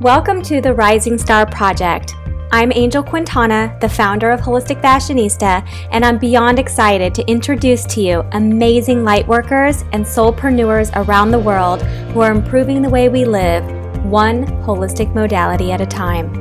Welcome 0.00 0.40
to 0.44 0.62
the 0.62 0.72
Rising 0.72 1.18
Star 1.18 1.44
Project. 1.44 2.14
I'm 2.52 2.72
Angel 2.72 3.02
Quintana, 3.02 3.76
the 3.82 3.88
founder 3.90 4.30
of 4.30 4.40
Holistic 4.40 4.80
Fashionista, 4.80 5.62
and 5.90 6.06
I'm 6.06 6.16
beyond 6.16 6.58
excited 6.58 7.14
to 7.16 7.30
introduce 7.30 7.84
to 7.84 8.00
you 8.00 8.24
amazing 8.32 9.00
lightworkers 9.00 9.86
and 9.92 10.02
soulpreneurs 10.02 10.90
around 10.96 11.32
the 11.32 11.38
world 11.38 11.82
who 11.82 12.20
are 12.22 12.32
improving 12.32 12.80
the 12.80 12.88
way 12.88 13.10
we 13.10 13.26
live, 13.26 13.62
one 14.06 14.46
holistic 14.62 15.14
modality 15.14 15.70
at 15.70 15.82
a 15.82 15.86
time. 15.86 16.32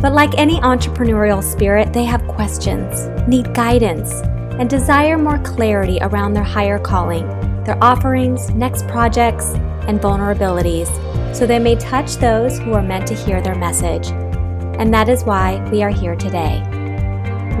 But 0.00 0.12
like 0.12 0.38
any 0.38 0.60
entrepreneurial 0.60 1.42
spirit, 1.42 1.92
they 1.92 2.04
have 2.04 2.22
questions, 2.28 3.08
need 3.28 3.52
guidance, 3.52 4.12
and 4.60 4.70
desire 4.70 5.18
more 5.18 5.40
clarity 5.40 5.98
around 6.02 6.34
their 6.34 6.44
higher 6.44 6.78
calling, 6.78 7.26
their 7.64 7.82
offerings, 7.82 8.50
next 8.50 8.86
projects, 8.86 9.54
and 9.88 10.00
vulnerabilities 10.00 10.86
so 11.32 11.46
they 11.46 11.58
may 11.58 11.76
touch 11.76 12.16
those 12.16 12.58
who 12.58 12.72
are 12.72 12.82
meant 12.82 13.06
to 13.08 13.14
hear 13.14 13.40
their 13.40 13.54
message. 13.54 14.08
And 14.78 14.92
that 14.92 15.08
is 15.08 15.24
why 15.24 15.66
we 15.70 15.82
are 15.82 15.90
here 15.90 16.16
today. 16.16 16.62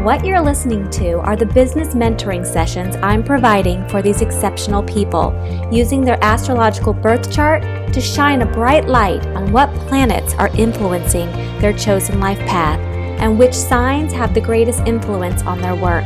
What 0.02 0.24
you're 0.24 0.40
listening 0.40 0.88
to 0.90 1.18
are 1.20 1.34
the 1.34 1.46
business 1.46 1.94
mentoring 1.94 2.46
sessions 2.46 2.96
I'm 2.96 3.24
providing 3.24 3.88
for 3.88 4.02
these 4.02 4.20
exceptional 4.20 4.82
people, 4.82 5.34
using 5.72 6.02
their 6.02 6.22
astrological 6.22 6.92
birth 6.92 7.32
chart 7.32 7.62
to 7.92 8.00
shine 8.00 8.42
a 8.42 8.46
bright 8.46 8.86
light 8.86 9.26
on 9.28 9.50
what 9.50 9.74
planets 9.88 10.34
are 10.34 10.54
influencing 10.56 11.32
their 11.60 11.72
chosen 11.72 12.20
life 12.20 12.38
path 12.40 12.78
and 13.18 13.38
which 13.38 13.54
signs 13.54 14.12
have 14.12 14.34
the 14.34 14.40
greatest 14.40 14.80
influence 14.86 15.42
on 15.42 15.60
their 15.60 15.74
work. 15.74 16.04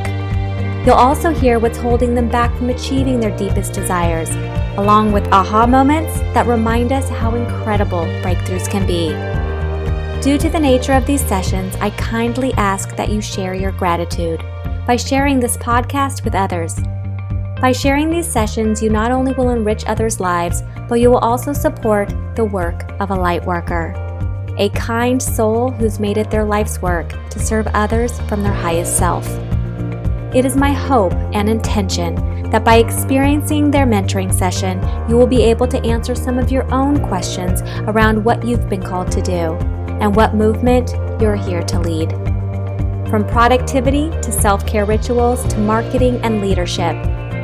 You'll 0.84 0.94
also 0.94 1.30
hear 1.30 1.58
what's 1.58 1.78
holding 1.78 2.14
them 2.14 2.28
back 2.28 2.56
from 2.56 2.70
achieving 2.70 3.20
their 3.20 3.36
deepest 3.36 3.72
desires 3.72 4.30
along 4.76 5.12
with 5.12 5.26
aha 5.32 5.66
moments 5.66 6.20
that 6.32 6.46
remind 6.46 6.92
us 6.92 7.08
how 7.08 7.34
incredible 7.34 8.04
breakthroughs 8.22 8.70
can 8.70 8.86
be. 8.86 9.08
Due 10.22 10.38
to 10.38 10.48
the 10.48 10.60
nature 10.60 10.92
of 10.92 11.06
these 11.06 11.26
sessions, 11.26 11.74
I 11.76 11.90
kindly 11.90 12.52
ask 12.54 12.94
that 12.96 13.10
you 13.10 13.20
share 13.20 13.54
your 13.54 13.72
gratitude 13.72 14.42
by 14.86 14.96
sharing 14.96 15.40
this 15.40 15.56
podcast 15.56 16.24
with 16.24 16.34
others. 16.34 16.78
By 17.60 17.72
sharing 17.72 18.10
these 18.10 18.30
sessions, 18.30 18.82
you 18.82 18.90
not 18.90 19.10
only 19.10 19.32
will 19.34 19.50
enrich 19.50 19.84
others' 19.86 20.20
lives, 20.20 20.62
but 20.88 21.00
you 21.00 21.10
will 21.10 21.18
also 21.18 21.52
support 21.52 22.12
the 22.36 22.44
work 22.44 22.90
of 23.00 23.10
a 23.10 23.14
light 23.14 23.44
worker, 23.44 23.94
a 24.56 24.70
kind 24.70 25.22
soul 25.22 25.70
who's 25.70 26.00
made 26.00 26.16
it 26.16 26.30
their 26.30 26.44
life's 26.44 26.80
work 26.80 27.12
to 27.30 27.38
serve 27.38 27.66
others 27.68 28.18
from 28.22 28.42
their 28.42 28.52
highest 28.52 28.96
self. 28.96 29.26
It 30.32 30.44
is 30.44 30.56
my 30.56 30.72
hope 30.72 31.12
and 31.34 31.48
intention 31.48 32.14
that 32.50 32.64
by 32.64 32.76
experiencing 32.76 33.68
their 33.68 33.84
mentoring 33.84 34.32
session, 34.32 34.80
you 35.08 35.16
will 35.16 35.26
be 35.26 35.42
able 35.42 35.66
to 35.66 35.84
answer 35.84 36.14
some 36.14 36.38
of 36.38 36.52
your 36.52 36.72
own 36.72 37.04
questions 37.08 37.62
around 37.88 38.24
what 38.24 38.44
you've 38.46 38.68
been 38.68 38.82
called 38.82 39.10
to 39.10 39.22
do 39.22 39.56
and 40.00 40.14
what 40.14 40.36
movement 40.36 40.92
you're 41.20 41.34
here 41.34 41.62
to 41.62 41.80
lead. 41.80 42.10
From 43.10 43.26
productivity 43.26 44.08
to 44.22 44.30
self 44.30 44.64
care 44.68 44.84
rituals 44.84 45.44
to 45.48 45.58
marketing 45.58 46.20
and 46.22 46.40
leadership, 46.40 46.94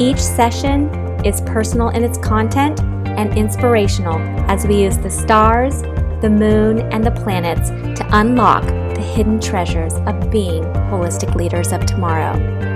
each 0.01 0.21
session 0.21 0.89
is 1.25 1.41
personal 1.41 1.89
in 1.89 2.05
its 2.05 2.19
content 2.19 2.79
and 3.19 3.37
inspirational 3.37 4.19
as 4.49 4.65
we 4.65 4.81
use 4.81 4.97
the 4.99 5.11
stars, 5.11 5.83
the 6.23 6.31
moon, 6.31 6.81
and 6.93 7.03
the 7.05 7.11
planets 7.11 7.71
to 7.99 8.07
unlock 8.13 8.65
the 8.65 9.03
hidden 9.03 9.41
treasures 9.41 9.95
of 10.07 10.31
being 10.31 10.63
holistic 10.89 11.35
leaders 11.35 11.73
of 11.73 11.85
tomorrow. 11.85 12.76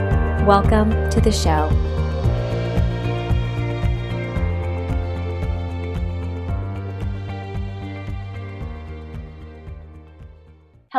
Welcome 0.51 0.91
to 1.11 1.21
the 1.21 1.31
show. 1.31 1.69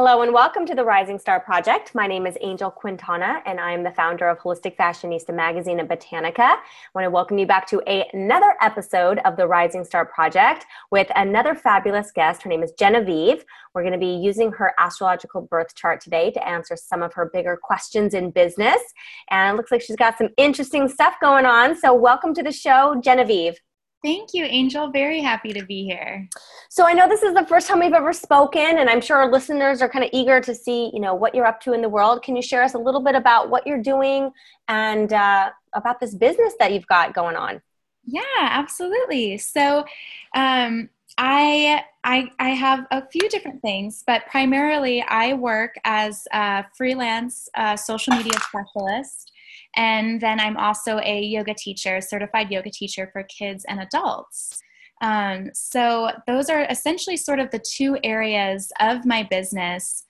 Hello 0.04 0.24
and 0.24 0.34
welcome 0.34 0.66
to 0.66 0.74
the 0.74 0.84
Rising 0.84 1.20
Star 1.20 1.40
Project. 1.40 1.94
My 1.94 2.08
name 2.08 2.26
is 2.26 2.36
Angel 2.42 2.72
Quintana 2.72 3.44
and 3.46 3.60
I 3.60 3.72
am 3.72 3.84
the 3.84 3.92
founder 3.92 4.28
of 4.28 4.40
Holistic 4.40 4.76
Fashionista 4.76 5.32
magazine 5.32 5.80
and 5.80 5.88
Botanica. 5.88 6.40
I 6.40 6.60
want 6.96 7.06
to 7.06 7.12
welcome 7.12 7.38
you 7.38 7.46
back 7.46 7.68
to 7.68 7.84
a, 7.86 8.10
another 8.12 8.56
episode 8.62 9.20
of 9.26 9.38
the 9.38 9.46
Rising 9.46 9.84
Star 9.84 10.08
Project 10.08 10.66
with 10.90 11.08
another 11.16 11.54
fabulous 11.54 12.12
guest. 12.12 12.42
Her 12.42 12.50
name 12.50 12.64
is 12.64 12.72
Genevieve. 12.72 13.46
We're 13.76 13.84
going 13.84 13.94
to 13.94 14.00
be 14.00 14.16
using 14.16 14.52
her 14.54 14.74
astrological 14.80 15.42
birth 15.42 15.76
chart 15.76 16.02
today 16.02 16.32
to 16.32 16.48
answer 16.48 16.76
some 16.76 17.04
of 17.04 17.14
her 17.14 17.30
bigger 17.32 17.56
questions 17.56 18.16
in 18.16 18.32
business. 18.32 18.82
And 19.30 19.54
it 19.54 19.58
looks 19.58 19.72
like 19.72 19.84
she's 19.84 19.98
got 19.98 20.18
some 20.18 20.30
interesting 20.36 20.88
stuff 20.88 21.14
going 21.22 21.46
on. 21.46 21.78
So, 21.78 21.94
welcome 21.94 22.34
to 22.34 22.42
the 22.42 22.52
show, 22.52 23.00
Genevieve. 23.04 23.60
Thank 24.04 24.34
you, 24.34 24.46
Angel. 24.46 24.90
Very 24.90 25.22
happy 25.22 25.54
to 25.54 25.64
be 25.64 25.84
here. 25.84 26.28
So 26.70 26.88
I 26.88 26.94
know 26.94 27.08
this 27.08 27.22
is 27.22 27.36
the 27.36 27.46
first 27.46 27.68
time 27.68 27.80
we've 27.80 27.94
ever 27.94 28.14
spoken, 28.14 28.80
and 28.80 28.90
I'm 28.90 29.00
sure 29.00 29.18
our 29.18 29.32
listeners 29.32 29.80
are 29.80 29.90
kind 29.90 30.04
of 30.04 30.10
eager 30.12 30.42
to 30.42 30.56
see, 30.56 30.90
you 30.92 31.00
know, 31.00 31.14
what 31.14 31.36
you're 31.36 31.46
up 31.46 31.62
to 31.62 31.74
in 31.74 31.84
the 31.84 31.90
world. 31.90 32.24
Can 32.24 32.36
you 32.36 32.42
share 32.42 32.64
us 32.64 32.74
a 32.74 32.80
little 32.80 33.02
bit 33.02 33.14
about 33.14 33.52
what 33.52 33.68
you're 33.68 33.82
doing 33.82 34.32
and 34.68 35.14
uh, 35.14 35.52
about 35.74 36.00
this 36.00 36.16
business 36.16 36.54
that 36.58 36.74
you've 36.74 36.88
got 36.88 37.14
going 37.14 37.36
on? 37.36 37.62
Yeah, 38.04 38.22
absolutely. 38.40 39.38
So 39.38 39.86
um, 40.34 40.90
I, 41.20 41.84
I, 42.04 42.32
I 42.40 42.50
have 42.50 42.88
a 42.90 43.06
few 43.08 43.30
different 43.30 43.62
things, 43.62 44.04
but 44.08 44.26
primarily 44.26 45.04
I 45.04 45.34
work 45.34 45.76
as 45.84 46.28
a 46.34 46.66
freelance 46.76 47.50
uh, 47.56 47.76
social 47.76 48.16
media 48.16 48.34
specialist. 48.40 49.31
And 49.76 50.20
then 50.20 50.40
I'm 50.40 50.58
also 50.58 51.00
a 51.00 51.22
yoga 51.22 51.54
teacher, 51.54 52.02
certified 52.02 52.52
yoga 52.52 52.70
teacher 52.70 53.10
for 53.12 53.24
kids 53.24 53.66
and 53.68 53.80
adults. 53.80 54.62
Um, 55.02 55.50
so 55.54 56.12
those 56.28 56.50
are 56.50 56.66
essentially 56.70 57.18
sort 57.18 57.40
of 57.40 57.50
the 57.52 57.60
two 57.60 57.98
areas 58.04 58.72
of 58.80 59.06
my 59.06 59.24
business. 59.24 60.06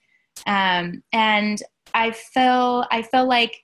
Um, 0.46 1.02
and 1.12 1.62
I 1.94 2.10
feel 2.10 2.86
I 2.90 3.02
feel 3.02 3.26
like 3.26 3.62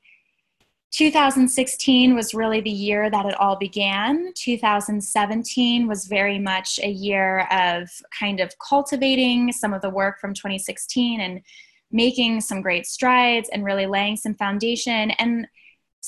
2016 0.90 2.14
was 2.14 2.32
really 2.32 2.62
the 2.62 2.70
year 2.70 3.10
that 3.10 3.26
it 3.26 3.38
all 3.38 3.56
began. 3.56 4.32
2017 4.34 5.86
was 5.86 6.06
very 6.06 6.38
much 6.38 6.80
a 6.82 6.88
year 6.88 7.46
of 7.50 7.90
kind 8.18 8.40
of 8.40 8.52
cultivating 8.58 9.52
some 9.52 9.74
of 9.74 9.82
the 9.82 9.90
work 9.90 10.18
from 10.18 10.32
2016 10.32 11.20
and 11.20 11.42
making 11.90 12.40
some 12.40 12.62
great 12.62 12.86
strides 12.86 13.50
and 13.52 13.64
really 13.64 13.86
laying 13.86 14.16
some 14.16 14.34
foundation. 14.34 15.10
And 15.12 15.46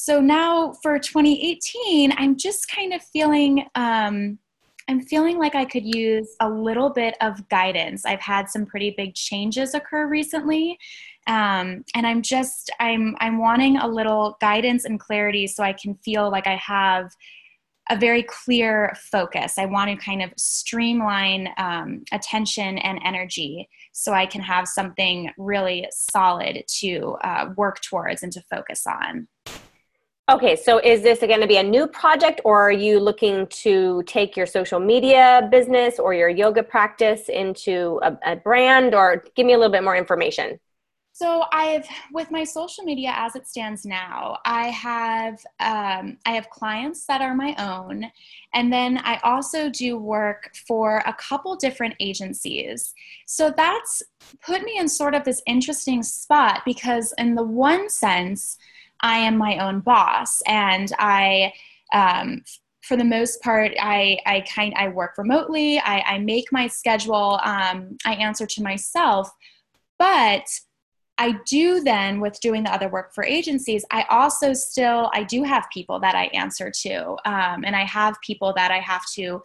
so 0.02 0.20
now 0.20 0.72
for 0.82 0.98
2018, 0.98 2.12
I'm 2.16 2.36
just 2.36 2.70
kind 2.70 2.92
of 2.92 3.02
feeling. 3.02 3.66
Um, 3.74 4.38
I'm 4.88 5.02
feeling 5.02 5.38
like 5.38 5.54
I 5.54 5.66
could 5.66 5.84
use 5.84 6.34
a 6.40 6.48
little 6.48 6.90
bit 6.90 7.16
of 7.20 7.48
guidance. 7.48 8.04
I've 8.04 8.20
had 8.20 8.48
some 8.48 8.66
pretty 8.66 8.92
big 8.96 9.14
changes 9.14 9.74
occur 9.74 10.08
recently, 10.08 10.78
um, 11.26 11.84
and 11.94 12.06
i'm 12.06 12.22
just 12.22 12.70
i'm 12.80 13.16
i'm 13.20 13.38
wanting 13.38 13.76
a 13.76 13.86
little 13.86 14.36
guidance 14.40 14.84
and 14.84 14.98
clarity 14.98 15.46
so 15.46 15.62
i 15.62 15.72
can 15.72 15.94
feel 15.96 16.30
like 16.30 16.46
i 16.46 16.56
have 16.56 17.10
a 17.90 17.96
very 17.96 18.22
clear 18.22 18.96
focus 19.10 19.58
i 19.58 19.66
want 19.66 19.90
to 19.90 20.04
kind 20.04 20.22
of 20.22 20.30
streamline 20.36 21.48
um, 21.58 22.02
attention 22.12 22.78
and 22.78 23.00
energy 23.04 23.68
so 23.92 24.12
i 24.12 24.26
can 24.26 24.40
have 24.40 24.66
something 24.66 25.30
really 25.38 25.86
solid 25.92 26.64
to 26.66 27.16
uh, 27.22 27.50
work 27.56 27.80
towards 27.80 28.22
and 28.22 28.32
to 28.32 28.42
focus 28.50 28.86
on 28.86 29.28
Okay, 30.30 30.54
so 30.54 30.78
is 30.78 31.02
this 31.02 31.18
going 31.18 31.40
to 31.40 31.48
be 31.48 31.56
a 31.56 31.62
new 31.62 31.88
project, 31.88 32.40
or 32.44 32.62
are 32.62 32.70
you 32.70 33.00
looking 33.00 33.48
to 33.48 34.04
take 34.06 34.36
your 34.36 34.46
social 34.46 34.78
media 34.78 35.48
business 35.50 35.98
or 35.98 36.14
your 36.14 36.28
yoga 36.28 36.62
practice 36.62 37.28
into 37.28 37.98
a, 38.04 38.16
a 38.24 38.36
brand, 38.36 38.94
or 38.94 39.24
give 39.34 39.44
me 39.44 39.54
a 39.54 39.58
little 39.58 39.72
bit 39.72 39.82
more 39.82 39.96
information? 39.96 40.60
So 41.12 41.46
I've 41.52 41.84
with 42.12 42.30
my 42.30 42.44
social 42.44 42.84
media 42.84 43.12
as 43.16 43.34
it 43.34 43.48
stands 43.48 43.84
now, 43.84 44.38
I 44.44 44.68
have 44.68 45.34
um, 45.58 46.16
I 46.24 46.30
have 46.30 46.48
clients 46.48 47.06
that 47.06 47.20
are 47.22 47.34
my 47.34 47.56
own, 47.58 48.04
and 48.54 48.72
then 48.72 48.98
I 48.98 49.18
also 49.24 49.68
do 49.68 49.98
work 49.98 50.54
for 50.68 51.02
a 51.06 51.12
couple 51.14 51.56
different 51.56 51.94
agencies. 51.98 52.94
So 53.26 53.52
that's 53.56 54.00
put 54.40 54.62
me 54.62 54.78
in 54.78 54.88
sort 54.88 55.16
of 55.16 55.24
this 55.24 55.42
interesting 55.48 56.04
spot 56.04 56.62
because 56.64 57.12
in 57.18 57.34
the 57.34 57.42
one 57.42 57.90
sense, 57.90 58.58
I 59.02 59.18
am 59.18 59.36
my 59.36 59.58
own 59.58 59.80
boss, 59.80 60.42
and 60.46 60.92
I. 60.98 61.52
Um, 61.92 62.42
for 62.82 62.96
the 62.96 63.04
most 63.04 63.42
part, 63.42 63.72
I, 63.78 64.18
I 64.24 64.40
kind 64.40 64.72
I 64.74 64.88
work 64.88 65.18
remotely. 65.18 65.78
I, 65.80 66.00
I 66.00 66.18
make 66.18 66.50
my 66.50 66.66
schedule. 66.66 67.38
Um, 67.44 67.98
I 68.06 68.14
answer 68.14 68.46
to 68.46 68.62
myself, 68.62 69.30
but 69.98 70.48
I 71.20 71.38
do 71.44 71.82
then 71.82 72.18
with 72.18 72.40
doing 72.40 72.64
the 72.64 72.72
other 72.72 72.88
work 72.88 73.14
for 73.14 73.22
agencies, 73.22 73.84
I 73.90 74.06
also 74.08 74.54
still 74.54 75.10
I 75.12 75.22
do 75.22 75.42
have 75.42 75.66
people 75.70 76.00
that 76.00 76.14
I 76.14 76.24
answer 76.28 76.70
to, 76.70 77.10
um, 77.26 77.62
and 77.62 77.76
I 77.76 77.84
have 77.84 78.16
people 78.22 78.54
that 78.56 78.70
I 78.70 78.78
have 78.78 79.02
to 79.16 79.42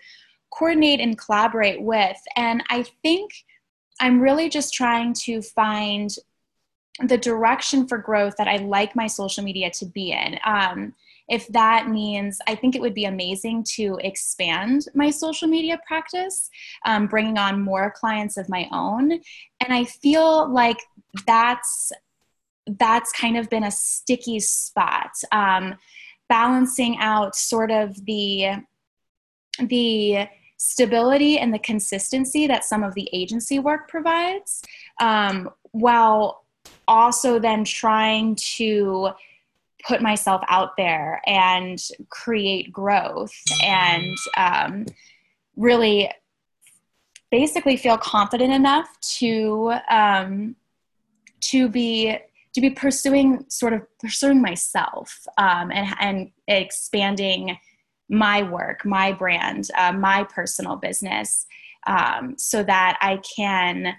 coordinate 0.52 1.02
and 1.02 1.18
collaborate 1.18 1.82
with, 1.82 2.18
and 2.38 2.64
I 2.70 2.86
think 3.04 3.30
I'm 4.00 4.22
really 4.22 4.48
just 4.48 4.74
trying 4.74 5.14
to 5.26 5.42
find 5.42 6.10
the 7.04 7.18
direction 7.18 7.88
for 7.88 7.98
growth 7.98 8.36
that 8.38 8.48
I 8.48 8.58
like 8.58 8.96
my 8.96 9.08
social 9.08 9.44
media 9.44 9.70
to 9.72 9.86
be 9.86 10.12
in. 10.12 10.40
Um, 10.46 10.94
if 11.28 11.48
that 11.50 11.90
means, 11.90 12.40
I 12.48 12.56
think 12.56 12.76
it 12.76 12.82
would 12.82 12.94
be 12.94 13.06
amazing 13.06 13.64
to 13.76 13.98
expand 14.02 14.88
my 14.94 15.10
social 15.10 15.48
media 15.48 15.80
practice, 15.88 16.50
um, 16.86 17.08
bringing 17.08 17.38
on 17.38 17.62
more 17.62 17.92
clients 17.92 18.38
of 18.38 18.48
my 18.48 18.68
own. 18.72 19.12
And 19.12 19.74
I 19.74 19.86
feel 19.86 20.52
like 20.52 20.78
that's 21.26 21.92
that's 22.68 23.12
kind 23.12 23.38
of 23.38 23.50
been 23.50 23.64
a 23.64 23.72
sticky 23.72 24.40
spot, 24.40 25.12
um, 25.32 25.76
balancing 26.30 26.98
out 27.00 27.36
sort 27.36 27.72
of 27.72 28.06
the 28.06 28.64
the 29.60 30.28
stability 30.58 31.38
and 31.38 31.54
the 31.54 31.60
consistency 31.60 32.48
that 32.48 32.66
some 32.66 32.84
of 32.84 32.94
the 32.96 33.10
agency 33.14 33.60
work 33.60 33.88
provides, 33.88 34.64
um, 35.00 35.50
while 35.72 36.45
also 36.88 37.40
then 37.40 37.64
trying 37.64 38.36
to 38.36 39.10
put 39.88 40.02
myself 40.02 40.42
out 40.50 40.76
there 40.78 41.22
and 41.28 41.80
create 42.10 42.72
growth 42.72 43.34
and 43.64 44.16
um, 44.38 44.86
really 45.56 46.10
basically 47.32 47.78
feel 47.78 47.98
confident 47.98 48.52
enough 48.52 48.88
to 49.02 49.74
um, 49.90 50.56
to 51.42 51.70
be 51.70 52.18
to 52.54 52.62
be 52.62 52.70
pursuing 52.70 53.46
sort 53.50 53.74
of 53.74 53.82
pursuing 54.00 54.42
myself 54.42 55.28
um, 55.38 55.72
and 55.72 55.96
and 56.00 56.32
expanding 56.48 57.58
my 58.10 58.44
work, 58.44 58.86
my 58.86 59.12
brand, 59.12 59.70
uh, 59.78 59.92
my 59.92 60.24
personal 60.24 60.76
business, 60.76 61.48
um, 61.88 62.36
so 62.38 62.64
that 62.64 62.98
I 63.02 63.18
can 63.18 63.96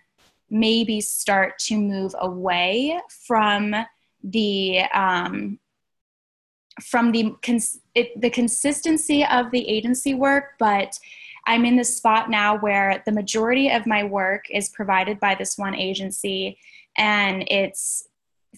maybe 0.50 1.00
start 1.00 1.58
to 1.58 1.78
move 1.78 2.14
away 2.20 2.98
from 3.26 3.74
the 4.22 4.80
um, 4.94 5.58
from 6.82 7.10
the 7.12 7.34
cons- 7.42 7.80
it, 7.94 8.20
the 8.20 8.30
consistency 8.30 9.24
of 9.24 9.50
the 9.50 9.66
agency 9.68 10.14
work, 10.14 10.54
but 10.58 10.98
I'm 11.46 11.64
in 11.64 11.76
this 11.76 11.96
spot 11.96 12.28
now 12.28 12.58
where 12.58 13.02
the 13.06 13.12
majority 13.12 13.70
of 13.70 13.86
my 13.86 14.04
work 14.04 14.44
is 14.50 14.68
provided 14.68 15.18
by 15.20 15.34
this 15.34 15.56
one 15.56 15.74
agency, 15.74 16.58
and 16.96 17.44
it's 17.48 18.08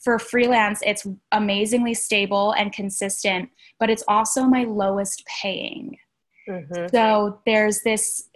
for 0.02 0.18
freelance, 0.18 0.80
it's 0.84 1.06
amazingly 1.32 1.94
stable 1.94 2.52
and 2.52 2.72
consistent, 2.72 3.50
but 3.78 3.90
it's 3.90 4.04
also 4.08 4.44
my 4.44 4.64
lowest 4.64 5.24
paying. 5.26 5.98
Mm-hmm. 6.48 6.86
So 6.94 7.40
there's 7.46 7.82
this, 7.82 8.28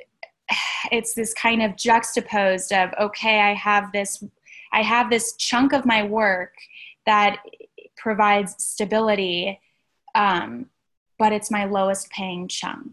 it's 0.90 1.14
this 1.14 1.34
kind 1.34 1.62
of 1.62 1.76
juxtaposed 1.76 2.72
of, 2.72 2.90
okay, 3.00 3.40
I 3.40 3.54
have 3.54 3.93
this, 3.93 4.22
I 4.72 4.82
have 4.82 5.10
this 5.10 5.34
chunk 5.37 5.72
of 5.72 5.87
my 5.87 6.02
work 6.02 6.54
that 7.06 7.38
provides 7.96 8.54
stability, 8.62 9.60
um, 10.14 10.66
but 11.19 11.32
it's 11.32 11.50
my 11.50 11.64
lowest 11.64 12.10
paying 12.10 12.49
chunk. 12.49 12.93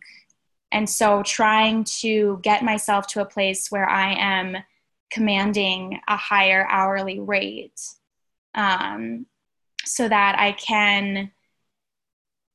And 0.71 0.89
so 0.89 1.23
trying 1.23 1.83
to 2.01 2.39
get 2.43 2.63
myself 2.63 3.07
to 3.07 3.21
a 3.21 3.25
place 3.25 3.71
where 3.71 3.89
I 3.89 4.13
am 4.13 4.57
commanding 5.11 5.99
a 6.07 6.15
higher 6.15 6.67
hourly 6.69 7.19
rate 7.19 7.81
um, 8.53 9.25
so 9.85 10.07
that 10.07 10.37
I 10.37 10.51
can 10.51 11.31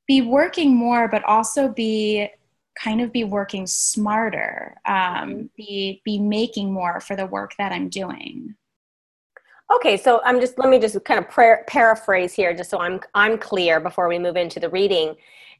be 0.06 0.22
working 0.22 0.76
more, 0.76 1.08
but 1.08 1.24
also 1.24 1.68
be 1.68 2.28
kind 2.75 3.00
of 3.00 3.12
be 3.12 3.25
working 3.25 3.67
smarter, 3.67 4.76
um, 4.87 5.50
be 5.56 6.03
be 6.05 6.19
making 6.19 6.73
more 6.73 7.00
for 7.00 7.17
the 7.17 7.26
work 7.26 7.55
that 7.59 7.73
I'm 7.73 7.88
doing. 7.88 8.55
Okay, 9.75 9.97
so 9.97 10.21
I'm 10.25 10.41
just 10.41 10.59
let 10.59 10.69
me 10.69 10.79
just 10.79 11.03
kind 11.05 11.25
of 11.25 11.67
paraphrase 11.67 12.32
here, 12.35 12.55
just 12.55 12.71
so 12.71 12.81
I'm 12.81 13.00
I'm 13.15 13.38
clear 13.38 13.81
before 13.81 14.09
we 14.09 14.19
move 14.19 14.37
into 14.37 14.61
the 14.61 14.69
reading. 14.69 15.15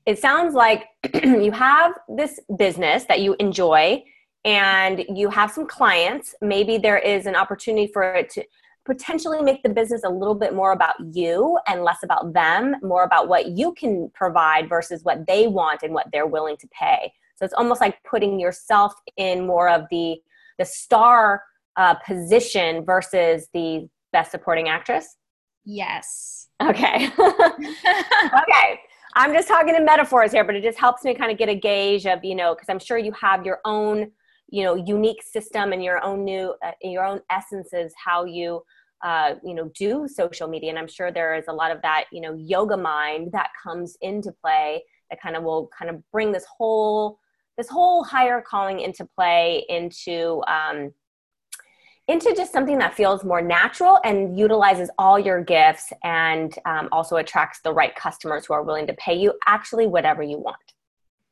It 0.07 0.19
sounds 0.19 0.55
like 0.55 0.87
you 1.15 1.51
have 1.53 1.95
this 2.09 2.41
business 2.57 3.05
that 3.05 3.21
you 3.21 3.35
enjoy, 3.39 4.05
and 4.45 5.05
you 5.09 5.31
have 5.31 5.51
some 5.51 5.67
clients. 5.67 6.35
Maybe 6.43 6.79
there 6.79 6.99
is 6.99 7.27
an 7.27 7.35
opportunity 7.35 7.87
for 7.87 8.03
it 8.03 8.31
to 8.31 8.45
potentially 8.85 9.43
make 9.43 9.63
the 9.63 9.69
business 9.69 10.03
a 10.05 10.09
little 10.09 10.35
bit 10.35 10.55
more 10.55 10.73
about 10.73 10.95
you 11.13 11.59
and 11.67 11.83
less 11.83 12.03
about 12.03 12.33
them, 12.33 12.77
more 12.83 13.05
about 13.05 13.29
what 13.29 13.49
you 13.49 13.73
can 13.75 14.11
provide 14.15 14.69
versus 14.69 15.03
what 15.05 15.27
they 15.27 15.47
want 15.47 15.83
and 15.83 15.95
what 15.95 16.07
they're 16.13 16.27
willing 16.27 16.57
to 16.59 16.69
pay. 16.69 17.13
So 17.37 17.45
it's 17.45 17.55
almost 17.55 17.81
like 17.81 18.03
putting 18.05 18.39
yourself 18.39 18.95
in 19.17 19.47
more 19.47 19.69
of 19.69 19.87
the 19.91 20.17
the 20.59 20.65
star 20.65 21.43
uh, 21.77 21.95
position 21.95 22.85
versus 22.85 23.49
the 23.53 23.89
best 24.13 24.31
supporting 24.31 24.69
actress. 24.69 25.17
Yes. 25.65 26.49
Okay. 26.63 27.09
okay. 27.19 28.81
I'm 29.17 29.33
just 29.33 29.49
talking 29.49 29.75
in 29.75 29.85
metaphors 29.85 30.33
here, 30.33 30.45
but 30.45 30.55
it 30.55 30.63
just 30.63 30.79
helps 30.79 31.05
me 31.05 31.15
kind 31.15 31.31
of 31.31 31.39
get 31.39 31.49
a 31.49 31.55
gauge 31.55 32.07
of, 32.07 32.25
you 32.25 32.35
know, 32.35 32.55
because 32.55 32.69
I'm 32.69 32.79
sure 32.79 32.99
you 32.99 33.13
have 33.13 33.45
your 33.45 33.61
own 33.65 34.11
you 34.49 34.62
know 34.62 34.75
unique 34.75 35.23
system 35.23 35.73
and 35.73 35.82
your 35.82 36.02
own 36.02 36.25
new 36.25 36.55
uh, 36.64 36.73
your 36.82 37.05
own 37.05 37.20
essences 37.31 37.93
how 38.02 38.25
you 38.25 38.62
uh, 39.05 39.35
you 39.44 39.55
know 39.55 39.70
do 39.76 40.06
social 40.08 40.49
media. 40.49 40.70
And 40.70 40.79
i'm 40.79 40.88
sure 40.88 41.11
there 41.11 41.35
is 41.35 41.44
a 41.49 41.52
lot 41.52 41.70
of 41.70 41.81
that 41.82 42.05
you 42.12 42.20
know 42.20 42.35
yoga 42.35 42.76
mind 42.76 43.32
that 43.32 43.50
comes 43.62 43.96
into 44.00 44.32
play 44.32 44.82
that 45.11 45.20
kind 45.20 45.37
of 45.37 45.43
will 45.43 45.69
kind 45.76 45.91
of 45.91 46.02
bring 46.11 46.32
this 46.32 46.46
whole 46.56 47.19
this 47.56 47.69
whole 47.69 48.02
higher 48.02 48.43
calling 48.46 48.81
into 48.81 49.05
play 49.05 49.64
into 49.69 50.43
um, 50.46 50.93
into 52.06 52.35
just 52.37 52.52
something 52.52 52.76
that 52.79 52.93
feels 52.93 53.25
more 53.25 53.41
natural 53.41 53.99
and 54.05 54.38
utilizes 54.38 54.91
all 54.99 55.19
your 55.19 55.43
gifts 55.43 55.91
and 56.02 56.58
um, 56.67 56.88
also 56.93 57.17
attracts 57.17 57.61
the 57.64 57.73
right 57.73 57.94
customers 57.94 58.44
who 58.44 58.52
are 58.52 58.62
willing 58.62 58.87
to 58.87 58.93
pay 58.94 59.14
you 59.14 59.32
actually 59.46 59.87
whatever 59.87 60.23
you 60.23 60.38
want. 60.38 60.56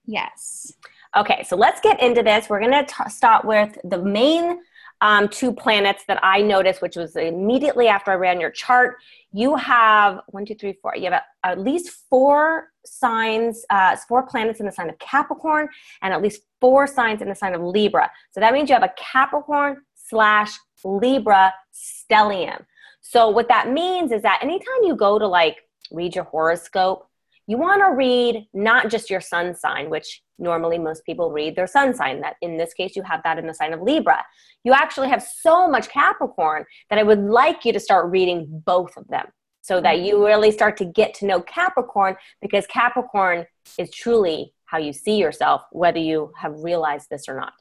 Yes 0.07 0.73
Okay, 1.15 1.45
so 1.47 1.57
let's 1.57 1.81
get 1.83 2.01
into 2.01 2.23
this. 2.23 2.49
We're 2.49 2.61
going 2.61 2.87
to 2.87 3.11
start 3.11 3.45
with 3.45 3.77
the 3.85 3.99
main 3.99 4.61
um, 5.03 5.29
two 5.29 5.53
planets 5.53 6.05
that 6.09 6.19
I 6.23 6.41
noticed, 6.41 6.81
which 6.81 6.97
was 6.97 7.17
immediately 7.17 7.87
after 7.87 8.13
I 8.13 8.15
ran 8.15 8.41
your 8.41 8.51
chart. 8.51 8.97
You 9.31 9.57
have 9.57 10.21
one, 10.29 10.47
two, 10.47 10.55
three, 10.55 10.79
four. 10.81 10.97
You 10.97 11.11
have 11.11 11.23
at 11.45 11.61
least 11.61 11.91
four 12.09 12.69
signs, 12.87 13.67
uh, 13.69 13.95
four 14.09 14.23
planets 14.23 14.61
in 14.61 14.65
the 14.65 14.73
sign 14.73 14.89
of 14.89 14.99
Capricorn, 15.01 15.69
and 16.01 16.15
at 16.15 16.23
least 16.23 16.43
four 16.63 16.87
signs 16.87 17.21
in 17.21 17.29
the 17.29 17.35
sign 17.35 17.55
of 17.55 17.61
Libra. 17.61 18.11
So 18.31 18.41
that 18.41 18.55
means 18.55 18.71
you 18.71 18.75
have 18.75 18.83
a 18.83 18.95
Capricorn 18.97 19.83
slash 19.95 20.53
Libra 20.83 21.53
stellium. 21.75 22.65
So 23.03 23.29
what 23.29 23.49
that 23.49 23.71
means 23.71 24.13
is 24.13 24.23
that 24.23 24.39
anytime 24.41 24.83
you 24.85 24.97
go 24.97 25.19
to 25.19 25.27
like 25.27 25.69
read 25.91 26.15
your 26.15 26.25
horoscope, 26.25 27.07
you 27.47 27.59
want 27.59 27.83
to 27.83 27.95
read 27.95 28.47
not 28.55 28.89
just 28.89 29.11
your 29.11 29.21
sun 29.21 29.55
sign, 29.55 29.91
which 29.91 30.23
normally 30.43 30.79
most 30.79 31.05
people 31.07 31.31
read 31.31 31.57
their 31.57 31.67
sun 31.67 31.95
sign. 31.95 32.21
That 32.21 32.37
in 32.43 32.57
this 32.59 32.75
case, 32.75 32.97
you 32.97 33.03
have 33.05 33.23
that 33.25 33.39
in 33.39 33.47
the 33.47 33.55
sign 33.55 33.73
of 33.73 33.81
Libra. 33.81 34.25
You 34.65 34.73
actually 34.73 35.09
have 35.09 35.23
so 35.23 35.69
much 35.69 35.89
Capricorn 35.89 36.65
that 36.91 36.99
I 36.99 37.03
would 37.03 37.21
like 37.21 37.65
you 37.65 37.73
to 37.73 37.81
start 37.81 38.11
reading 38.11 38.47
both 38.67 38.97
of 38.97 39.09
them 39.09 39.27
so 39.63 39.81
that 39.81 40.01
you 40.01 40.17
mm-hmm. 40.17 40.25
really 40.25 40.51
start 40.51 40.77
to 40.79 40.85
get 40.85 41.15
to 41.15 41.27
know 41.27 41.41
Capricorn 41.41 42.17
because 42.41 42.67
Capricorn 42.67 43.47
is 43.79 43.91
truly 43.91 44.53
how 44.67 44.79
you 44.79 44.93
see 44.93 45.17
yourself, 45.17 45.63
whether 45.71 45.99
you 45.99 46.33
have 46.37 46.63
realized 46.63 47.09
this 47.11 47.29
or 47.29 47.37
not. 47.37 47.53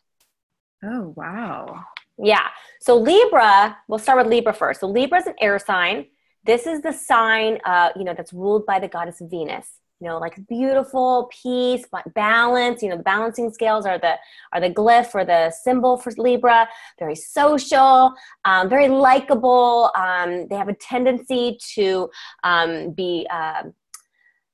Oh, 0.83 1.13
wow. 1.15 1.83
Yeah. 2.17 2.47
So 2.79 2.97
Libra, 2.97 3.77
we'll 3.87 3.99
start 3.99 4.17
with 4.17 4.27
Libra 4.27 4.53
first. 4.53 4.79
So 4.79 4.87
Libra 4.87 5.19
is 5.19 5.27
an 5.27 5.35
air 5.39 5.59
sign. 5.59 6.07
This 6.43 6.65
is 6.65 6.81
the 6.81 6.91
sign, 6.91 7.59
uh, 7.65 7.89
you 7.95 8.03
know, 8.03 8.15
that's 8.15 8.33
ruled 8.33 8.65
by 8.65 8.79
the 8.79 8.87
goddess 8.87 9.21
Venus. 9.21 9.80
You 10.01 10.07
know, 10.07 10.17
like 10.17 10.35
beautiful 10.47 11.29
peace, 11.43 11.85
balance. 12.15 12.81
You 12.81 12.89
know, 12.89 12.97
the 12.97 13.03
balancing 13.03 13.53
scales 13.53 13.85
are 13.85 13.99
the 13.99 14.15
are 14.51 14.59
the 14.59 14.71
glyph 14.71 15.13
or 15.13 15.23
the 15.23 15.51
symbol 15.51 15.95
for 15.95 16.11
Libra. 16.17 16.67
Very 16.97 17.15
social, 17.15 18.13
um, 18.43 18.67
very 18.67 18.87
likable. 18.87 19.91
Um, 19.95 20.47
they 20.47 20.55
have 20.55 20.69
a 20.69 20.73
tendency 20.73 21.59
to 21.75 22.09
um, 22.43 22.91
be 22.93 23.27
uh, 23.31 23.61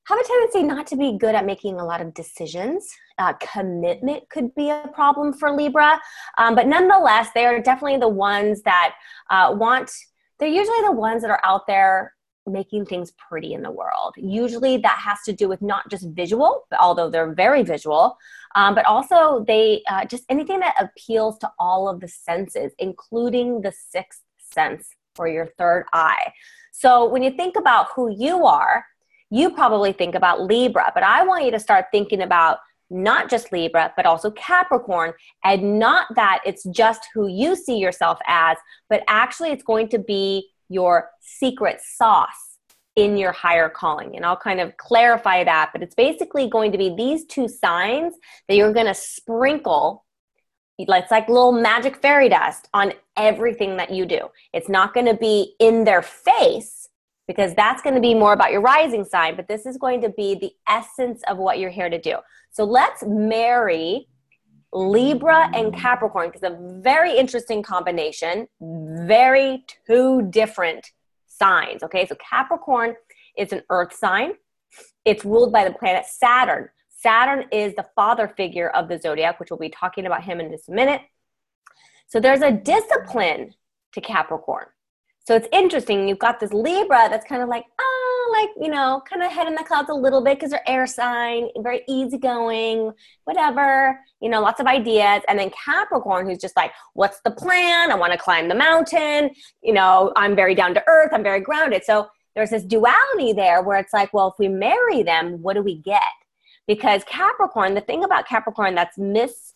have 0.08 0.20
a 0.20 0.24
tendency 0.24 0.64
not 0.64 0.86
to 0.88 0.98
be 0.98 1.18
good 1.18 1.34
at 1.34 1.46
making 1.46 1.80
a 1.80 1.86
lot 1.86 2.02
of 2.02 2.14
decisions. 2.14 2.86
Uh, 3.18 3.34
commitment 3.54 4.30
could 4.30 4.54
be 4.54 4.70
a 4.70 4.90
problem 4.94 5.32
for 5.32 5.52
Libra, 5.52 5.98
um, 6.38 6.56
but 6.56 6.68
nonetheless, 6.68 7.30
they 7.34 7.46
are 7.46 7.62
definitely 7.62 8.00
the 8.00 8.10
ones 8.10 8.62
that 8.64 8.96
uh, 9.30 9.56
want 9.58 9.90
they're 10.40 10.50
usually 10.50 10.82
the 10.86 10.92
ones 10.92 11.22
that 11.24 11.32
are 11.32 11.42
out 11.44 11.66
there 11.68 12.14
making 12.48 12.86
things 12.86 13.12
pretty 13.12 13.54
in 13.54 13.62
the 13.62 13.72
world. 13.72 14.14
Usually 14.18 14.78
that 14.78 14.98
has 15.00 15.20
to 15.26 15.34
do 15.34 15.48
with 15.48 15.62
not 15.62 15.90
just 15.90 16.08
visual, 16.10 16.66
although 16.80 17.10
they're 17.10 17.34
very 17.34 17.64
visual, 17.64 18.18
um, 18.56 18.74
but 18.74 18.86
also 18.86 19.44
they 19.46 19.84
uh, 19.90 20.06
just 20.06 20.24
anything 20.30 20.60
that 20.62 20.76
appeals 20.80 21.38
to 21.40 21.52
all 21.60 21.90
of 21.90 22.00
the 22.00 22.08
senses, 22.08 22.74
including 22.80 23.62
the 23.62 23.72
sixth 23.72 24.22
sense 24.40 24.90
or 25.20 25.28
your 25.28 25.48
third 25.58 25.86
eye. 25.94 26.32
So 26.72 27.06
when 27.06 27.24
you 27.24 27.32
think 27.32 27.56
about 27.56 27.88
who 27.96 28.10
you 28.10 28.46
are, 28.46 28.86
you 29.30 29.50
probably 29.50 29.92
think 29.92 30.16
about 30.16 30.42
Libra, 30.42 30.92
but 30.94 31.04
I 31.04 31.24
want 31.24 31.44
you 31.44 31.52
to 31.52 31.60
start 31.60 31.86
thinking 31.92 32.22
about 32.22 32.60
not 32.90 33.30
just 33.30 33.52
Libra, 33.52 33.94
but 33.96 34.06
also 34.06 34.32
Capricorn. 34.32 35.14
And 35.44 35.80
not 35.80 36.08
that 36.16 36.40
it's 36.46 36.64
just 36.64 37.02
who 37.14 37.28
you 37.28 37.56
see 37.56 37.78
yourself 37.78 38.20
as, 38.28 38.58
but 38.90 39.04
actually 39.08 39.50
it's 39.50 39.64
going 39.64 39.90
to 39.90 40.00
be 40.00 40.50
your 40.70 41.10
secret 41.22 41.80
sauce 41.82 42.58
in 42.96 43.16
your 43.16 43.32
higher 43.32 43.70
calling. 43.70 44.16
And 44.16 44.26
I'll 44.26 44.38
kind 44.38 44.60
of 44.60 44.76
clarify 44.78 45.44
that, 45.44 45.70
but 45.72 45.84
it's 45.84 45.96
basically 45.96 46.50
going 46.50 46.72
to 46.72 46.78
be 46.78 46.96
these 46.96 47.26
two 47.26 47.48
signs 47.48 48.16
that 48.48 48.56
you're 48.56 48.74
going 48.74 48.88
to 48.88 48.96
sprinkle 48.96 50.04
it's 50.80 51.12
like 51.12 51.28
little 51.28 51.52
magic 51.52 51.98
fairy 51.98 52.30
dust 52.30 52.70
on 52.74 52.94
everything 53.16 53.78
that 53.78 53.92
you 53.92 54.06
do. 54.06 54.28
It's 54.54 54.70
not 54.70 54.94
going 54.94 55.08
to 55.08 55.16
be 55.16 55.56
in 55.60 55.84
their 55.84 56.02
face 56.02 56.88
because 57.28 57.54
that's 57.56 57.82
going 57.82 57.96
to 57.96 58.02
be 58.02 58.14
more 58.14 58.34
about 58.34 58.52
your 58.52 58.62
rising 58.62 59.04
sign, 59.04 59.36
but 59.36 59.48
this 59.48 59.66
is 59.66 59.78
going 59.78 60.02
to 60.02 60.10
be 60.10 60.36
the 60.36 60.52
essence 60.68 61.22
of 61.28 61.38
what 61.38 61.60
you're 61.60 61.72
here 61.72 61.90
to 61.90 62.00
do. 62.00 62.18
So 62.52 62.64
let's 62.64 63.04
marry 63.06 64.08
Libra 64.78 65.50
and 65.54 65.74
Capricorn 65.74 66.32
is 66.36 66.44
a 66.44 66.58
very 66.82 67.18
interesting 67.18 67.64
combination, 67.64 68.48
very 68.62 69.66
two 69.88 70.28
different 70.30 70.92
signs. 71.26 71.84
Okay, 71.84 72.06
so 72.06 72.16
Capricorn 72.16 72.96
is 73.38 73.52
an 73.52 73.64
earth 73.70 73.94
sign, 73.94 74.34
it's 75.06 75.24
ruled 75.24 75.54
by 75.54 75.64
the 75.64 75.74
planet 75.74 76.06
Saturn. 76.06 76.70
Saturn 76.90 77.46
is 77.52 77.74
the 77.76 77.86
father 77.96 78.28
figure 78.28 78.70
of 78.72 78.90
the 78.90 79.00
zodiac, 79.00 79.40
which 79.40 79.50
we'll 79.50 79.60
be 79.60 79.70
talking 79.70 80.06
about 80.06 80.24
him 80.24 80.40
in 80.40 80.52
just 80.52 80.68
a 80.70 80.72
minute. 80.72 81.02
So 82.08 82.20
there's 82.20 82.42
a 82.42 82.52
discipline 82.52 83.54
to 83.94 84.02
Capricorn. 84.02 84.66
So 85.26 85.36
it's 85.36 85.48
interesting. 85.52 86.08
You've 86.08 86.20
got 86.20 86.40
this 86.40 86.54
Libra 86.54 87.08
that's 87.10 87.26
kind 87.26 87.42
of 87.42 87.50
like, 87.50 87.66
ah, 87.80 88.07
like, 88.32 88.50
you 88.60 88.70
know, 88.70 89.02
kind 89.10 89.24
of 89.24 89.32
head 89.32 89.48
in 89.48 89.56
the 89.56 89.64
clouds 89.64 89.90
a 89.90 89.94
little 89.94 90.24
bit 90.24 90.38
because 90.38 90.52
they're 90.52 90.70
air 90.70 90.88
sign, 90.88 91.50
very 91.60 91.82
easygoing, 91.88 92.92
whatever, 93.26 94.00
you 94.22 94.30
know, 94.30 94.42
lots 94.42 94.60
of 94.60 94.68
ideas. 94.68 95.22
And 95.28 95.38
then 95.40 95.52
Capricorn, 95.66 96.28
who's 96.28 96.40
just 96.40 96.56
like, 96.56 96.72
what's 96.94 97.22
the 97.22 97.32
plan? 97.32 97.92
I 97.92 97.96
want 97.96 98.14
to 98.14 98.18
climb 98.18 98.48
the 98.48 98.56
mountain. 98.56 99.32
You 99.62 99.74
know, 99.74 100.12
I'm 100.16 100.36
very 100.36 100.56
down 100.56 100.74
to 100.76 100.84
earth. 100.88 101.12
I'm 101.14 101.24
very 101.24 101.42
grounded. 101.42 101.84
So 101.84 102.08
there's 102.36 102.52
this 102.52 102.64
duality 102.64 103.34
there 103.34 103.64
where 103.64 103.80
it's 103.80 103.94
like, 103.94 104.14
well, 104.14 104.28
if 104.28 104.36
we 104.38 104.48
marry 104.48 105.04
them, 105.04 105.42
what 105.42 105.56
do 105.56 105.64
we 105.64 105.76
get? 105.76 106.02
Because 106.68 107.04
Capricorn, 107.06 107.74
the 107.74 107.82
thing 107.82 108.04
about 108.04 108.28
Capricorn 108.28 108.76
that's 108.76 108.98
mis, 108.98 109.54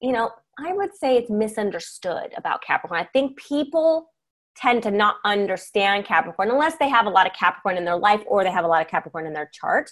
you 0.00 0.12
know, 0.12 0.30
I 0.58 0.72
would 0.72 0.94
say 0.94 1.16
it's 1.16 1.30
misunderstood 1.30 2.32
about 2.36 2.62
Capricorn. 2.62 3.00
I 3.00 3.08
think 3.12 3.36
people 3.36 4.10
tend 4.56 4.82
to 4.82 4.90
not 4.90 5.16
understand 5.24 6.04
Capricorn 6.04 6.50
unless 6.50 6.76
they 6.76 6.88
have 6.88 7.06
a 7.06 7.10
lot 7.10 7.26
of 7.26 7.32
Capricorn 7.32 7.76
in 7.76 7.84
their 7.84 7.96
life 7.96 8.22
or 8.26 8.44
they 8.44 8.50
have 8.50 8.64
a 8.64 8.68
lot 8.68 8.82
of 8.82 8.88
Capricorn 8.88 9.26
in 9.26 9.32
their 9.32 9.50
chart. 9.52 9.90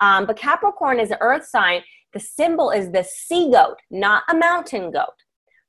Um, 0.00 0.26
but 0.26 0.36
Capricorn 0.36 1.00
is 1.00 1.10
an 1.10 1.18
earth 1.20 1.46
sign. 1.46 1.82
The 2.12 2.20
symbol 2.20 2.70
is 2.70 2.90
the 2.90 3.04
sea 3.04 3.50
goat, 3.50 3.76
not 3.90 4.24
a 4.28 4.34
mountain 4.34 4.90
goat. 4.90 5.14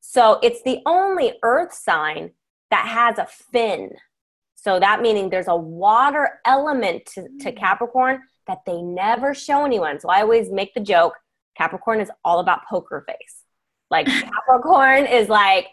So 0.02 0.40
it's 0.44 0.62
the 0.64 0.80
only 0.86 1.34
earth 1.44 1.74
sign 1.74 2.32
that 2.70 2.88
has 2.88 3.18
a 3.18 3.28
fin. 3.52 3.92
So 4.56 4.80
that 4.80 5.02
meaning 5.02 5.30
there's 5.30 5.48
a 5.48 5.56
water 5.56 6.40
element 6.46 7.06
to, 7.14 7.28
to 7.42 7.52
mm. 7.52 7.58
Capricorn 7.58 8.22
that 8.48 8.60
they 8.66 8.82
never 8.82 9.34
show 9.34 9.66
anyone. 9.66 10.00
So 10.00 10.10
I 10.10 10.22
always 10.22 10.52
make 10.52 10.74
the 10.74 10.82
joke 10.82 11.14
Capricorn 11.56 12.02
is 12.02 12.12
all 12.26 12.40
about 12.40 12.66
poker 12.68 13.06
face. 13.08 13.44
Like 13.90 14.08
Capricorn 14.48 15.06
is 15.06 15.30
like, 15.30 15.68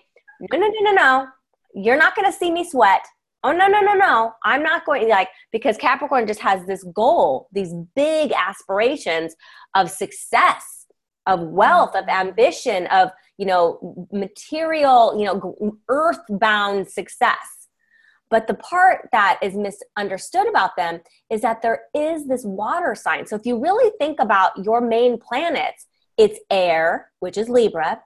no, 0.53 0.59
no, 0.59 0.69
no, 0.69 0.81
no, 0.81 0.93
no 0.93 1.29
you're 1.75 1.97
not 1.97 2.15
going 2.15 2.31
to 2.31 2.37
see 2.37 2.51
me 2.51 2.69
sweat. 2.69 3.05
Oh, 3.43 3.53
no, 3.53 3.69
no, 3.69 3.81
no, 3.81 3.95
no. 3.95 4.33
I'm 4.45 4.63
not 4.63 4.85
going 4.85 5.09
like, 5.09 5.29
because 5.51 5.79
Capricorn 5.79 6.27
just 6.27 6.41
has 6.41 6.67
this 6.67 6.85
goal, 6.95 7.49
these 7.53 7.73
big 7.97 8.33
aspirations 8.33 9.35
of 9.75 9.91
success, 9.91 10.87
of 11.27 11.41
wealth, 11.41 11.97
of 11.97 12.07
ambition, 12.09 12.87
of, 12.89 13.11
you 13.39 13.47
know, 13.47 14.07
material, 14.13 15.17
you 15.19 15.25
know, 15.25 15.77
earthbound 15.89 16.89
success. 16.89 17.69
But 18.29 18.47
the 18.47 18.55
part 18.55 19.09
that 19.13 19.39
is 19.43 19.55
misunderstood 19.57 20.49
about 20.49 20.77
them 20.77 21.01
is 21.31 21.41
that 21.41 21.63
there 21.63 21.83
is 21.95 22.29
this 22.29 22.45
water 22.45 22.95
sign. 22.95 23.27
So 23.27 23.37
if 23.37 23.47
you 23.47 23.59
really 23.59 23.91
think 23.99 24.21
about 24.21 24.53
your 24.65 24.81
main 24.81 25.19
planets, 25.19 25.87
it's 26.17 26.39
air, 26.51 27.11
which 27.21 27.39
is 27.39 27.49
Libra, 27.49 28.03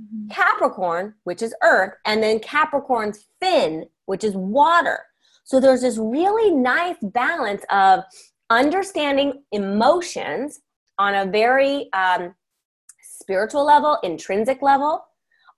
mm-hmm. 0.00 0.28
Capricorn, 0.28 1.14
which 1.24 1.42
is 1.42 1.54
earth, 1.62 1.94
and 2.04 2.22
then 2.22 2.38
Capricorn's 2.40 3.26
fin, 3.40 3.86
which 4.06 4.24
is 4.24 4.34
water. 4.34 5.00
So 5.44 5.60
there's 5.60 5.82
this 5.82 5.98
really 5.98 6.50
nice 6.50 6.96
balance 7.02 7.64
of 7.70 8.04
understanding 8.50 9.44
emotions 9.52 10.60
on 10.98 11.14
a 11.14 11.30
very 11.30 11.92
um, 11.92 12.34
spiritual 13.00 13.64
level, 13.64 13.98
intrinsic 14.02 14.62
level, 14.62 15.04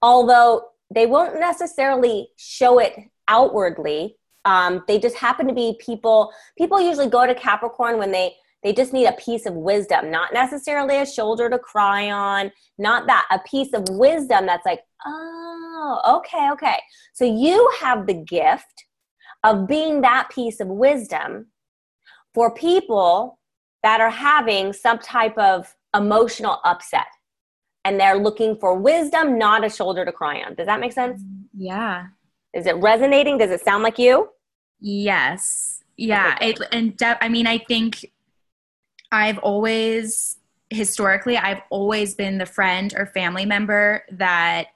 although 0.03 0.63
they 0.95 1.07
won't 1.07 1.39
necessarily 1.39 2.29
show 2.37 2.79
it 2.79 2.95
outwardly. 3.29 4.17
Um, 4.45 4.85
they 4.89 4.99
just 4.99 5.17
happen 5.17 5.47
to 5.49 5.55
be 5.55 5.77
people. 5.81 6.33
People 6.57 6.81
usually 6.81 7.09
go 7.09 7.27
to 7.27 7.35
Capricorn 7.35 7.99
when 7.99 8.13
they 8.13 8.35
they 8.63 8.73
just 8.73 8.93
need 8.93 9.07
a 9.07 9.13
piece 9.13 9.47
of 9.47 9.55
wisdom, 9.55 10.11
not 10.11 10.33
necessarily 10.33 10.99
a 10.99 11.07
shoulder 11.07 11.49
to 11.49 11.59
cry 11.59 12.11
on, 12.11 12.51
not 12.77 13.07
that, 13.07 13.27
a 13.31 13.39
piece 13.49 13.73
of 13.73 13.85
wisdom 13.91 14.47
that's 14.47 14.67
like, 14.67 14.81
oh, 15.07 16.01
okay, 16.19 16.51
okay. 16.53 16.79
So 17.15 17.25
you 17.25 17.71
have 17.81 18.07
the 18.07 18.15
gift 18.15 18.85
of 19.45 19.69
being 19.69 20.01
that 20.01 20.29
piece 20.31 20.59
of 20.61 20.67
wisdom 20.69 21.47
for 22.35 22.53
people 22.53 23.39
that 23.83 24.01
are 24.01 24.11
having 24.11 24.73
some 24.73 24.99
type 24.99 25.39
of 25.39 25.75
emotional 25.95 26.61
upset 26.65 27.07
and 27.85 27.99
they're 27.99 28.19
looking 28.19 28.57
for 28.57 28.75
wisdom, 28.75 29.39
not 29.39 29.65
a 29.65 29.71
shoulder 29.71 30.05
to 30.05 30.13
cry 30.13 30.43
on. 30.43 30.55
Does 30.55 30.67
that 30.67 30.81
make 30.81 30.93
sense? 30.93 31.23
Yeah. 31.57 32.09
Is 32.53 32.67
it 32.67 32.77
resonating? 32.77 33.39
Does 33.39 33.51
it 33.51 33.61
sound 33.61 33.83
like 33.83 33.99
you? 33.99 34.29
Yes. 34.81 35.83
Yeah. 35.97 36.37
It, 36.41 36.61
and 36.73 36.97
de- 36.97 37.25
I 37.25 37.29
mean, 37.29 37.47
I 37.47 37.59
think 37.59 38.11
I've 39.11 39.39
always, 39.39 40.37
historically, 40.71 41.37
I've 41.37 41.63
always 41.71 42.15
been 42.15 42.39
the 42.39 42.47
friend 42.47 42.93
or 42.97 43.07
family 43.07 43.47
member 43.47 44.05
that 44.13 44.69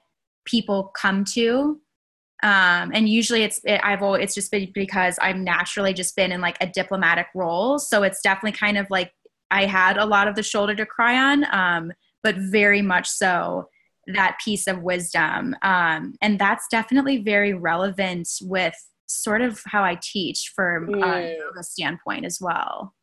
people 0.45 0.91
come 0.95 1.23
to. 1.25 1.79
Um, 2.41 2.91
and 2.93 3.07
usually 3.07 3.43
it's 3.43 3.61
it, 3.63 3.79
I've 3.83 4.01
always, 4.01 4.23
it's 4.23 4.35
just 4.35 4.51
been 4.51 4.69
because 4.73 5.17
I've 5.21 5.37
naturally 5.37 5.93
just 5.93 6.13
been 6.15 6.31
in 6.33 6.41
like 6.41 6.57
a 6.59 6.67
diplomatic 6.67 7.27
role, 7.33 7.79
so 7.79 8.03
it's 8.03 8.21
definitely 8.21 8.57
kind 8.57 8.77
of 8.77 8.85
like 8.89 9.13
I 9.49 9.65
had 9.65 9.97
a 9.97 10.05
lot 10.05 10.27
of 10.27 10.35
the 10.35 10.43
shoulder 10.43 10.75
to 10.75 10.85
cry 10.85 11.17
on, 11.17 11.45
um, 11.53 11.93
but 12.21 12.35
very 12.35 12.81
much 12.81 13.07
so 13.07 13.69
that 14.07 14.37
piece 14.43 14.67
of 14.67 14.81
wisdom, 14.81 15.55
um, 15.61 16.15
and 16.21 16.37
that's 16.37 16.67
definitely 16.69 17.19
very 17.19 17.53
relevant 17.53 18.27
with 18.41 18.75
sort 19.05 19.41
of 19.41 19.61
how 19.65 19.83
I 19.83 19.97
teach 20.01 20.51
from 20.53 20.87
mm. 20.87 21.01
a 21.01 21.37
yoga 21.37 21.63
standpoint 21.63 22.25
as 22.25 22.39
well. 22.41 22.93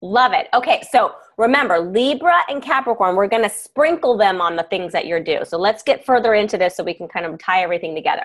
Love 0.00 0.32
it. 0.32 0.46
Okay, 0.54 0.82
so 0.92 1.14
remember 1.38 1.80
Libra 1.80 2.36
and 2.48 2.62
Capricorn, 2.62 3.16
we're 3.16 3.26
going 3.26 3.42
to 3.42 3.50
sprinkle 3.50 4.16
them 4.16 4.40
on 4.40 4.54
the 4.54 4.62
things 4.64 4.92
that 4.92 5.06
you're 5.06 5.22
due. 5.22 5.44
So 5.44 5.58
let's 5.58 5.82
get 5.82 6.06
further 6.06 6.34
into 6.34 6.56
this 6.56 6.76
so 6.76 6.84
we 6.84 6.94
can 6.94 7.08
kind 7.08 7.26
of 7.26 7.36
tie 7.38 7.62
everything 7.62 7.96
together. 7.96 8.24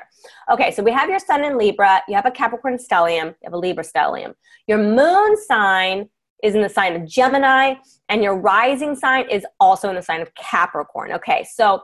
Okay, 0.51 0.71
so 0.71 0.83
we 0.83 0.91
have 0.91 1.09
your 1.09 1.17
sun 1.17 1.43
in 1.43 1.57
Libra, 1.57 2.01
you 2.07 2.15
have 2.15 2.27
a 2.27 2.31
Capricorn 2.31 2.77
stellium, 2.77 3.27
you 3.27 3.45
have 3.45 3.53
a 3.53 3.57
Libra 3.57 3.83
stellium. 3.83 4.35
Your 4.67 4.77
moon 4.77 5.35
sign 5.47 6.09
is 6.43 6.53
in 6.53 6.61
the 6.61 6.69
sign 6.69 6.95
of 6.95 7.07
Gemini, 7.07 7.75
and 8.09 8.21
your 8.21 8.35
rising 8.35 8.95
sign 8.95 9.27
is 9.29 9.43
also 9.59 9.89
in 9.89 9.95
the 9.95 10.01
sign 10.01 10.21
of 10.21 10.33
Capricorn. 10.35 11.11
Okay, 11.13 11.43
so 11.49 11.81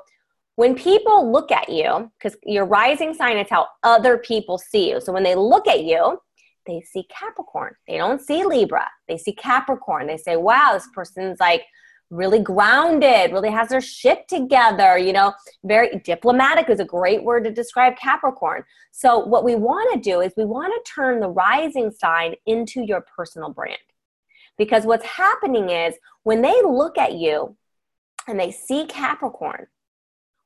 when 0.55 0.75
people 0.75 1.31
look 1.31 1.51
at 1.51 1.69
you, 1.69 2.11
because 2.19 2.37
your 2.43 2.65
rising 2.65 3.13
sign 3.13 3.37
is 3.37 3.47
how 3.49 3.67
other 3.81 4.17
people 4.17 4.57
see 4.57 4.89
you. 4.91 4.99
So 4.99 5.13
when 5.13 5.23
they 5.23 5.33
look 5.33 5.67
at 5.67 5.83
you, 5.83 6.19
they 6.65 6.81
see 6.81 7.07
Capricorn. 7.09 7.75
They 7.87 7.97
don't 7.97 8.21
see 8.21 8.43
Libra. 8.43 8.87
They 9.07 9.17
see 9.17 9.33
Capricorn. 9.33 10.07
They 10.07 10.17
say, 10.17 10.35
wow, 10.35 10.71
this 10.73 10.87
person's 10.93 11.39
like 11.39 11.63
really 12.09 12.39
grounded, 12.39 13.31
really 13.31 13.51
has 13.51 13.69
their 13.69 13.81
shit 13.81 14.27
together, 14.27 14.97
you 14.97 15.13
know, 15.13 15.33
very 15.63 15.99
diplomatic 15.99 16.69
is 16.69 16.79
a 16.79 16.85
great 16.85 17.23
word 17.23 17.43
to 17.43 17.51
describe 17.51 17.95
Capricorn. 17.97 18.63
So, 18.91 19.19
what 19.19 19.43
we 19.43 19.55
want 19.55 19.93
to 19.93 19.99
do 19.99 20.21
is 20.21 20.33
we 20.35 20.45
want 20.45 20.73
to 20.73 20.91
turn 20.91 21.19
the 21.19 21.29
rising 21.29 21.91
sign 21.91 22.35
into 22.45 22.81
your 22.81 23.05
personal 23.15 23.51
brand. 23.51 23.77
Because 24.57 24.85
what's 24.85 25.05
happening 25.05 25.69
is 25.69 25.95
when 26.23 26.41
they 26.41 26.61
look 26.63 26.97
at 26.97 27.13
you 27.13 27.55
and 28.27 28.39
they 28.39 28.51
see 28.51 28.85
Capricorn, 28.87 29.67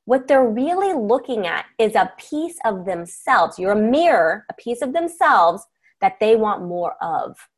what 0.04 0.28
they're 0.28 0.48
really 0.48 0.92
looking 0.92 1.46
at 1.46 1.64
is 1.78 1.94
a 1.94 2.12
piece 2.18 2.58
of 2.64 2.84
themselves. 2.84 3.58
You're 3.58 3.72
a 3.72 3.76
mirror, 3.76 4.44
a 4.50 4.54
piece 4.54 4.82
of 4.82 4.92
themselves 4.92 5.64
that 6.04 6.20
they 6.20 6.36
want 6.36 6.62
more 6.62 6.96
of. 7.02 7.48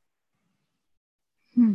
Hmm. 1.56 1.74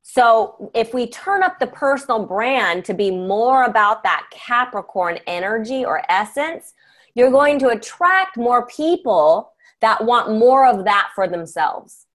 So, 0.00 0.70
if 0.74 0.94
we 0.94 1.06
turn 1.08 1.42
up 1.42 1.58
the 1.58 1.66
personal 1.66 2.24
brand 2.24 2.86
to 2.86 2.94
be 2.94 3.10
more 3.10 3.64
about 3.64 4.02
that 4.04 4.28
Capricorn 4.30 5.18
energy 5.26 5.84
or 5.84 6.00
essence, 6.08 6.72
you're 7.14 7.30
going 7.30 7.58
to 7.58 7.68
attract 7.68 8.38
more 8.38 8.66
people 8.66 9.52
that 9.82 10.02
want 10.02 10.38
more 10.38 10.66
of 10.66 10.86
that 10.86 11.10
for 11.14 11.28
themselves. 11.28 12.06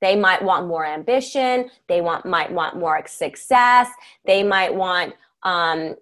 They 0.00 0.14
might 0.14 0.44
want 0.44 0.68
more 0.68 0.86
ambition. 0.86 1.70
They 1.88 2.00
want 2.00 2.24
might 2.24 2.52
want 2.52 2.76
more 2.76 3.02
success. 3.08 3.88
They 4.24 4.44
might 4.44 4.72
want 4.72 5.14
um, 5.42 5.96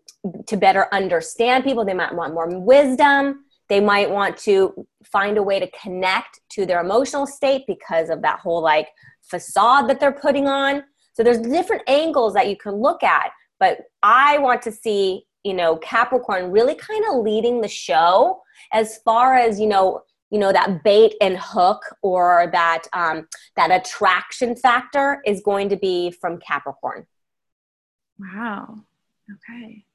to 0.49 0.57
better 0.59 0.87
understand 0.93 1.65
people. 1.65 1.87
They 1.87 1.95
might 1.95 2.15
want 2.15 2.35
more 2.35 2.59
wisdom. 2.59 3.47
They 3.73 3.81
might 3.81 4.11
want 4.11 4.37
to 4.41 4.87
find 5.03 5.39
a 5.39 5.43
way 5.43 5.59
to 5.59 5.67
connect 5.71 6.41
to 6.51 6.67
their 6.67 6.83
emotional 6.83 7.27
state 7.27 7.63
because 7.67 8.11
of 8.11 8.21
that 8.21 8.39
whole 8.39 8.61
like 8.61 8.89
facade 9.23 9.89
that 9.89 9.99
they're 9.99 10.13
putting 10.13 10.47
on. 10.47 10.83
So 11.15 11.23
there's 11.23 11.39
different 11.39 11.81
angles 11.87 12.35
that 12.35 12.51
you 12.51 12.57
can 12.59 12.75
look 12.75 13.03
at, 13.03 13.31
but 13.59 13.79
I 14.03 14.37
want 14.41 14.61
to 14.63 14.73
see, 14.73 15.25
you 15.43 15.55
know, 15.55 15.77
Capricorn 15.79 16.51
really 16.51 16.75
kind 16.75 17.03
of 17.09 17.23
leading 17.23 17.63
the 17.63 17.69
show 17.69 18.43
as 18.75 18.99
far 19.07 19.37
as, 19.37 19.59
you 19.59 19.69
know, 19.69 20.03
you 20.29 20.39
know 20.39 20.53
that 20.53 20.85
bait 20.85 21.15
and 21.23 21.39
hook 21.39 21.81
or 22.03 22.51
that 22.53 22.83
um, 22.93 23.27
that 23.57 23.71
attraction 23.71 24.55
factor 24.55 25.23
is 25.25 25.41
going 25.43 25.71
to 25.71 25.77
be 25.77 26.11
from 26.11 26.39
capricorn. 26.41 27.07
Wow. 28.19 28.81
Okay 29.31 29.87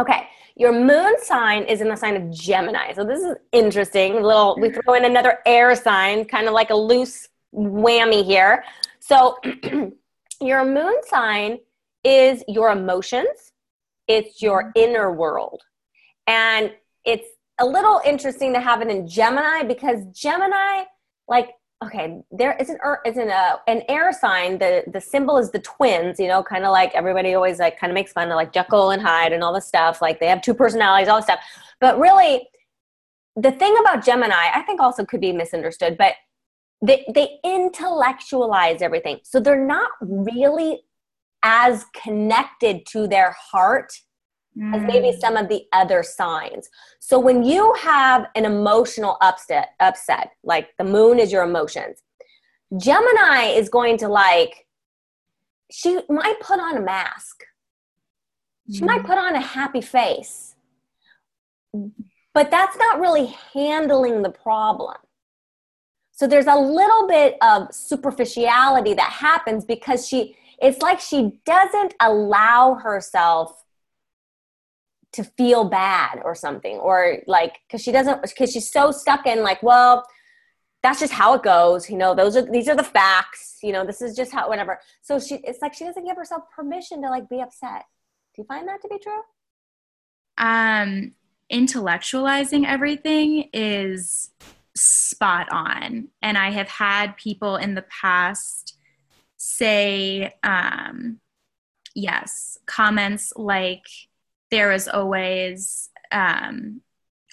okay 0.00 0.28
your 0.58 0.72
moon 0.72 1.14
sign 1.22 1.64
is 1.64 1.82
in 1.82 1.88
the 1.88 1.96
sign 1.96 2.16
of 2.16 2.30
gemini. 2.30 2.94
So 2.94 3.04
this 3.04 3.20
is 3.20 3.36
interesting 3.52 4.16
a 4.16 4.20
little 4.20 4.56
we 4.58 4.70
throw 4.70 4.94
in 4.94 5.04
another 5.04 5.40
air 5.44 5.74
sign 5.76 6.24
kind 6.24 6.46
of 6.48 6.54
like 6.54 6.70
a 6.70 6.74
loose 6.74 7.28
whammy 7.54 8.24
here. 8.24 8.64
So 9.00 9.36
your 10.40 10.64
moon 10.64 10.94
sign 11.04 11.58
is 12.04 12.42
your 12.48 12.70
emotions 12.70 13.52
it's 14.08 14.42
your 14.42 14.64
mm-hmm. 14.64 14.90
inner 14.90 15.12
world. 15.12 15.62
And 16.26 16.72
it's 17.04 17.28
a 17.58 17.66
little 17.66 18.00
interesting 18.04 18.52
to 18.54 18.60
have 18.60 18.82
it 18.82 18.88
in 18.88 19.08
Gemini 19.08 19.62
because 19.62 20.04
Gemini, 20.12 20.84
like, 21.28 21.50
okay, 21.84 22.20
there 22.30 22.56
isn't 22.58 22.80
er, 22.84 23.00
isn't 23.04 23.28
a 23.28 23.60
an 23.66 23.82
air 23.88 24.12
sign. 24.12 24.58
The 24.58 24.84
the 24.86 25.00
symbol 25.00 25.38
is 25.38 25.50
the 25.50 25.58
twins. 25.58 26.18
You 26.18 26.28
know, 26.28 26.42
kind 26.42 26.64
of 26.64 26.72
like 26.72 26.94
everybody 26.94 27.34
always 27.34 27.58
like 27.58 27.78
kind 27.78 27.90
of 27.90 27.94
makes 27.94 28.12
fun 28.12 28.30
of 28.30 28.36
like 28.36 28.52
Jekyll 28.52 28.90
and 28.90 29.02
Hyde 29.02 29.32
and 29.32 29.42
all 29.42 29.52
this 29.52 29.66
stuff. 29.66 30.00
Like 30.00 30.20
they 30.20 30.26
have 30.26 30.42
two 30.42 30.54
personalities, 30.54 31.08
all 31.08 31.16
this 31.16 31.26
stuff. 31.26 31.40
But 31.80 31.98
really, 31.98 32.48
the 33.36 33.52
thing 33.52 33.76
about 33.80 34.04
Gemini, 34.04 34.50
I 34.54 34.62
think 34.62 34.80
also 34.80 35.04
could 35.04 35.20
be 35.20 35.32
misunderstood, 35.32 35.96
but 35.98 36.14
they 36.82 37.04
they 37.14 37.38
intellectualize 37.44 38.82
everything, 38.82 39.20
so 39.22 39.40
they're 39.40 39.64
not 39.64 39.90
really 40.00 40.82
as 41.42 41.84
connected 41.94 42.86
to 42.86 43.06
their 43.06 43.34
heart 43.38 43.92
as 44.72 44.82
maybe 44.82 45.08
mm. 45.08 45.20
some 45.20 45.36
of 45.36 45.48
the 45.48 45.64
other 45.72 46.02
signs. 46.02 46.70
So 46.98 47.18
when 47.18 47.44
you 47.44 47.74
have 47.74 48.26
an 48.34 48.46
emotional 48.46 49.18
upset, 49.20 49.70
upset, 49.80 50.32
like 50.42 50.70
the 50.78 50.84
moon 50.84 51.18
is 51.18 51.30
your 51.30 51.42
emotions, 51.42 52.02
Gemini 52.76 53.48
is 53.48 53.68
going 53.68 53.98
to 53.98 54.08
like, 54.08 54.66
she 55.70 56.00
might 56.08 56.40
put 56.40 56.58
on 56.58 56.76
a 56.76 56.80
mask. 56.80 57.44
She 58.72 58.80
mm. 58.80 58.86
might 58.86 59.04
put 59.04 59.18
on 59.18 59.34
a 59.34 59.40
happy 59.40 59.82
face. 59.82 60.54
But 62.32 62.50
that's 62.50 62.78
not 62.78 62.98
really 62.98 63.34
handling 63.52 64.22
the 64.22 64.30
problem. 64.30 64.96
So 66.12 66.26
there's 66.26 66.46
a 66.46 66.56
little 66.56 67.06
bit 67.06 67.36
of 67.42 67.74
superficiality 67.74 68.94
that 68.94 69.12
happens 69.12 69.66
because 69.66 70.08
she, 70.08 70.34
it's 70.62 70.80
like 70.80 70.98
she 70.98 71.40
doesn't 71.44 71.92
allow 72.00 72.74
herself 72.74 73.64
to 75.12 75.24
feel 75.24 75.64
bad 75.64 76.20
or 76.24 76.34
something 76.34 76.76
or 76.76 77.18
like 77.26 77.58
because 77.66 77.82
she 77.82 77.92
doesn't 77.92 78.22
because 78.22 78.52
she's 78.52 78.70
so 78.70 78.90
stuck 78.90 79.26
in 79.26 79.42
like 79.42 79.62
well 79.62 80.06
that's 80.82 81.00
just 81.00 81.12
how 81.12 81.34
it 81.34 81.42
goes 81.42 81.88
you 81.88 81.96
know 81.96 82.14
those 82.14 82.36
are 82.36 82.50
these 82.50 82.68
are 82.68 82.76
the 82.76 82.84
facts 82.84 83.56
you 83.62 83.72
know 83.72 83.84
this 83.84 84.00
is 84.00 84.16
just 84.16 84.32
how 84.32 84.48
whatever. 84.48 84.80
So 85.02 85.18
she 85.18 85.36
it's 85.36 85.60
like 85.60 85.74
she 85.74 85.84
doesn't 85.84 86.04
give 86.04 86.16
herself 86.16 86.44
permission 86.54 87.02
to 87.02 87.10
like 87.10 87.28
be 87.28 87.40
upset. 87.40 87.84
Do 88.34 88.42
you 88.42 88.46
find 88.46 88.68
that 88.68 88.80
to 88.82 88.88
be 88.88 88.98
true? 88.98 89.22
Um 90.38 91.12
intellectualizing 91.52 92.66
everything 92.66 93.50
is 93.52 94.30
spot 94.74 95.48
on. 95.50 96.08
And 96.22 96.36
i 96.36 96.50
have 96.50 96.68
had 96.68 97.16
people 97.16 97.56
in 97.56 97.74
the 97.74 97.84
past 98.02 98.78
say 99.36 100.34
um 100.42 101.20
yes 101.94 102.58
comments 102.66 103.32
like 103.36 103.86
there 104.50 104.72
is 104.72 104.88
always 104.88 105.90
um, 106.12 106.80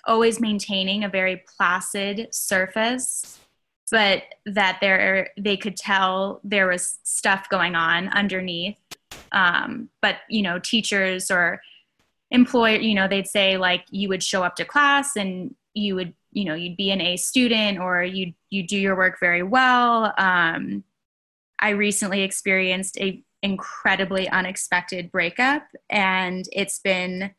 always 0.06 0.40
maintaining 0.40 1.04
a 1.04 1.10
very 1.10 1.44
placid 1.58 2.34
surface 2.34 3.40
but 3.94 4.24
that 4.48 4.80
there 4.82 5.30
they 5.38 5.56
could 5.56 5.78
tell 5.78 6.42
there 6.44 6.68
was 6.68 6.98
stuff 7.04 7.48
going 7.50 7.76
on 7.76 8.10
underneath. 8.10 8.80
Um, 9.32 9.90
but 10.02 10.18
you 10.30 10.42
know 10.42 10.58
teachers 10.58 11.30
or 11.30 11.62
employer 12.32 12.78
you 12.78 12.96
know 12.96 13.08
they'd 13.08 13.28
say 13.28 13.58
like 13.58 13.86
you 13.92 14.10
would 14.10 14.24
show 14.24 14.44
up 14.44 14.56
to 14.56 14.66
class 14.66 15.16
and 15.16 15.54
you 15.76 15.94
would 15.94 16.14
you 16.32 16.46
know 16.46 16.56
you'd 16.56 16.76
be 16.76 16.90
an 16.90 17.02
a 17.02 17.18
student 17.18 17.78
or 17.78 18.04
you 18.04 18.34
you 18.50 18.66
do 18.66 18.78
your 18.78 18.96
work 18.96 19.20
very 19.20 19.44
well. 19.44 20.12
Um, 20.18 20.84
i 21.60 21.70
recently 21.70 22.24
experienced 22.24 22.98
a 23.00 23.24
incredibly 23.44 24.28
unexpected 24.30 25.12
breakup 25.12 25.68
and 25.90 26.46
it's 26.54 26.80
been 26.80 27.30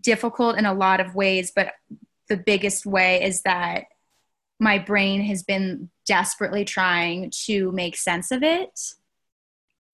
difficult 0.00 0.58
in 0.58 0.66
a 0.66 0.74
lot 0.74 1.00
of 1.00 1.14
ways 1.14 1.52
but 1.54 1.72
the 2.28 2.36
biggest 2.36 2.84
way 2.84 3.22
is 3.22 3.42
that 3.42 3.84
my 4.58 4.78
brain 4.78 5.22
has 5.22 5.44
been 5.44 5.88
desperately 6.06 6.64
trying 6.64 7.30
to 7.30 7.70
make 7.70 7.96
sense 7.96 8.32
of 8.32 8.42
it 8.42 8.80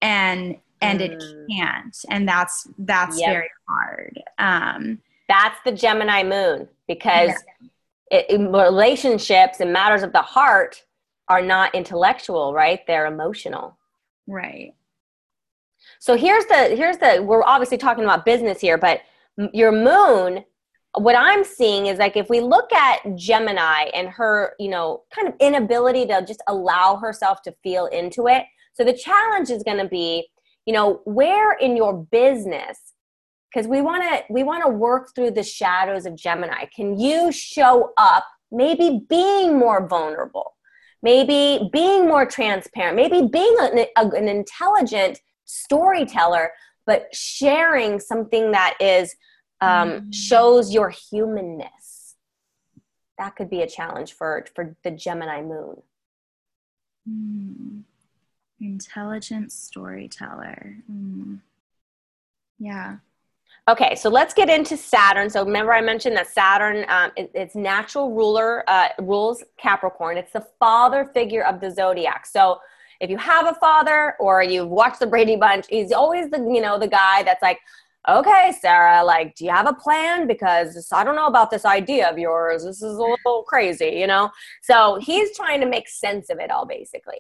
and 0.01 0.57
and 0.81 1.01
mm. 1.01 1.11
it 1.11 1.23
can't 1.51 1.99
and 2.09 2.27
that's 2.27 2.67
that's 2.79 3.21
yep. 3.21 3.31
very 3.31 3.51
hard 3.69 4.23
um 4.39 4.99
that's 5.29 5.59
the 5.67 5.73
gemini 5.73 6.23
moon 6.23 6.67
because 6.89 7.33
yeah. 8.11 8.23
it, 8.31 8.41
relationships 8.41 9.61
and 9.61 9.75
matters 9.75 10.03
of 10.03 10.13
the 10.15 10.23
heart 10.23 10.83
are 11.29 11.43
not 11.43 11.75
intellectual 11.75 12.55
right 12.55 12.81
they're 12.87 13.05
emotional 13.05 13.77
right 14.27 14.73
so 16.03 16.17
here's 16.17 16.45
the 16.47 16.75
here's 16.75 16.97
the 16.97 17.23
we're 17.25 17.45
obviously 17.45 17.79
talking 17.79 18.03
about 18.03 18.25
business 18.25 18.61
here, 18.61 18.77
but 18.77 19.03
your 19.53 19.71
moon 19.71 20.45
what 20.97 21.15
I'm 21.15 21.45
seeing 21.45 21.87
is 21.87 22.01
like 22.01 22.17
if 22.17 22.29
we 22.29 22.41
look 22.41 22.73
at 22.73 23.15
Gemini 23.15 23.85
and 23.95 24.09
her, 24.09 24.55
you 24.59 24.69
know, 24.69 25.05
kind 25.15 25.29
of 25.29 25.35
inability 25.39 26.05
to 26.07 26.25
just 26.27 26.43
allow 26.49 26.97
herself 26.97 27.41
to 27.43 27.55
feel 27.63 27.87
into 27.87 28.27
it. 28.27 28.47
So 28.73 28.83
the 28.83 28.93
challenge 28.93 29.49
is 29.51 29.63
going 29.63 29.79
to 29.79 29.89
be, 29.89 30.27
you 30.67 30.73
know, 30.73 31.01
where 31.05 31.53
in 31.53 31.77
your 31.77 31.95
business 31.95 32.95
because 33.55 33.69
we 33.69 33.81
want 33.81 34.03
to 34.03 34.25
we 34.29 34.43
want 34.43 34.65
to 34.65 34.71
work 34.71 35.15
through 35.15 35.31
the 35.31 35.45
shadows 35.45 36.05
of 36.05 36.17
Gemini. 36.17 36.65
Can 36.75 36.99
you 36.99 37.31
show 37.31 37.93
up 37.97 38.25
maybe 38.51 39.03
being 39.09 39.57
more 39.57 39.87
vulnerable? 39.87 40.57
Maybe 41.01 41.71
being 41.73 42.09
more 42.09 42.27
transparent, 42.27 42.97
maybe 42.97 43.29
being 43.29 43.57
an, 43.61 43.87
an 43.97 44.29
intelligent 44.29 45.21
storyteller, 45.45 46.53
but 46.87 47.09
sharing 47.15 48.01
something 48.01 48.53
that 48.53 48.77
is 48.81 49.15
um, 49.61 49.91
mm. 49.91 50.15
shows 50.15 50.73
your 50.73 50.91
humanness. 50.91 52.17
That 53.19 53.37
could 53.37 53.51
be 53.51 53.63
a 53.63 53.69
challenge 53.69 54.13
for 54.13 54.45
for 54.55 54.77
the 54.83 54.91
Gemini 54.91 55.43
moon. 55.43 55.83
Mm. 57.09 57.83
Intelligent 58.61 59.53
storyteller. 59.53 60.77
Mm. 60.91 61.41
Yeah. 62.59 62.97
Okay, 63.69 63.95
so 63.95 64.09
let's 64.09 64.35
get 64.35 64.51
into 64.51 64.77
Saturn. 64.77 65.31
So 65.31 65.45
remember, 65.45 65.73
I 65.73 65.81
mentioned 65.81 66.17
that 66.17 66.27
Saturn, 66.27 66.85
um, 66.89 67.13
it, 67.17 67.31
its 67.33 67.55
natural 67.55 68.11
ruler 68.11 68.69
uh, 68.69 68.89
rules 69.01 69.45
Capricorn. 69.57 70.17
It's 70.17 70.33
the 70.33 70.47
father 70.59 71.05
figure 71.05 71.45
of 71.45 71.61
the 71.61 71.71
zodiac. 71.71 72.27
So 72.27 72.59
if 73.03 73.11
you 73.11 73.19
have 73.19 73.47
a 73.47 73.55
father 73.55 74.15
or 74.19 74.43
you've 74.43 74.69
watched 74.69 75.01
the 75.01 75.07
Brady 75.07 75.37
Bunch, 75.37 75.67
he's 75.69 75.93
always 75.93 76.31
the 76.31 76.39
you 76.39 76.63
know 76.63 76.79
the 76.79 76.89
guy 76.89 77.23
that's 77.25 77.43
like, 77.43 77.59
okay, 78.09 78.55
Sarah, 78.61 79.05
like, 79.05 79.35
do 79.35 79.45
you 79.45 79.51
have 79.51 79.67
a 79.67 79.75
plan? 79.75 80.27
Because 80.27 80.89
I 80.93 81.05
don't 81.05 81.17
know 81.17 81.27
about 81.27 81.51
this 81.51 81.65
idea 81.65 82.09
of 82.09 82.17
yours. 82.17 82.65
This 82.65 82.77
is 82.77 82.97
a 82.97 83.03
little 83.03 83.43
crazy, 83.43 83.97
you 83.99 84.07
know. 84.07 84.31
So 84.63 84.99
he's 85.03 85.37
trying 85.37 85.61
to 85.61 85.67
make 85.67 85.89
sense 85.89 86.31
of 86.31 86.39
it 86.39 86.51
all, 86.51 86.65
basically. 86.65 87.19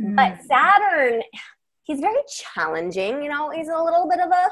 Mm. 0.00 0.16
But 0.16 0.38
Saturn, 0.46 1.22
he's 1.84 2.00
very 2.00 2.22
challenging. 2.54 3.22
You 3.22 3.28
know, 3.28 3.50
he's 3.50 3.68
a 3.68 3.82
little 3.82 4.08
bit 4.08 4.20
of 4.20 4.30
a 4.30 4.48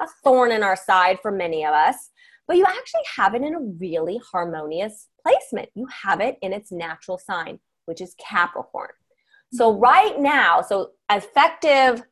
a 0.00 0.06
thorn 0.24 0.50
in 0.50 0.62
our 0.62 0.76
side 0.76 1.18
for 1.22 1.30
many 1.30 1.64
of 1.64 1.72
us. 1.72 2.10
But 2.46 2.56
you 2.56 2.64
actually 2.66 3.02
have 3.16 3.34
it 3.34 3.42
in 3.42 3.54
a 3.54 3.60
really 3.60 4.20
harmonious 4.32 5.08
placement. 5.22 5.70
You 5.74 5.86
have 6.02 6.20
it 6.20 6.36
in 6.42 6.52
its 6.52 6.70
natural 6.70 7.18
sign, 7.18 7.60
which 7.86 8.00
is 8.00 8.14
Capricorn. 8.18 8.90
So 9.52 9.72
right 9.72 10.18
now, 10.18 10.62
so 10.62 10.90
effective, 11.10 12.02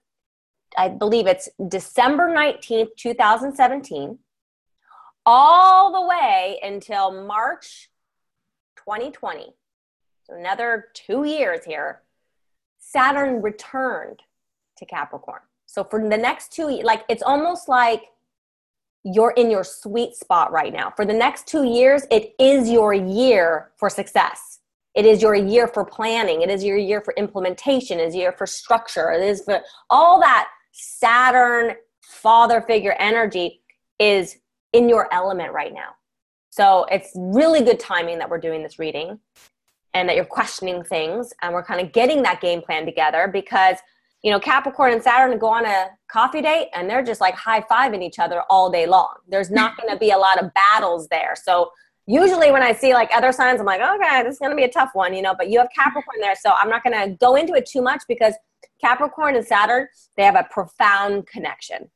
I 0.77 0.89
believe 0.89 1.27
it's 1.27 1.49
December 1.69 2.29
19th, 2.29 2.89
2017, 2.97 4.19
all 5.27 5.93
the 5.93 6.07
way 6.07 6.61
until 6.63 7.27
March 7.27 7.91
2020. 8.77 9.55
So 10.25 10.35
another 10.35 10.87
two 10.95 11.25
years 11.25 11.65
here, 11.65 12.03
Saturn 12.79 13.43
returned 13.43 14.21
to 14.79 14.87
Capricorn. 14.87 15.41
So 15.67 15.85
for 15.85 16.01
the 16.01 16.17
next 16.17 16.53
two, 16.53 16.69
like 16.83 17.05
it's 17.09 17.23
almost 17.23 17.69
like 17.69 18.03
you're 19.05 19.33
in 19.33 19.51
your 19.51 19.65
sweet 19.65 20.15
spot 20.15 20.53
right 20.53 20.73
now. 20.73 20.93
For 20.95 21.05
the 21.05 21.13
next 21.13 21.47
two 21.47 21.65
years, 21.65 22.03
it 22.11 22.35
is 22.39 22.71
your 22.71 22.93
year 22.93 23.71
for 23.77 23.91
success. 23.91 24.61
It 24.95 25.07
is 25.07 25.23
your 25.23 25.35
year 25.35 25.67
for 25.67 25.85
planning. 25.85 26.43
It 26.43 26.51
is 26.51 26.63
your 26.63 26.77
year 26.77 27.01
for 27.01 27.15
implementation. 27.17 27.99
It 27.99 28.09
is 28.09 28.15
your 28.15 28.25
year 28.25 28.33
for 28.33 28.47
structure. 28.47 29.11
It 29.11 29.23
is 29.23 29.43
for 29.45 29.61
all 29.89 30.21
that 30.21 30.49
Saturn 30.73 31.77
father 32.03 32.61
figure 32.61 32.95
energy 32.99 33.63
is 33.99 34.37
in 34.73 34.89
your 34.89 35.13
element 35.13 35.53
right 35.53 35.73
now. 35.73 35.91
So 36.51 36.85
it's 36.91 37.11
really 37.15 37.63
good 37.63 37.81
timing 37.81 38.19
that 38.19 38.29
we're 38.29 38.39
doing 38.39 38.63
this 38.63 38.79
reading 38.79 39.19
and 39.95 40.09
that 40.09 40.17
you're 40.17 40.25
questioning 40.25 40.83
things 40.83 41.33
and 41.43 41.55
we're 41.55 41.65
kind 41.65 41.81
of 41.81 41.93
getting 41.93 42.23
that 42.23 42.41
game 42.41 42.61
plan 42.61 42.85
together 42.85 43.29
because 43.33 43.77
you 44.23 44.31
know 44.31 44.39
Capricorn 44.39 44.93
and 44.93 45.03
Saturn 45.03 45.39
go 45.39 45.49
on 45.49 45.65
a 45.67 45.89
coffee 46.09 46.43
date 46.43 46.69
and 46.75 46.89
they're 46.89 47.03
just 47.03 47.21
like 47.21 47.35
high 47.35 47.63
fiving 47.63 48.03
each 48.03 48.19
other 48.19 48.43
all 48.51 48.71
day 48.71 48.87
long. 48.87 49.15
There's 49.29 49.51
not 49.51 49.77
going 49.81 49.91
to 49.91 49.99
be 49.99 50.11
a 50.11 50.19
lot 50.19 50.43
of 50.43 50.53
battles 50.55 51.09
there. 51.09 51.35
So 51.35 51.71
usually 52.07 52.51
when 52.51 52.63
I 52.63 52.73
see 52.73 52.95
like 52.95 53.11
other 53.15 53.33
signs, 53.33 53.61
I'm 53.61 53.67
like, 53.67 53.81
okay, 53.81 54.23
this 54.23 54.35
is 54.35 54.39
going 54.39 54.51
to 54.51 54.57
be 54.57 54.65
a 54.65 54.71
tough 54.71 54.91
one, 54.95 55.15
you 55.15 55.23
know. 55.23 55.35
But 55.35 55.49
you 55.51 55.59
have 55.59 55.69
Capricorn 55.75 56.21
there, 56.21 56.35
so 56.35 56.53
I'm 56.53 56.69
not 56.69 56.83
going 56.85 56.99
to 56.99 57.17
go 57.17 57.37
into 57.37 57.55
it 57.55 57.67
too 57.67 57.83
much 57.83 58.03
because 58.09 58.35
Capricorn 58.81 59.37
and 59.37 59.47
Saturn 59.47 59.87
they 60.17 60.25
have 60.25 60.37
a 60.37 60.47
profound 60.51 61.27
connection. 61.27 61.91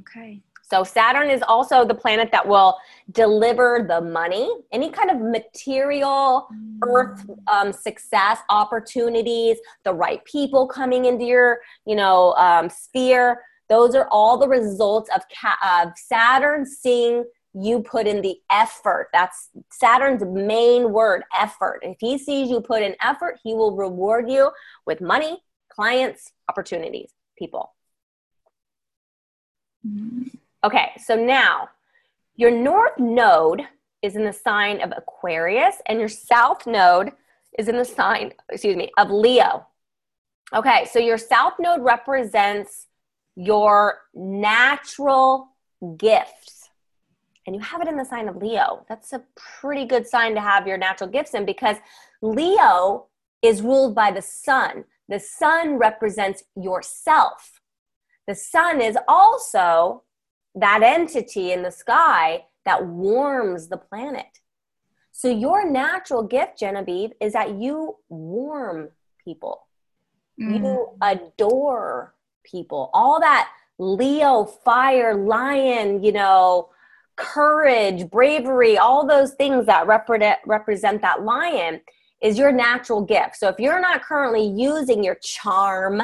Okay. 0.00 0.42
So 0.62 0.84
Saturn 0.84 1.28
is 1.28 1.42
also 1.46 1.84
the 1.84 1.94
planet 1.94 2.30
that 2.32 2.48
will 2.48 2.78
deliver 3.10 3.84
the 3.86 4.00
money, 4.00 4.50
any 4.72 4.88
kind 4.88 5.10
of 5.10 5.20
material, 5.20 6.48
mm. 6.50 6.78
earth 6.88 7.28
um, 7.46 7.74
success, 7.74 8.38
opportunities, 8.48 9.58
the 9.84 9.92
right 9.92 10.24
people 10.24 10.66
coming 10.66 11.04
into 11.04 11.26
your, 11.26 11.58
you 11.84 11.94
know, 11.94 12.32
um, 12.34 12.70
sphere. 12.70 13.42
Those 13.68 13.94
are 13.94 14.08
all 14.10 14.38
the 14.38 14.48
results 14.48 15.10
of, 15.14 15.22
ca- 15.28 15.84
of 15.84 15.92
Saturn 15.98 16.64
seeing 16.64 17.24
you 17.54 17.80
put 17.82 18.06
in 18.06 18.22
the 18.22 18.36
effort. 18.50 19.08
That's 19.12 19.48
Saturn's 19.70 20.24
main 20.24 20.92
word, 20.92 21.24
effort. 21.38 21.80
If 21.82 21.98
he 22.00 22.18
sees 22.18 22.50
you 22.50 22.60
put 22.60 22.82
in 22.82 22.96
effort, 23.02 23.38
he 23.42 23.54
will 23.54 23.76
reward 23.76 24.30
you 24.30 24.50
with 24.86 25.00
money, 25.00 25.42
clients, 25.68 26.32
opportunities, 26.48 27.10
people. 27.36 27.72
Mm. 29.86 30.30
Okay, 30.64 30.92
so 31.04 31.16
now 31.16 31.68
your 32.36 32.50
north 32.50 32.98
node 32.98 33.62
is 34.00 34.16
in 34.16 34.24
the 34.24 34.32
sign 34.32 34.80
of 34.80 34.92
Aquarius, 34.96 35.76
and 35.86 35.98
your 35.98 36.08
south 36.08 36.66
node 36.66 37.12
is 37.58 37.68
in 37.68 37.76
the 37.76 37.84
sign, 37.84 38.32
excuse 38.50 38.76
me, 38.76 38.90
of 38.96 39.10
Leo. 39.10 39.66
Okay, 40.54 40.86
so 40.90 40.98
your 40.98 41.18
south 41.18 41.54
node 41.58 41.82
represents 41.82 42.86
your 43.36 43.98
natural 44.14 45.48
gifts. 45.96 46.61
And 47.46 47.56
you 47.56 47.60
have 47.60 47.80
it 47.80 47.88
in 47.88 47.96
the 47.96 48.04
sign 48.04 48.28
of 48.28 48.36
Leo. 48.36 48.84
That's 48.88 49.12
a 49.12 49.22
pretty 49.34 49.84
good 49.84 50.06
sign 50.06 50.34
to 50.34 50.40
have 50.40 50.66
your 50.66 50.78
natural 50.78 51.10
gifts 51.10 51.34
in 51.34 51.44
because 51.44 51.76
Leo 52.20 53.06
is 53.42 53.62
ruled 53.62 53.94
by 53.94 54.12
the 54.12 54.22
sun. 54.22 54.84
The 55.08 55.18
sun 55.18 55.76
represents 55.76 56.44
yourself. 56.56 57.60
The 58.28 58.34
sun 58.36 58.80
is 58.80 58.96
also 59.08 60.04
that 60.54 60.82
entity 60.82 61.52
in 61.52 61.62
the 61.62 61.72
sky 61.72 62.44
that 62.64 62.86
warms 62.86 63.68
the 63.68 63.76
planet. 63.76 64.38
So, 65.10 65.28
your 65.28 65.68
natural 65.68 66.22
gift, 66.22 66.58
Genevieve, 66.58 67.12
is 67.20 67.32
that 67.32 67.56
you 67.56 67.96
warm 68.08 68.90
people, 69.22 69.66
mm. 70.40 70.58
you 70.58 70.88
adore 71.02 72.14
people. 72.44 72.90
All 72.94 73.20
that 73.20 73.50
Leo, 73.78 74.44
fire, 74.44 75.14
lion, 75.14 76.02
you 76.04 76.12
know, 76.12 76.68
courage, 77.16 78.08
bravery, 78.10 78.78
all 78.78 79.06
those 79.06 79.34
things 79.34 79.66
that 79.66 79.86
represent, 79.86 80.38
represent 80.46 81.02
that 81.02 81.22
lion 81.22 81.80
is 82.22 82.38
your 82.38 82.52
natural 82.52 83.04
gift. 83.04 83.36
So, 83.36 83.48
if 83.48 83.56
you're 83.58 83.80
not 83.80 84.02
currently 84.02 84.46
using 84.46 85.02
your 85.02 85.16
charm, 85.16 86.02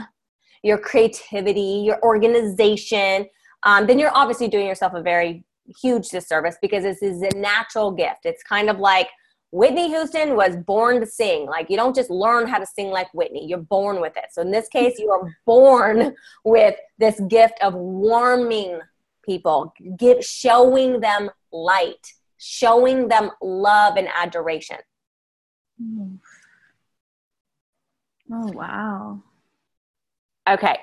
your 0.62 0.78
creativity, 0.78 1.82
your 1.84 2.02
organization, 2.02 3.26
um, 3.64 3.86
then 3.86 3.98
you're 3.98 4.14
obviously 4.14 4.48
doing 4.48 4.66
yourself 4.66 4.94
a 4.94 5.02
very 5.02 5.44
huge 5.80 6.08
disservice 6.08 6.56
because 6.60 6.82
this 6.82 7.02
is 7.02 7.22
a 7.22 7.36
natural 7.36 7.90
gift. 7.90 8.20
It's 8.24 8.42
kind 8.42 8.70
of 8.70 8.78
like 8.78 9.08
Whitney 9.50 9.88
Houston 9.88 10.36
was 10.36 10.56
born 10.56 11.00
to 11.00 11.06
sing. 11.06 11.46
Like 11.46 11.70
you 11.70 11.76
don't 11.76 11.94
just 11.94 12.10
learn 12.10 12.46
how 12.46 12.58
to 12.58 12.66
sing 12.66 12.90
like 12.90 13.12
Whitney, 13.14 13.46
you're 13.46 13.58
born 13.58 14.00
with 14.00 14.16
it. 14.16 14.26
So 14.32 14.42
in 14.42 14.50
this 14.50 14.68
case, 14.68 14.98
you 14.98 15.10
are 15.10 15.34
born 15.46 16.14
with 16.44 16.76
this 16.98 17.20
gift 17.28 17.54
of 17.62 17.74
warming 17.74 18.80
people, 19.28 19.74
give, 19.98 20.24
showing 20.24 21.00
them 21.00 21.30
light, 21.52 22.14
showing 22.38 23.08
them 23.08 23.30
love 23.42 23.96
and 23.96 24.08
adoration. 24.16 24.78
Hmm. 25.80 26.14
Oh, 28.32 28.50
wow. 28.52 29.22
Okay. 30.48 30.78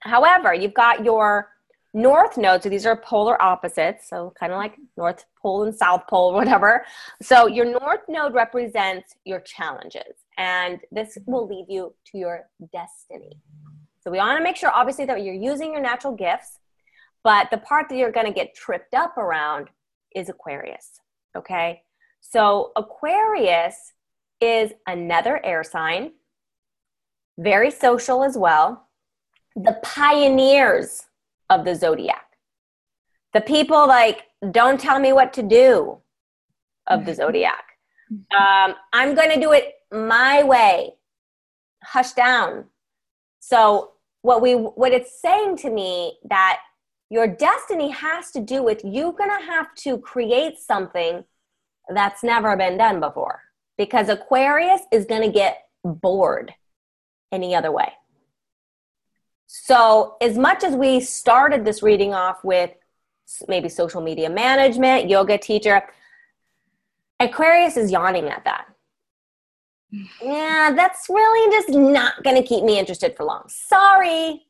However, 0.00 0.54
you've 0.54 0.74
got 0.74 1.04
your 1.04 1.50
north 1.94 2.36
node 2.36 2.62
so 2.62 2.68
these 2.68 2.84
are 2.84 2.96
polar 2.96 3.40
opposites 3.42 4.10
so 4.10 4.30
kind 4.38 4.52
of 4.52 4.58
like 4.58 4.74
north 4.98 5.24
pole 5.40 5.64
and 5.64 5.74
south 5.74 6.06
pole 6.06 6.34
whatever 6.40 6.84
so 7.22 7.46
your 7.46 7.64
north 7.64 8.02
node 8.08 8.34
represents 8.34 9.16
your 9.24 9.40
challenges 9.40 10.12
and 10.36 10.80
this 10.92 11.16
will 11.24 11.48
lead 11.48 11.64
you 11.66 11.94
to 12.04 12.18
your 12.18 12.42
destiny 12.72 13.32
so 14.00 14.10
we 14.10 14.18
want 14.18 14.36
to 14.38 14.44
make 14.44 14.54
sure 14.54 14.70
obviously 14.70 15.06
that 15.06 15.24
you're 15.24 15.34
using 15.34 15.72
your 15.72 15.80
natural 15.80 16.14
gifts 16.14 16.58
but 17.24 17.50
the 17.50 17.58
part 17.58 17.88
that 17.88 17.96
you're 17.96 18.12
going 18.12 18.26
to 18.26 18.32
get 18.32 18.54
tripped 18.54 18.94
up 18.94 19.16
around 19.16 19.68
is 20.14 20.28
aquarius 20.28 21.00
okay 21.36 21.82
so 22.20 22.72
aquarius 22.76 23.92
is 24.40 24.72
another 24.86 25.44
air 25.44 25.64
sign 25.64 26.12
very 27.38 27.70
social 27.70 28.24
as 28.24 28.36
well 28.36 28.88
the 29.64 29.78
pioneers 29.82 31.06
of 31.50 31.64
the 31.64 31.74
zodiac. 31.74 32.24
The 33.34 33.40
people 33.40 33.86
like, 33.86 34.24
don't 34.50 34.80
tell 34.80 35.00
me 35.00 35.12
what 35.12 35.32
to 35.34 35.42
do 35.42 35.98
of 36.86 37.04
the 37.04 37.14
zodiac. 37.20 37.64
Um, 38.10 38.74
I'm 38.92 39.14
going 39.14 39.30
to 39.30 39.40
do 39.40 39.52
it 39.52 39.74
my 39.92 40.42
way. 40.42 40.92
Hush 41.82 42.12
down. 42.12 42.66
So 43.40 43.92
what 44.22 44.42
we 44.42 44.52
what 44.54 44.92
it's 44.92 45.20
saying 45.20 45.56
to 45.58 45.70
me 45.70 46.18
that 46.28 46.60
your 47.10 47.26
destiny 47.26 47.90
has 47.90 48.30
to 48.32 48.40
do 48.40 48.62
with 48.62 48.84
you 48.84 49.14
going 49.16 49.30
to 49.30 49.46
have 49.46 49.74
to 49.76 49.98
create 49.98 50.58
something 50.58 51.24
that's 51.88 52.22
never 52.22 52.56
been 52.56 52.76
done 52.76 53.00
before 53.00 53.42
because 53.78 54.08
Aquarius 54.08 54.82
is 54.92 55.06
going 55.06 55.22
to 55.22 55.30
get 55.30 55.68
bored 55.84 56.52
any 57.32 57.54
other 57.54 57.72
way. 57.72 57.92
So, 59.46 60.16
as 60.20 60.36
much 60.36 60.62
as 60.62 60.74
we 60.74 61.00
started 61.00 61.64
this 61.64 61.82
reading 61.82 62.12
off 62.12 62.44
with 62.44 62.70
maybe 63.46 63.70
social 63.70 64.02
media 64.02 64.28
management, 64.28 65.08
yoga 65.08 65.38
teacher, 65.38 65.82
Aquarius 67.20 67.76
is 67.76 67.90
yawning 67.90 68.28
at 68.28 68.44
that. 68.44 68.66
Yeah, 70.22 70.72
that's 70.76 71.06
really 71.08 71.50
just 71.50 71.70
not 71.70 72.22
going 72.22 72.36
to 72.36 72.46
keep 72.46 72.62
me 72.62 72.78
interested 72.78 73.16
for 73.16 73.24
long. 73.24 73.44
Sorry. 73.48 74.47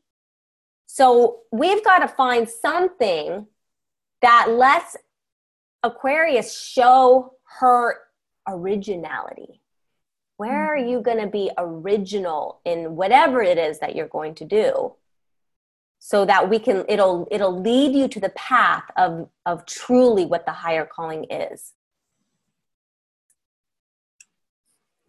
So, 0.98 1.42
we've 1.52 1.84
got 1.84 2.00
to 2.00 2.08
find 2.08 2.48
something 2.48 3.46
that 4.20 4.48
lets 4.50 4.96
Aquarius 5.84 6.60
show 6.60 7.34
her 7.60 7.98
originality. 8.48 9.60
Where 10.38 10.66
are 10.66 10.76
you 10.76 11.00
going 11.00 11.20
to 11.20 11.28
be 11.28 11.52
original 11.56 12.60
in 12.64 12.96
whatever 12.96 13.40
it 13.40 13.58
is 13.58 13.78
that 13.78 13.94
you're 13.94 14.08
going 14.08 14.34
to 14.34 14.44
do? 14.44 14.94
So 16.00 16.24
that 16.24 16.50
we 16.50 16.58
can 16.58 16.84
it'll 16.88 17.28
it'll 17.30 17.62
lead 17.62 17.94
you 17.94 18.08
to 18.08 18.18
the 18.18 18.30
path 18.30 18.90
of 18.96 19.28
of 19.46 19.66
truly 19.66 20.24
what 20.26 20.46
the 20.46 20.52
higher 20.52 20.84
calling 20.84 21.26
is. 21.30 21.74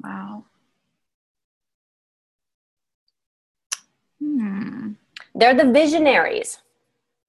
Wow. 0.04 0.46
Hmm. 4.20 4.92
They're 5.36 5.56
the 5.56 5.72
visionaries. 5.72 6.60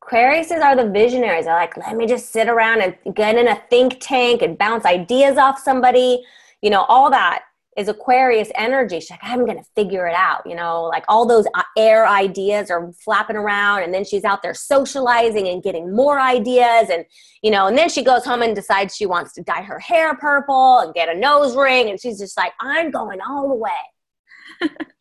Aquariuses 0.02 0.62
are 0.62 0.76
the 0.76 0.90
visionaries. 0.90 1.44
They're 1.44 1.54
like, 1.54 1.76
let 1.76 1.96
me 1.96 2.06
just 2.06 2.32
sit 2.32 2.48
around 2.48 2.80
and 2.80 3.14
get 3.14 3.36
in 3.36 3.48
a 3.48 3.62
think 3.70 3.98
tank 4.00 4.42
and 4.42 4.56
bounce 4.58 4.84
ideas 4.84 5.36
off 5.36 5.58
somebody, 5.58 6.24
you 6.62 6.70
know, 6.70 6.82
all 6.84 7.10
that 7.10 7.42
is 7.76 7.88
Aquarius 7.88 8.50
energy. 8.56 8.98
She's 8.98 9.10
like, 9.10 9.20
I'm 9.22 9.44
going 9.46 9.58
to 9.58 9.64
figure 9.76 10.08
it 10.08 10.14
out. 10.14 10.42
You 10.44 10.56
know, 10.56 10.84
like 10.84 11.04
all 11.08 11.26
those 11.26 11.46
uh, 11.54 11.62
air 11.76 12.06
ideas 12.06 12.70
are 12.70 12.92
flapping 13.04 13.36
around. 13.36 13.84
And 13.84 13.94
then 13.94 14.04
she's 14.04 14.24
out 14.24 14.42
there 14.42 14.54
socializing 14.54 15.46
and 15.46 15.62
getting 15.62 15.94
more 15.94 16.18
ideas. 16.18 16.90
And, 16.90 17.04
you 17.42 17.50
know, 17.50 17.68
and 17.68 17.78
then 17.78 17.88
she 17.88 18.02
goes 18.02 18.24
home 18.24 18.42
and 18.42 18.54
decides 18.54 18.96
she 18.96 19.06
wants 19.06 19.32
to 19.34 19.42
dye 19.42 19.62
her 19.62 19.78
hair 19.78 20.16
purple 20.16 20.80
and 20.80 20.92
get 20.92 21.08
a 21.08 21.18
nose 21.18 21.56
ring. 21.56 21.88
And 21.88 22.00
she's 22.00 22.18
just 22.18 22.36
like, 22.36 22.52
I'm 22.60 22.90
going 22.90 23.20
all 23.20 23.48
the 23.48 23.54
way. 23.54 23.70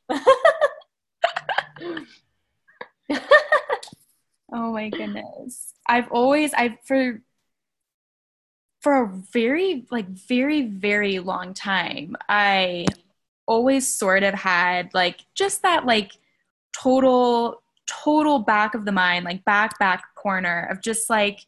my 4.80 4.90
goodness. 4.90 5.74
I've 5.88 6.10
always 6.12 6.54
I've 6.54 6.78
for 6.84 7.22
for 8.82 9.04
a 9.04 9.08
very 9.34 9.86
like 9.92 10.08
very 10.08 10.62
very 10.62 11.20
long 11.20 11.54
time 11.54 12.16
I 12.30 12.86
always 13.46 13.86
sort 13.86 14.24
of 14.24 14.34
had 14.34 14.94
like 14.94 15.26
just 15.36 15.64
that 15.64 15.86
like 15.86 16.14
total 16.72 17.62
total 17.88 18.40
back 18.40 18.76
of 18.76 18.86
the 18.86 18.92
mind 18.92 19.26
like 19.26 19.44
back 19.44 19.78
back 19.80 20.16
corner 20.16 20.68
of 20.72 20.82
just 20.82 21.10
like 21.10 21.46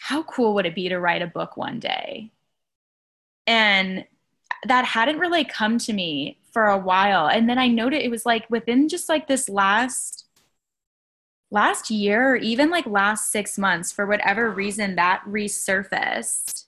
how 0.00 0.22
cool 0.22 0.54
would 0.54 0.64
it 0.64 0.74
be 0.74 0.88
to 0.88 1.00
write 1.00 1.20
a 1.20 1.26
book 1.26 1.56
one 1.56 1.80
day 1.80 2.30
and 3.46 4.04
that 4.66 4.84
hadn't 4.84 5.18
really 5.18 5.44
come 5.44 5.76
to 5.76 5.92
me 5.92 6.38
for 6.52 6.68
a 6.68 6.78
while 6.78 7.26
and 7.26 7.48
then 7.48 7.58
i 7.58 7.66
noted 7.66 8.00
it 8.00 8.10
was 8.10 8.24
like 8.24 8.48
within 8.48 8.88
just 8.88 9.08
like 9.08 9.26
this 9.26 9.48
last 9.48 10.23
last 11.54 11.88
year 11.88 12.32
or 12.32 12.36
even 12.36 12.68
like 12.68 12.84
last 12.84 13.30
six 13.30 13.56
months 13.56 13.92
for 13.92 14.06
whatever 14.06 14.50
reason 14.50 14.96
that 14.96 15.22
resurfaced. 15.26 16.66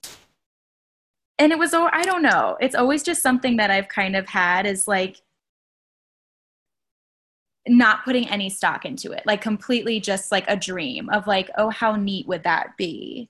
And 1.38 1.52
it 1.52 1.58
was 1.58 1.74
oh 1.74 1.90
i 1.92 2.02
don't 2.04 2.22
know. 2.22 2.56
It's 2.60 2.76
always 2.76 3.02
just 3.02 3.20
something 3.20 3.56
that 3.56 3.70
i've 3.70 3.88
kind 3.88 4.16
of 4.16 4.28
had 4.28 4.64
is 4.64 4.88
like 4.88 5.20
not 7.68 8.04
putting 8.04 8.28
any 8.28 8.48
stock 8.48 8.84
into 8.84 9.10
it. 9.10 9.24
Like 9.26 9.42
completely 9.42 9.98
just 9.98 10.30
like 10.30 10.44
a 10.48 10.56
dream 10.56 11.10
of 11.10 11.26
like 11.26 11.50
oh 11.58 11.70
how 11.70 11.96
neat 11.96 12.28
would 12.28 12.44
that 12.44 12.76
be? 12.76 13.28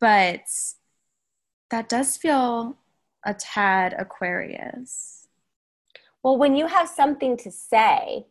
But 0.00 0.46
that 1.70 1.88
does 1.88 2.16
feel 2.16 2.78
a 3.24 3.34
tad 3.34 3.94
Aquarius. 3.98 5.26
Well, 6.22 6.38
when 6.38 6.56
you 6.56 6.68
have 6.68 6.88
something 6.88 7.36
to 7.38 7.50
say, 7.50 8.26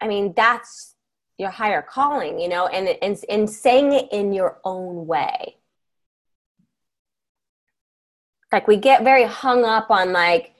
I 0.00 0.08
mean, 0.08 0.32
that's 0.36 0.94
your 1.38 1.50
higher 1.50 1.82
calling, 1.82 2.38
you 2.38 2.48
know, 2.48 2.66
and, 2.66 2.88
and, 3.02 3.18
and 3.28 3.48
saying 3.48 3.92
it 3.92 4.08
in 4.12 4.32
your 4.32 4.58
own 4.64 5.06
way. 5.06 5.56
Like 8.50 8.66
we 8.66 8.76
get 8.76 9.04
very 9.04 9.24
hung 9.24 9.64
up 9.64 9.90
on 9.90 10.12
like 10.12 10.54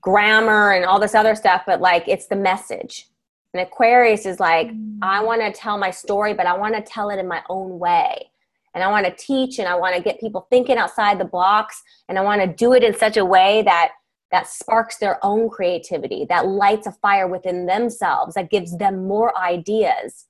grammar 0.00 0.72
and 0.72 0.84
all 0.84 0.98
this 0.98 1.14
other 1.14 1.34
stuff, 1.34 1.62
but 1.66 1.80
like 1.80 2.08
it's 2.08 2.26
the 2.26 2.36
message. 2.36 3.08
And 3.54 3.62
Aquarius 3.62 4.26
is 4.26 4.38
like, 4.40 4.68
mm. 4.68 4.98
I 5.00 5.22
want 5.22 5.40
to 5.40 5.52
tell 5.52 5.78
my 5.78 5.90
story, 5.90 6.34
but 6.34 6.46
I 6.46 6.56
want 6.56 6.74
to 6.74 6.82
tell 6.82 7.10
it 7.10 7.18
in 7.18 7.26
my 7.26 7.42
own 7.48 7.78
way 7.78 8.30
and 8.74 8.84
I 8.84 8.88
want 8.88 9.06
to 9.06 9.12
teach 9.12 9.58
and 9.58 9.66
I 9.66 9.74
want 9.74 9.96
to 9.96 10.02
get 10.02 10.20
people 10.20 10.46
thinking 10.50 10.76
outside 10.78 11.18
the 11.18 11.24
box 11.24 11.82
and 12.08 12.18
I 12.18 12.22
want 12.22 12.40
to 12.42 12.46
do 12.46 12.74
it 12.74 12.84
in 12.84 12.96
such 12.96 13.16
a 13.16 13.24
way 13.24 13.62
that 13.62 13.92
that 14.30 14.48
sparks 14.48 14.98
their 14.98 15.24
own 15.24 15.48
creativity, 15.48 16.26
that 16.28 16.46
lights 16.46 16.86
a 16.86 16.92
fire 16.92 17.26
within 17.26 17.66
themselves, 17.66 18.34
that 18.34 18.50
gives 18.50 18.76
them 18.76 19.06
more 19.06 19.36
ideas. 19.38 20.26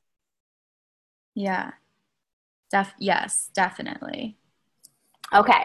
Yeah. 1.35 1.73
Def- 2.71 2.95
yes, 2.99 3.51
definitely. 3.55 4.37
Okay. 5.35 5.65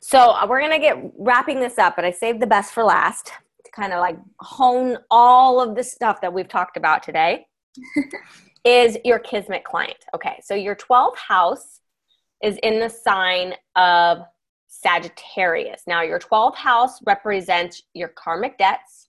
So 0.00 0.30
uh, 0.30 0.46
we're 0.48 0.60
going 0.60 0.72
to 0.72 0.78
get 0.78 1.12
wrapping 1.18 1.60
this 1.60 1.78
up, 1.78 1.96
but 1.96 2.04
I 2.04 2.10
saved 2.10 2.40
the 2.40 2.46
best 2.46 2.72
for 2.72 2.84
last 2.84 3.32
to 3.64 3.70
kind 3.72 3.92
of 3.92 4.00
like 4.00 4.18
hone 4.40 4.98
all 5.10 5.60
of 5.60 5.74
the 5.74 5.84
stuff 5.84 6.20
that 6.20 6.32
we've 6.32 6.48
talked 6.48 6.76
about 6.76 7.02
today. 7.02 7.46
is 8.64 8.96
your 9.04 9.18
kismet 9.18 9.64
client. 9.64 9.96
Okay. 10.14 10.38
So 10.42 10.54
your 10.54 10.76
12th 10.76 11.16
house 11.16 11.80
is 12.42 12.58
in 12.62 12.80
the 12.80 12.88
sign 12.88 13.54
of 13.76 14.18
Sagittarius. 14.72 15.82
Now, 15.86 16.00
your 16.00 16.18
12th 16.18 16.56
house 16.56 17.02
represents 17.04 17.82
your 17.92 18.08
karmic 18.08 18.56
debts, 18.56 19.08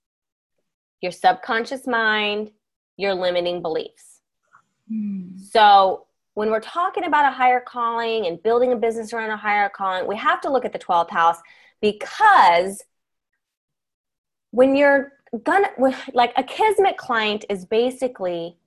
your 1.01 1.13
subconscious 1.13 1.87
mind, 1.87 2.51
your 2.97 3.13
limiting 3.13 3.61
beliefs. 3.61 4.19
Hmm. 4.89 5.37
So, 5.37 6.05
when 6.33 6.49
we're 6.49 6.59
talking 6.59 7.05
about 7.05 7.31
a 7.31 7.33
higher 7.33 7.61
calling 7.61 8.25
and 8.25 8.43
building 8.43 8.73
a 8.73 8.75
business 8.75 9.13
around 9.13 9.29
a 9.29 9.37
higher 9.37 9.69
calling, 9.69 10.05
we 10.05 10.17
have 10.17 10.41
to 10.41 10.51
look 10.51 10.65
at 10.65 10.73
the 10.73 10.79
12th 10.79 11.11
house 11.11 11.37
because 11.79 12.83
when 14.51 14.75
you're 14.75 15.13
gonna, 15.43 15.69
like 16.13 16.33
a 16.35 16.43
Kismet 16.43 16.97
client 16.97 17.45
is 17.49 17.65
basically 17.65 18.57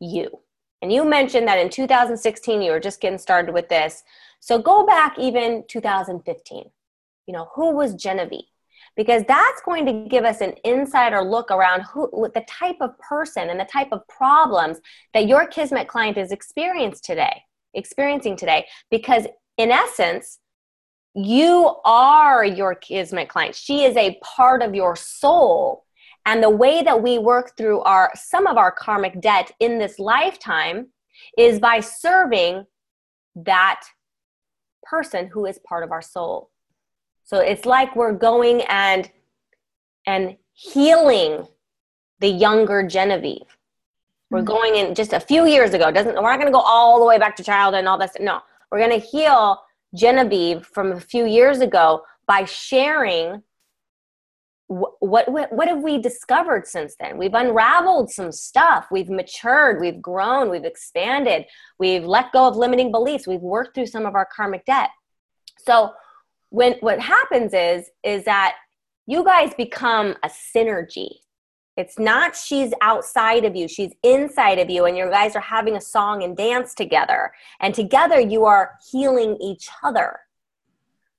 you. 0.00 0.40
And 0.82 0.92
you 0.92 1.02
mentioned 1.04 1.48
that 1.48 1.58
in 1.58 1.70
2016 1.70 2.60
you 2.60 2.72
were 2.72 2.80
just 2.80 3.00
getting 3.00 3.18
started 3.18 3.54
with 3.54 3.70
this. 3.70 4.04
So 4.46 4.60
go 4.60 4.86
back 4.86 5.18
even 5.18 5.64
2015. 5.66 6.70
You 7.26 7.34
know, 7.34 7.48
who 7.56 7.72
was 7.72 7.94
Genevieve? 7.94 8.44
Because 8.96 9.24
that's 9.26 9.60
going 9.62 9.84
to 9.86 10.08
give 10.08 10.24
us 10.24 10.40
an 10.40 10.54
insider 10.62 11.20
look 11.20 11.50
around 11.50 11.82
who 11.82 12.30
the 12.32 12.44
type 12.48 12.76
of 12.80 12.96
person 13.00 13.50
and 13.50 13.58
the 13.58 13.64
type 13.64 13.88
of 13.90 14.06
problems 14.06 14.78
that 15.14 15.26
your 15.26 15.48
Kismet 15.48 15.88
client 15.88 16.16
is 16.16 16.30
experiencing 16.30 17.02
today, 17.02 17.42
experiencing 17.74 18.36
today. 18.36 18.64
Because 18.88 19.26
in 19.58 19.72
essence, 19.72 20.38
you 21.16 21.74
are 21.84 22.44
your 22.44 22.76
Kismet 22.76 23.28
client. 23.28 23.56
She 23.56 23.82
is 23.82 23.96
a 23.96 24.16
part 24.22 24.62
of 24.62 24.76
your 24.76 24.94
soul 24.94 25.82
and 26.24 26.40
the 26.40 26.50
way 26.50 26.84
that 26.84 27.02
we 27.02 27.18
work 27.18 27.56
through 27.56 27.80
our 27.80 28.12
some 28.14 28.46
of 28.46 28.56
our 28.56 28.70
karmic 28.70 29.20
debt 29.20 29.50
in 29.58 29.80
this 29.80 29.98
lifetime 29.98 30.86
is 31.36 31.58
by 31.58 31.80
serving 31.80 32.64
that 33.34 33.80
person 34.88 35.28
who 35.28 35.46
is 35.46 35.58
part 35.58 35.84
of 35.84 35.92
our 35.92 36.02
soul. 36.02 36.50
So 37.24 37.38
it's 37.38 37.66
like 37.66 37.94
we're 37.96 38.12
going 38.12 38.62
and 38.62 39.10
and 40.06 40.36
healing 40.52 41.46
the 42.20 42.28
younger 42.28 42.86
Genevieve. 42.86 43.58
We're 44.30 44.38
mm-hmm. 44.38 44.46
going 44.46 44.76
in 44.76 44.94
just 44.94 45.12
a 45.12 45.20
few 45.20 45.46
years 45.46 45.74
ago. 45.74 45.90
Doesn't 45.90 46.14
we're 46.14 46.30
not 46.30 46.36
going 46.36 46.46
to 46.46 46.52
go 46.52 46.60
all 46.60 46.98
the 46.98 47.06
way 47.06 47.18
back 47.18 47.36
to 47.36 47.44
childhood 47.44 47.80
and 47.80 47.88
all 47.88 47.98
this. 47.98 48.12
No, 48.20 48.40
we're 48.70 48.78
going 48.78 48.98
to 49.00 49.06
heal 49.06 49.60
Genevieve 49.94 50.66
from 50.66 50.92
a 50.92 51.00
few 51.00 51.26
years 51.26 51.60
ago 51.60 52.02
by 52.26 52.44
sharing 52.44 53.42
what, 54.68 55.30
what 55.30 55.52
what 55.52 55.68
have 55.68 55.82
we 55.82 55.98
discovered 55.98 56.66
since 56.66 56.96
then? 56.98 57.18
We've 57.18 57.34
unraveled 57.34 58.10
some 58.10 58.32
stuff. 58.32 58.86
We've 58.90 59.08
matured. 59.08 59.80
We've 59.80 60.02
grown. 60.02 60.50
We've 60.50 60.64
expanded. 60.64 61.44
We've 61.78 62.04
let 62.04 62.32
go 62.32 62.48
of 62.48 62.56
limiting 62.56 62.90
beliefs. 62.90 63.26
We've 63.26 63.40
worked 63.40 63.74
through 63.74 63.86
some 63.86 64.06
of 64.06 64.14
our 64.14 64.26
karmic 64.34 64.64
debt. 64.64 64.90
So 65.58 65.92
when 66.50 66.74
what 66.80 67.00
happens 67.00 67.52
is 67.54 67.88
is 68.02 68.24
that 68.24 68.56
you 69.06 69.24
guys 69.24 69.54
become 69.56 70.16
a 70.24 70.30
synergy. 70.54 71.10
It's 71.76 71.98
not 71.98 72.34
she's 72.34 72.72
outside 72.80 73.44
of 73.44 73.54
you. 73.54 73.68
She's 73.68 73.92
inside 74.02 74.58
of 74.58 74.68
you 74.68 74.86
and 74.86 74.96
you 74.96 75.08
guys 75.10 75.36
are 75.36 75.40
having 75.40 75.76
a 75.76 75.80
song 75.80 76.24
and 76.24 76.36
dance 76.36 76.74
together. 76.74 77.30
And 77.60 77.72
together 77.72 78.18
you 78.18 78.46
are 78.46 78.72
healing 78.90 79.36
each 79.40 79.68
other 79.84 80.18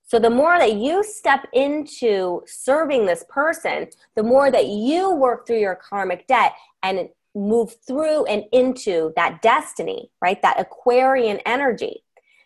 so 0.08 0.20
the 0.20 0.30
more 0.30 0.58
that 0.58 0.76
you 0.76 1.04
step 1.04 1.48
into 1.52 2.42
serving 2.48 3.06
this 3.06 3.26
person, 3.28 3.88
the 4.16 4.24
more 4.24 4.50
that 4.50 4.68
you 4.68 5.12
work 5.12 5.46
through 5.46 5.60
your 5.60 5.76
karmic 5.76 6.26
debt 6.28 6.54
and 6.82 7.10
move 7.36 7.76
through 7.86 8.24
and 8.26 8.46
into 8.54 9.12
that 9.18 9.42
destiny, 9.42 10.10
right? 10.22 10.42
That 10.42 10.62
Aquarian 10.62 11.40
energy. 11.46 12.06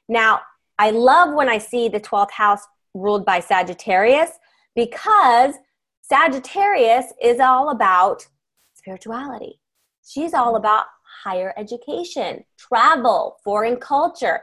Now, 0.10 0.42
I 0.80 0.90
love 0.90 1.36
when 1.36 1.48
I 1.48 1.60
see 1.60 1.88
the 1.88 2.00
12th 2.00 2.32
house 2.32 2.62
ruled 2.96 3.26
by 3.26 3.40
Sagittarius 3.40 4.32
because 4.76 5.54
Sagittarius 6.02 7.14
is 7.22 7.40
all 7.40 7.70
about 7.70 8.28
spirituality. 8.74 9.60
She's 10.04 10.34
all 10.34 10.56
about 10.56 10.86
higher 11.24 11.54
education, 11.58 12.44
travel, 12.58 13.38
foreign 13.44 13.76
culture. 13.76 14.42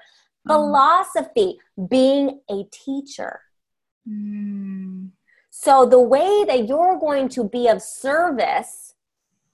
Philosophy, 0.49 1.59
being 1.89 2.41
a 2.51 2.65
teacher. 2.73 3.41
Mm. 4.09 5.11
So, 5.51 5.87
the 5.87 6.01
way 6.01 6.45
that 6.47 6.69
you're 6.69 6.99
going 6.99 7.29
to 7.31 7.45
be 7.45 7.69
of 7.69 7.83
service 7.83 8.95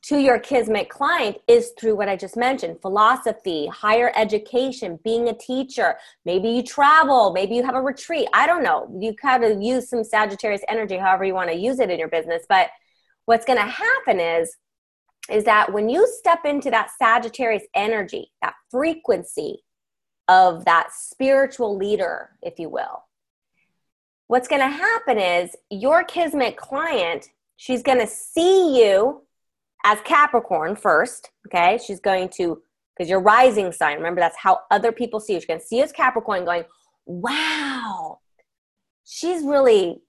to 0.03 0.19
your 0.19 0.39
Kismet 0.39 0.91
client 0.91 1.39
is 1.49 1.73
through 1.79 1.97
what 1.97 2.11
I 2.11 2.17
just 2.17 2.37
mentioned 2.37 2.83
philosophy, 2.83 3.67
higher 3.69 4.13
education, 4.15 4.99
being 5.03 5.29
a 5.29 5.35
teacher. 5.35 5.97
Maybe 6.27 6.51
you 6.51 6.63
travel, 6.63 7.33
maybe 7.33 7.55
you 7.55 7.65
have 7.65 7.75
a 7.75 7.81
retreat. 7.81 8.29
I 8.35 8.47
don't 8.47 8.63
know. 8.63 8.95
You 9.01 9.15
kind 9.15 9.45
of 9.45 9.63
use 9.63 9.89
some 9.89 10.05
Sagittarius 10.05 10.61
energy, 10.69 10.99
however 10.99 11.25
you 11.25 11.33
want 11.33 11.51
to 11.51 11.57
use 11.57 11.81
it 11.81 11.91
in 11.91 11.99
your 11.99 12.09
business. 12.09 12.45
But 12.49 12.69
what's 13.25 13.47
going 13.47 13.59
to 13.59 13.67
happen 13.67 14.21
is 14.21 14.57
is 15.31 15.45
that 15.45 15.73
when 15.73 15.89
you 15.89 16.07
step 16.19 16.45
into 16.45 16.71
that 16.71 16.91
Sagittarius 16.99 17.63
energy, 17.75 18.31
that 18.43 18.53
frequency, 18.71 19.65
of 20.29 20.65
that 20.65 20.89
spiritual 20.93 21.77
leader, 21.77 22.31
if 22.43 22.59
you 22.59 22.69
will. 22.69 23.05
What's 24.27 24.49
going 24.49 24.63
to 24.63 24.69
happen 24.69 25.19
is 25.19 25.55
your 25.71 26.03
Kismet 26.05 26.57
client, 26.57 27.29
she's 27.57 27.83
going 27.83 27.99
to 27.99 28.07
see 28.07 28.79
you 28.81 29.23
as 29.85 29.99
Capricorn 30.05 30.77
first, 30.77 31.31
okay? 31.47 31.79
She's 31.85 32.01
going 32.01 32.31
to, 32.31 32.63
because 32.97 33.11
your 33.11 33.21
rising 33.21 33.71
sign, 33.71 33.97
remember 33.97 34.21
that's 34.21 34.39
how 34.39 34.61
other 34.71 34.93
people 34.93 35.21
see 35.21 35.35
you. 35.35 35.41
She's 35.41 35.47
going 35.47 35.61
to 35.61 35.67
see 35.67 35.77
you 35.77 35.83
as 35.83 35.93
Capricorn 35.93 36.47
going, 36.47 36.65
wow, 37.05 38.21
she's 39.05 39.43
really 39.43 40.01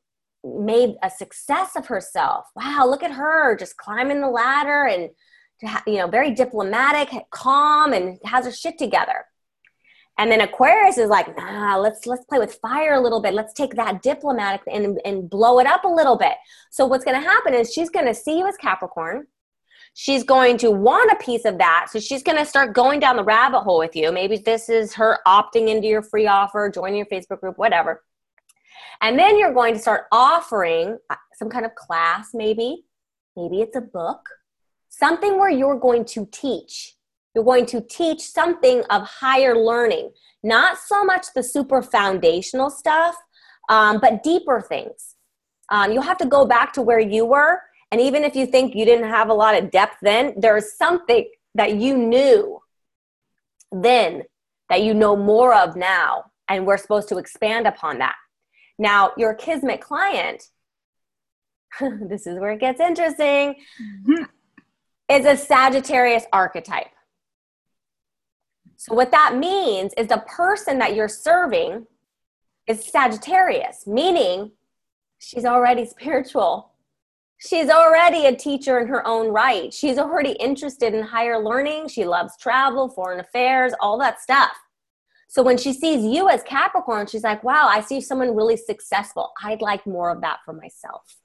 made 0.46 0.96
a 1.04 1.10
success 1.10 1.76
of 1.76 1.88
herself. 1.88 2.46
Wow, 2.56 2.86
look 2.88 3.04
at 3.04 3.12
her 3.12 3.58
just 3.58 3.76
climbing 3.76 4.22
the 4.22 4.30
ladder 4.30 4.86
and 4.86 5.10
you 5.88 5.98
know, 5.98 6.08
very 6.08 6.32
diplomatic, 6.32 7.10
calm, 7.32 7.94
and 7.94 8.20
has 8.26 8.46
her 8.46 8.52
shit 8.52 8.78
together. 8.78 9.26
And 10.18 10.32
then 10.32 10.42
Aquarius 10.42 10.98
is 10.98 11.10
like, 11.10 11.36
nah, 11.38 11.76
let's 11.78 12.06
let's 12.06 12.24
play 12.26 12.40
with 12.40 12.56
fire 12.56 12.94
a 12.94 13.02
little 13.02 13.22
bit. 13.22 13.34
Let's 13.34 13.54
take 13.54 13.76
that 13.76 14.02
diplomatic 14.02 14.62
and, 14.72 15.00
and 15.04 15.30
blow 15.30 15.60
it 15.60 15.68
up 15.68 15.84
a 15.84 15.90
little 15.90 16.18
bit. 16.18 16.34
So 16.72 16.86
what's 16.86 17.04
gonna 17.04 17.20
happen 17.20 17.54
is 17.54 17.74
she's 17.74 17.90
gonna 17.90 18.14
see 18.14 18.38
you 18.40 18.48
as 18.48 18.56
Capricorn. 18.56 19.28
She's 19.94 20.24
going 20.24 20.58
to 20.60 20.72
want 20.72 21.12
a 21.12 21.24
piece 21.24 21.46
of 21.46 21.58
that. 21.58 21.88
So 21.92 22.00
she's 22.00 22.24
gonna 22.24 22.46
start 22.46 22.74
going 22.74 23.00
down 23.00 23.18
the 23.18 23.24
rabbit 23.24 23.62
hole 23.62 23.80
with 23.80 23.96
you. 23.96 24.12
Maybe 24.12 24.38
this 24.38 24.70
is 24.70 24.94
her 24.94 25.20
opting 25.28 25.68
into 25.70 25.88
your 25.88 26.02
free 26.02 26.28
offer, 26.28 26.72
joining 26.74 26.98
your 26.98 27.08
Facebook 27.08 27.42
group, 27.42 27.58
whatever. 27.58 28.02
And 29.02 29.20
then 29.20 29.38
you're 29.38 29.54
going 29.54 29.74
to 29.74 29.80
start 29.80 30.06
offering 30.12 30.98
uh, 31.10 31.16
some 31.34 31.50
kind 31.50 31.66
of 31.66 31.76
class, 31.76 32.30
maybe. 32.34 32.86
Maybe 33.36 33.62
it's 33.62 33.76
a 33.76 33.82
book, 33.82 34.22
something 34.88 35.38
where 35.38 35.50
you're 35.50 35.78
going 35.78 36.06
to 36.06 36.26
teach 36.32 36.95
you're 37.36 37.44
going 37.44 37.66
to 37.68 37.82
teach 37.82 38.22
something 38.22 38.82
of 38.90 39.04
higher 39.04 39.58
learning, 39.58 40.12
not 40.42 40.78
so 40.78 41.04
much 41.04 41.28
the 41.36 41.44
super 41.44 41.82
foundational 41.82 42.70
stuff, 42.70 43.16
um, 43.68 44.00
but 44.00 44.24
deeper 44.24 44.62
things. 44.62 45.16
Um, 45.70 45.92
you'll 45.92 46.04
have 46.04 46.18
to 46.20 46.26
go 46.26 46.46
back 46.46 46.72
to 46.74 46.82
where 46.82 47.00
you 47.00 47.26
were. 47.26 47.62
And 47.92 48.00
even 48.00 48.24
if 48.24 48.36
you 48.36 48.46
think 48.46 48.74
you 48.74 48.86
didn't 48.86 49.10
have 49.10 49.30
a 49.30 49.34
lot 49.34 49.56
of 49.56 49.70
depth 49.70 49.98
then, 50.02 50.34
there's 50.38 50.78
something 50.78 51.28
that 51.56 51.76
you 51.76 51.98
knew 51.98 52.62
then 53.72 54.24
that 54.70 54.84
you 54.84 54.94
know 54.94 55.16
more 55.16 55.54
of 55.54 55.76
now. 55.76 56.26
And 56.48 56.66
we're 56.66 56.78
supposed 56.78 57.10
to 57.10 57.18
expand 57.18 57.68
upon 57.68 57.98
that. 58.00 58.16
Now, 58.78 59.12
your 59.18 59.34
Kismet 59.34 59.82
client, 59.82 60.44
this 61.82 62.28
is 62.28 62.40
where 62.40 62.52
it 62.52 62.60
gets 62.60 62.80
interesting, 62.80 63.56
mm-hmm. 63.82 64.24
is 65.10 65.26
a 65.26 65.36
Sagittarius 65.36 66.26
archetype. 66.32 66.88
So, 68.78 68.94
what 68.94 69.12
that 69.12 69.36
means 69.38 69.94
is 69.98 70.08
the 70.08 70.24
person 70.28 70.80
that 70.80 70.96
you're 70.96 71.08
serving 71.08 71.88
is 72.68 72.86
Sagittarius, 72.86 73.86
meaning 73.88 74.52
she's 75.20 75.46
already 75.46 75.86
spiritual. 75.86 76.72
She's 77.38 77.70
already 77.70 78.26
a 78.26 78.36
teacher 78.36 78.80
in 78.80 78.88
her 78.88 79.06
own 79.06 79.28
right. 79.28 79.74
She's 79.74 79.98
already 79.98 80.32
interested 80.32 80.94
in 80.94 81.04
higher 81.04 81.44
learning. 81.44 81.90
She 81.90 82.06
loves 82.06 82.38
travel, 82.38 82.90
foreign 82.90 83.20
affairs, 83.20 83.74
all 83.82 84.00
that 84.00 84.22
stuff. 84.22 84.56
So 85.28 85.44
when 85.44 85.58
she 85.58 85.74
sees 85.74 86.04
you 86.04 86.30
as 86.30 86.44
Capricorn, 86.44 87.08
she's 87.08 87.24
like, 87.24 87.44
wow, 87.44 87.68
I 87.68 87.82
see 87.82 88.00
someone 88.00 88.36
really 88.36 88.56
successful. 88.56 89.34
I'd 89.44 89.62
like 89.62 89.86
more 89.86 90.12
of 90.12 90.22
that 90.22 90.40
for 90.46 90.54
myself 90.54 91.18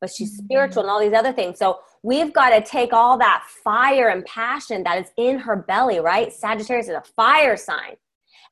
but 0.00 0.10
she's 0.10 0.36
mm-hmm. 0.36 0.46
spiritual 0.46 0.82
and 0.82 0.90
all 0.90 1.00
these 1.00 1.12
other 1.12 1.32
things. 1.32 1.58
So 1.58 1.80
we've 2.02 2.32
got 2.32 2.50
to 2.50 2.62
take 2.62 2.92
all 2.92 3.18
that 3.18 3.44
fire 3.62 4.08
and 4.08 4.24
passion 4.24 4.82
that 4.84 4.98
is 4.98 5.10
in 5.16 5.38
her 5.38 5.56
belly, 5.56 6.00
right? 6.00 6.32
Sagittarius 6.32 6.88
is 6.88 6.94
a 6.94 7.02
fire 7.16 7.56
sign. 7.56 7.96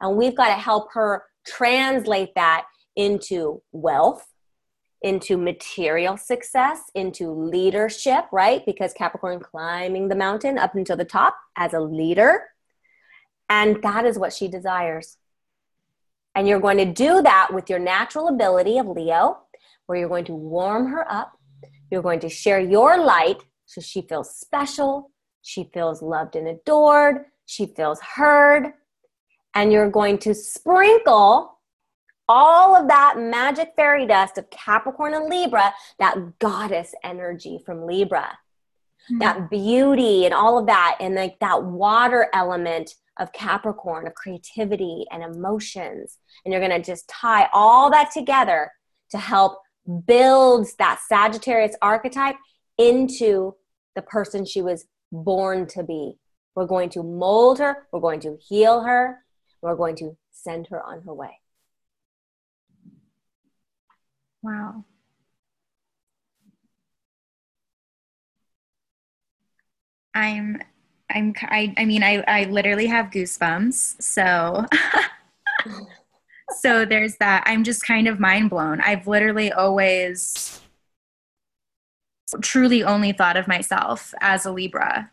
And 0.00 0.16
we've 0.16 0.36
got 0.36 0.48
to 0.48 0.60
help 0.60 0.92
her 0.92 1.24
translate 1.46 2.34
that 2.34 2.66
into 2.94 3.62
wealth, 3.72 4.26
into 5.02 5.36
material 5.36 6.16
success, 6.16 6.82
into 6.94 7.30
leadership, 7.30 8.26
right? 8.32 8.64
Because 8.66 8.92
Capricorn 8.92 9.40
climbing 9.40 10.08
the 10.08 10.14
mountain 10.14 10.58
up 10.58 10.74
until 10.74 10.96
the 10.96 11.04
top 11.04 11.36
as 11.56 11.72
a 11.72 11.80
leader. 11.80 12.42
And 13.48 13.82
that 13.82 14.04
is 14.04 14.18
what 14.18 14.32
she 14.32 14.48
desires. 14.48 15.16
And 16.34 16.46
you're 16.46 16.60
going 16.60 16.78
to 16.78 16.84
do 16.84 17.22
that 17.22 17.48
with 17.52 17.70
your 17.70 17.78
natural 17.78 18.28
ability 18.28 18.78
of 18.78 18.86
Leo, 18.86 19.38
where 19.86 19.98
you're 19.98 20.08
going 20.08 20.26
to 20.26 20.34
warm 20.34 20.88
her 20.88 21.10
up 21.10 21.37
you're 21.90 22.02
going 22.02 22.20
to 22.20 22.28
share 22.28 22.60
your 22.60 23.02
light 23.02 23.42
so 23.66 23.80
she 23.80 24.02
feels 24.02 24.36
special, 24.36 25.10
she 25.42 25.70
feels 25.72 26.02
loved 26.02 26.36
and 26.36 26.48
adored, 26.48 27.24
she 27.46 27.66
feels 27.66 28.00
heard. 28.00 28.72
And 29.54 29.72
you're 29.72 29.90
going 29.90 30.18
to 30.18 30.34
sprinkle 30.34 31.58
all 32.28 32.76
of 32.76 32.88
that 32.88 33.18
magic 33.18 33.72
fairy 33.74 34.06
dust 34.06 34.38
of 34.38 34.50
Capricorn 34.50 35.14
and 35.14 35.28
Libra, 35.30 35.72
that 35.98 36.38
goddess 36.38 36.94
energy 37.02 37.58
from 37.64 37.86
Libra, 37.86 38.38
mm-hmm. 39.10 39.18
that 39.18 39.50
beauty 39.50 40.26
and 40.26 40.34
all 40.34 40.58
of 40.58 40.66
that, 40.66 40.98
and 41.00 41.14
like 41.14 41.38
that 41.40 41.64
water 41.64 42.28
element 42.34 42.94
of 43.18 43.32
Capricorn, 43.32 44.06
of 44.06 44.14
creativity 44.14 45.04
and 45.10 45.22
emotions. 45.22 46.18
And 46.44 46.52
you're 46.52 46.66
going 46.66 46.82
to 46.82 46.86
just 46.86 47.08
tie 47.08 47.48
all 47.52 47.90
that 47.90 48.12
together 48.12 48.70
to 49.10 49.18
help 49.18 49.60
builds 50.06 50.74
that 50.76 51.00
Sagittarius 51.06 51.76
archetype 51.80 52.36
into 52.76 53.54
the 53.94 54.02
person 54.02 54.44
she 54.44 54.62
was 54.62 54.86
born 55.10 55.66
to 55.68 55.82
be. 55.82 56.14
We're 56.54 56.66
going 56.66 56.90
to 56.90 57.02
mold 57.02 57.58
her, 57.58 57.86
we're 57.92 58.00
going 58.00 58.20
to 58.20 58.36
heal 58.40 58.82
her, 58.82 59.24
we're 59.62 59.76
going 59.76 59.96
to 59.96 60.16
send 60.30 60.68
her 60.68 60.82
on 60.82 61.02
her 61.02 61.14
way. 61.14 61.40
Wow. 64.42 64.84
I'm 70.14 70.60
I'm 71.10 71.32
I, 71.42 71.74
I 71.76 71.84
mean 71.84 72.02
I 72.02 72.22
I 72.26 72.44
literally 72.44 72.86
have 72.86 73.06
goosebumps. 73.06 74.02
So 74.02 74.64
so 76.52 76.84
there's 76.84 77.16
that. 77.16 77.44
I'm 77.46 77.64
just 77.64 77.84
kind 77.84 78.08
of 78.08 78.20
mind 78.20 78.50
blown. 78.50 78.80
I've 78.80 79.06
literally 79.06 79.52
always 79.52 80.60
truly 82.42 82.82
only 82.84 83.12
thought 83.12 83.36
of 83.36 83.48
myself 83.48 84.12
as 84.20 84.44
a 84.44 84.52
Libra. 84.52 85.10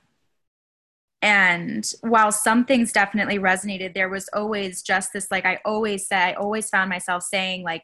And 1.21 1.89
while 2.01 2.31
some 2.31 2.65
things 2.65 2.91
definitely 2.91 3.39
resonated, 3.39 3.93
there 3.93 4.09
was 4.09 4.29
always 4.33 4.81
just 4.81 5.13
this 5.13 5.31
like 5.31 5.45
I 5.45 5.59
always 5.65 6.07
said, 6.07 6.19
I 6.19 6.33
always 6.33 6.69
found 6.69 6.89
myself 6.89 7.23
saying, 7.23 7.63
like, 7.63 7.83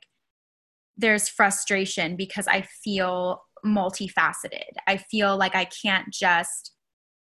there's 0.97 1.27
frustration 1.27 2.15
because 2.15 2.47
I 2.47 2.61
feel 2.61 3.43
multifaceted. 3.65 4.73
I 4.87 4.97
feel 4.97 5.37
like 5.37 5.55
I 5.55 5.65
can't 5.65 6.11
just 6.11 6.73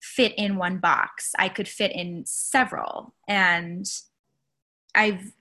fit 0.02 0.34
in 0.38 0.56
one 0.56 0.78
box, 0.78 1.32
I 1.38 1.50
could 1.50 1.68
fit 1.68 1.92
in 1.92 2.24
several. 2.26 3.14
And 3.28 3.86
I've 4.96 5.34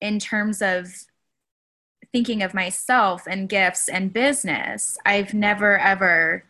in 0.00 0.18
terms 0.18 0.62
of 0.62 1.06
thinking 2.12 2.42
of 2.42 2.54
myself 2.54 3.26
and 3.26 3.48
gifts 3.48 3.88
and 3.88 4.12
business, 4.12 4.96
I've 5.04 5.34
never, 5.34 5.78
ever, 5.78 6.44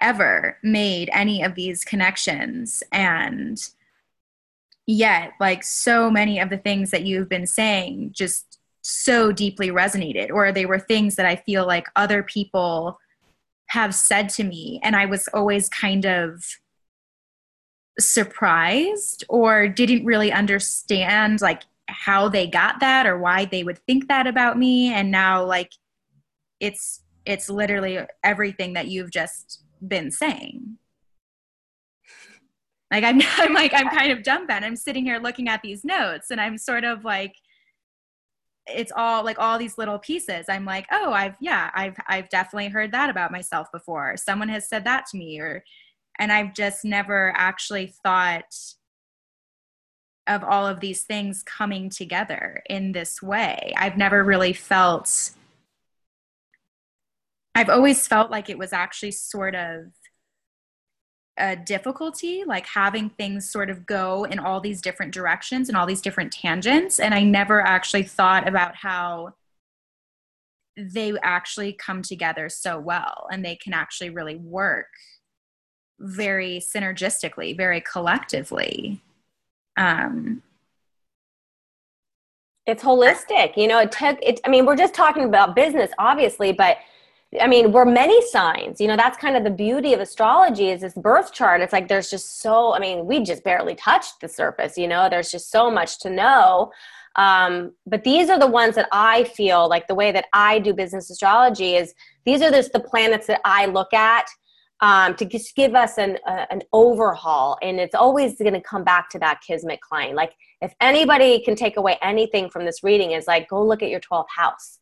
ever 0.00 0.58
made 0.62 1.10
any 1.12 1.42
of 1.42 1.54
these 1.54 1.84
connections. 1.84 2.82
And 2.92 3.58
yet, 4.86 5.32
like 5.40 5.62
so 5.64 6.10
many 6.10 6.38
of 6.38 6.50
the 6.50 6.58
things 6.58 6.90
that 6.90 7.04
you've 7.04 7.28
been 7.28 7.46
saying 7.46 8.10
just 8.12 8.58
so 8.82 9.32
deeply 9.32 9.68
resonated, 9.68 10.30
or 10.30 10.52
they 10.52 10.66
were 10.66 10.78
things 10.78 11.16
that 11.16 11.26
I 11.26 11.36
feel 11.36 11.66
like 11.66 11.86
other 11.94 12.22
people 12.22 12.98
have 13.68 13.94
said 13.94 14.30
to 14.30 14.44
me. 14.44 14.80
And 14.82 14.96
I 14.96 15.06
was 15.06 15.28
always 15.28 15.68
kind 15.68 16.06
of 16.06 16.44
surprised 17.98 19.24
or 19.28 19.68
didn't 19.68 20.04
really 20.04 20.32
understand 20.32 21.40
like 21.40 21.62
how 21.88 22.28
they 22.28 22.46
got 22.46 22.80
that 22.80 23.06
or 23.06 23.18
why 23.18 23.44
they 23.44 23.64
would 23.64 23.78
think 23.86 24.08
that 24.08 24.26
about 24.26 24.58
me. 24.58 24.92
And 24.92 25.10
now 25.10 25.44
like 25.44 25.72
it's 26.60 27.02
it's 27.24 27.50
literally 27.50 27.98
everything 28.24 28.74
that 28.74 28.88
you've 28.88 29.10
just 29.10 29.62
been 29.86 30.10
saying. 30.10 30.78
Like 32.90 33.04
I'm, 33.04 33.20
I'm 33.36 33.52
like 33.52 33.72
i'm 33.74 33.90
kind 33.90 34.12
of 34.12 34.22
dumbfounded 34.22 34.66
i'm 34.66 34.76
sitting 34.76 35.04
here 35.04 35.18
looking 35.18 35.48
at 35.48 35.60
these 35.60 35.84
notes 35.84 36.30
and 36.30 36.40
i'm 36.40 36.56
sort 36.56 36.84
of 36.84 37.04
like 37.04 37.34
it's 38.68 38.92
all 38.94 39.24
like 39.24 39.38
all 39.38 39.58
these 39.58 39.78
little 39.78 39.98
pieces. 39.98 40.46
I'm 40.48 40.64
like 40.64 40.86
oh 40.92 41.12
i've 41.12 41.34
yeah 41.40 41.70
i've 41.74 41.96
i've 42.06 42.28
definitely 42.28 42.68
heard 42.68 42.92
that 42.92 43.10
about 43.10 43.32
myself 43.32 43.68
before. 43.72 44.16
Someone 44.16 44.48
has 44.48 44.68
said 44.68 44.84
that 44.84 45.06
to 45.06 45.18
me 45.18 45.40
or 45.40 45.64
and 46.18 46.32
i've 46.32 46.54
just 46.54 46.84
never 46.84 47.32
actually 47.36 47.94
thought 48.02 48.54
of 50.28 50.44
all 50.44 50.66
of 50.66 50.80
these 50.80 51.02
things 51.02 51.42
coming 51.42 51.88
together 51.88 52.62
in 52.68 52.92
this 52.92 53.22
way. 53.22 53.72
I've 53.76 53.96
never 53.96 54.22
really 54.22 54.52
felt, 54.52 55.30
I've 57.54 57.70
always 57.70 58.06
felt 58.06 58.30
like 58.30 58.50
it 58.50 58.58
was 58.58 58.74
actually 58.74 59.12
sort 59.12 59.54
of 59.54 59.86
a 61.38 61.56
difficulty, 61.56 62.44
like 62.44 62.66
having 62.66 63.10
things 63.10 63.50
sort 63.50 63.70
of 63.70 63.86
go 63.86 64.24
in 64.24 64.38
all 64.38 64.60
these 64.60 64.82
different 64.82 65.14
directions 65.14 65.68
and 65.68 65.78
all 65.78 65.86
these 65.86 66.02
different 66.02 66.32
tangents. 66.32 67.00
And 67.00 67.14
I 67.14 67.22
never 67.22 67.60
actually 67.60 68.02
thought 68.02 68.46
about 68.46 68.76
how 68.76 69.34
they 70.76 71.12
actually 71.22 71.72
come 71.72 72.02
together 72.02 72.48
so 72.48 72.78
well 72.78 73.28
and 73.32 73.44
they 73.44 73.56
can 73.56 73.72
actually 73.72 74.10
really 74.10 74.36
work 74.36 74.88
very 75.98 76.60
synergistically, 76.60 77.56
very 77.56 77.80
collectively 77.80 79.00
um, 79.78 80.42
it's 82.66 82.82
holistic 82.82 83.56
you 83.56 83.66
know 83.66 83.78
it 83.78 83.90
took 83.90 84.18
it 84.22 84.40
i 84.44 84.48
mean 84.50 84.66
we're 84.66 84.76
just 84.76 84.92
talking 84.92 85.24
about 85.24 85.56
business 85.56 85.90
obviously 85.98 86.52
but 86.52 86.76
I 87.40 87.46
mean, 87.46 87.72
we're 87.72 87.84
many 87.84 88.26
signs. 88.28 88.80
You 88.80 88.88
know, 88.88 88.96
that's 88.96 89.18
kind 89.18 89.36
of 89.36 89.44
the 89.44 89.50
beauty 89.50 89.92
of 89.92 90.00
astrology 90.00 90.70
is 90.70 90.80
this 90.80 90.94
birth 90.94 91.32
chart. 91.32 91.60
It's 91.60 91.74
like 91.74 91.88
there's 91.88 92.10
just 92.10 92.40
so, 92.40 92.74
I 92.74 92.78
mean, 92.78 93.04
we 93.04 93.22
just 93.22 93.44
barely 93.44 93.74
touched 93.74 94.20
the 94.20 94.28
surface, 94.28 94.78
you 94.78 94.88
know, 94.88 95.08
there's 95.10 95.30
just 95.30 95.50
so 95.50 95.70
much 95.70 96.00
to 96.00 96.10
know. 96.10 96.72
Um, 97.16 97.72
but 97.86 98.04
these 98.04 98.30
are 98.30 98.38
the 98.38 98.46
ones 98.46 98.76
that 98.76 98.88
I 98.92 99.24
feel 99.24 99.68
like 99.68 99.88
the 99.88 99.94
way 99.94 100.10
that 100.12 100.26
I 100.32 100.58
do 100.58 100.72
business 100.72 101.10
astrology 101.10 101.74
is 101.74 101.92
these 102.24 102.40
are 102.40 102.50
just 102.50 102.72
the 102.72 102.80
planets 102.80 103.26
that 103.26 103.40
I 103.44 103.66
look 103.66 103.92
at 103.92 104.26
um, 104.80 105.14
to 105.16 105.24
just 105.24 105.56
give 105.56 105.74
us 105.74 105.98
an, 105.98 106.18
uh, 106.26 106.46
an 106.50 106.62
overhaul. 106.72 107.58
And 107.62 107.80
it's 107.80 107.94
always 107.94 108.36
going 108.38 108.54
to 108.54 108.60
come 108.60 108.84
back 108.84 109.10
to 109.10 109.18
that 109.18 109.40
Kismet 109.46 109.80
client. 109.80 110.14
Like, 110.14 110.32
if 110.60 110.74
anybody 110.80 111.42
can 111.44 111.56
take 111.56 111.76
away 111.76 111.98
anything 112.02 112.50
from 112.50 112.64
this 112.64 112.82
reading, 112.82 113.12
is 113.12 113.26
like, 113.26 113.48
go 113.48 113.64
look 113.64 113.82
at 113.82 113.90
your 113.90 114.00
12th 114.00 114.26
house 114.36 114.78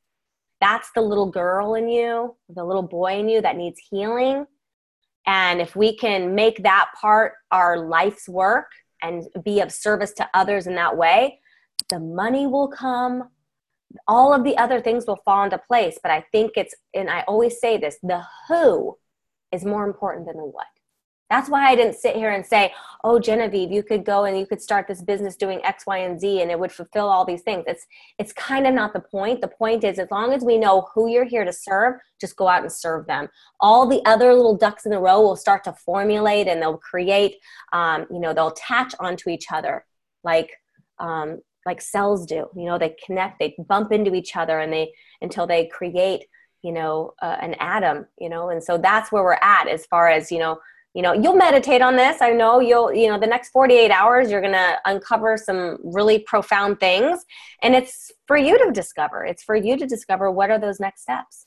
that's 0.61 0.91
the 0.95 1.01
little 1.01 1.31
girl 1.31 1.75
in 1.75 1.89
you, 1.89 2.37
the 2.49 2.65
little 2.65 2.83
boy 2.83 3.19
in 3.19 3.29
you 3.29 3.41
that 3.43 3.57
needs 3.57 3.81
healing. 3.91 4.47
And 5.27 5.61
if 5.61 5.77
we 5.77 5.97
can 5.97 6.35
make 6.35 6.63
that 6.63 6.91
part 7.01 7.35
our 7.51 7.87
life's 7.87 8.29
work 8.29 8.71
and 9.03 9.25
be 9.45 9.61
of 9.61 9.73
service 9.73 10.13
to 10.15 10.29
others 10.35 10.67
in 10.67 10.75
that 10.77 10.97
way, 10.97 11.41
the 11.89 12.01
money 12.01 12.47
will 12.47 12.69
come. 12.69 13.29
All 14.07 14.33
of 14.33 14.45
the 14.45 14.57
other 14.57 14.81
things 14.81 15.07
will 15.07 15.21
fall 15.25 15.45
into 15.45 15.59
place. 15.59 15.99
But 16.03 16.13
I 16.13 16.25
think 16.33 16.53
it's, 16.57 16.75
and 16.95 17.11
I 17.11 17.23
always 17.23 17.61
say 17.61 17.77
this 17.77 17.99
the 18.03 18.23
who 18.49 18.97
is 19.53 19.65
more 19.65 19.87
important 19.87 20.27
than 20.27 20.37
the 20.37 20.45
what. 20.45 20.67
That's 21.29 21.51
why 21.51 21.69
I 21.69 21.75
didn't 21.75 21.97
sit 21.97 22.15
here 22.15 22.31
and 22.31 22.47
say, 22.47 22.73
"Oh, 23.03 23.19
Genevieve, 23.19 23.73
you 23.73 23.83
could 23.83 24.05
go 24.05 24.25
and 24.25 24.39
you 24.39 24.47
could 24.47 24.63
start 24.63 24.87
this 24.87 25.03
business 25.03 25.35
doing 25.35 25.61
X, 25.65 25.85
Y, 25.85 25.99
and 25.99 26.21
Z, 26.21 26.41
and 26.41 26.51
it 26.53 26.59
would 26.59 26.71
fulfill 26.71 27.09
all 27.09 27.25
these 27.25 27.43
things." 27.43 27.65
It's 27.67 27.85
it's 28.19 28.33
kind 28.33 28.67
of 28.67 28.75
not 28.75 28.93
the 28.93 29.01
point. 29.01 29.41
The 29.41 29.49
point 29.49 29.83
is, 29.83 29.99
as 29.99 30.09
long 30.11 30.33
as 30.33 30.45
we 30.45 30.57
know 30.57 30.89
who 30.95 31.09
you're 31.09 31.25
here 31.25 31.45
to 31.45 31.53
serve, 31.53 31.97
just 32.21 32.37
go 32.37 32.47
out 32.47 32.63
and 32.63 32.71
serve 32.71 33.07
them. 33.07 33.29
All 33.59 33.87
the 33.87 34.03
other 34.05 34.33
little 34.35 34.57
ducks 34.57 34.85
in 34.85 34.93
the 34.93 35.01
row 35.01 35.21
will 35.21 35.37
start 35.37 35.65
to 35.65 35.73
formulate, 35.73 36.47
and 36.47 36.63
they'll 36.63 36.79
create. 36.79 37.37
Um, 37.73 38.07
you 38.11 38.21
know, 38.21 38.33
they'll 38.33 38.49
attach 38.49 38.95
onto 39.01 39.29
each 39.29 39.47
other, 39.53 39.85
like 40.23 40.53
um, 41.01 41.41
like 41.67 41.81
cells 41.81 42.25
do. 42.25 42.49
You 42.55 42.67
know, 42.67 42.79
they 42.79 42.95
connect, 43.05 43.41
they 43.41 43.57
bump 43.69 43.91
into 43.91 44.15
each 44.15 44.37
other, 44.37 44.61
and 44.61 44.73
they 44.73 44.93
until 45.21 45.47
they 45.47 45.67
create. 45.67 46.27
You 46.63 46.73
know, 46.73 47.15
uh, 47.23 47.37
an 47.41 47.55
atom. 47.61 48.07
You 48.19 48.29
know, 48.29 48.51
and 48.51 48.63
so 48.63 48.79
that's 48.79 49.13
where 49.13 49.23
we're 49.23 49.39
at 49.43 49.69
as 49.69 49.87
far 49.87 50.09
as 50.09 50.31
you 50.31 50.39
know 50.39 50.59
you 50.97 51.03
know 51.03 51.13
you'll 51.13 51.37
meditate 51.37 51.83
on 51.83 51.95
this 51.95 52.23
i 52.23 52.31
know 52.31 52.59
you'll 52.59 52.91
you 52.91 53.07
know 53.07 53.21
the 53.21 53.27
next 53.27 53.51
48 53.51 53.91
hours 53.91 54.31
you're 54.31 54.41
going 54.41 54.55
to 54.55 54.79
uncover 54.87 55.37
some 55.37 55.77
really 55.85 56.21
profound 56.21 56.81
things 56.81 57.25
and 57.63 57.75
it's 57.75 58.11
for 58.27 58.39
you 58.39 58.59
to 58.65 58.73
discover 58.73 59.23
it's 59.23 59.43
for 59.43 59.55
you 59.55 59.77
to 59.77 59.87
discover 59.87 60.31
what 60.31 60.51
are 60.51 60.59
those 60.59 60.81
next 60.81 61.03
steps 61.03 61.45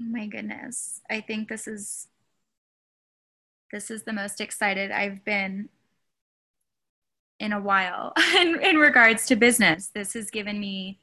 oh 0.00 0.10
my 0.10 0.26
goodness 0.26 1.00
i 1.10 1.20
think 1.20 1.48
this 1.48 1.66
is 1.66 2.06
this 3.72 3.90
is 3.90 4.02
the 4.02 4.12
most 4.12 4.42
excited 4.42 4.90
i've 4.90 5.24
been 5.24 5.70
in 7.38 7.54
a 7.54 7.60
while 7.60 8.12
in, 8.36 8.62
in 8.62 8.76
regards 8.76 9.24
to 9.24 9.36
business 9.36 9.90
this 9.94 10.12
has 10.12 10.30
given 10.30 10.60
me 10.60 11.00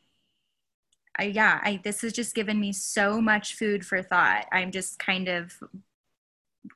uh, 1.19 1.23
yeah 1.23 1.59
I, 1.63 1.79
this 1.83 2.01
has 2.01 2.13
just 2.13 2.35
given 2.35 2.59
me 2.59 2.71
so 2.73 3.21
much 3.21 3.55
food 3.55 3.85
for 3.85 4.01
thought 4.01 4.45
i'm 4.51 4.71
just 4.71 4.99
kind 4.99 5.27
of 5.27 5.53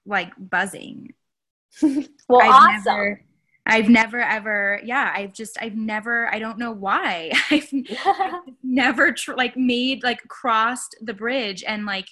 like 0.05 0.33
buzzing. 0.37 1.13
well, 1.81 2.41
I've 2.41 2.51
awesome. 2.51 2.83
Never, 2.85 3.21
I've 3.65 3.89
never 3.89 4.19
ever, 4.19 4.81
yeah, 4.83 5.11
I've 5.15 5.33
just, 5.33 5.57
I've 5.61 5.75
never, 5.75 6.33
I 6.33 6.39
don't 6.39 6.57
know 6.57 6.71
why. 6.71 7.31
I've, 7.51 7.69
I've 8.05 8.33
never 8.63 9.11
tr- 9.11 9.35
like 9.35 9.55
made, 9.55 10.03
like 10.03 10.27
crossed 10.27 10.95
the 11.01 11.13
bridge 11.13 11.63
and 11.65 11.85
like 11.85 12.09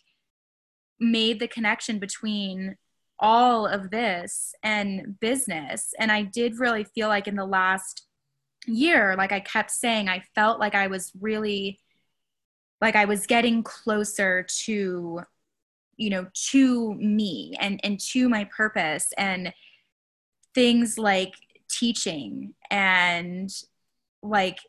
made 0.99 1.39
the 1.39 1.47
connection 1.47 1.99
between 1.99 2.77
all 3.19 3.65
of 3.65 3.89
this 3.91 4.53
and 4.63 5.19
business. 5.19 5.93
And 5.99 6.11
I 6.11 6.23
did 6.23 6.59
really 6.59 6.84
feel 6.84 7.09
like 7.09 7.27
in 7.27 7.36
the 7.36 7.45
last 7.45 8.05
year, 8.65 9.15
like 9.17 9.32
I 9.32 9.39
kept 9.41 9.71
saying, 9.71 10.07
I 10.07 10.23
felt 10.36 10.59
like 10.59 10.75
I 10.75 10.88
was 10.88 11.11
really, 11.19 11.80
like 12.82 12.95
I 12.95 13.05
was 13.05 13.27
getting 13.27 13.63
closer 13.63 14.45
to 14.65 15.21
you 15.97 16.09
know 16.09 16.27
to 16.51 16.93
me 16.95 17.55
and 17.59 17.80
and 17.84 17.99
to 17.99 18.30
my 18.30 18.45
purpose 18.45 19.11
and 19.17 19.53
things 20.55 20.97
like 20.97 21.34
teaching 21.69 22.53
and 22.71 23.49
like 24.23 24.59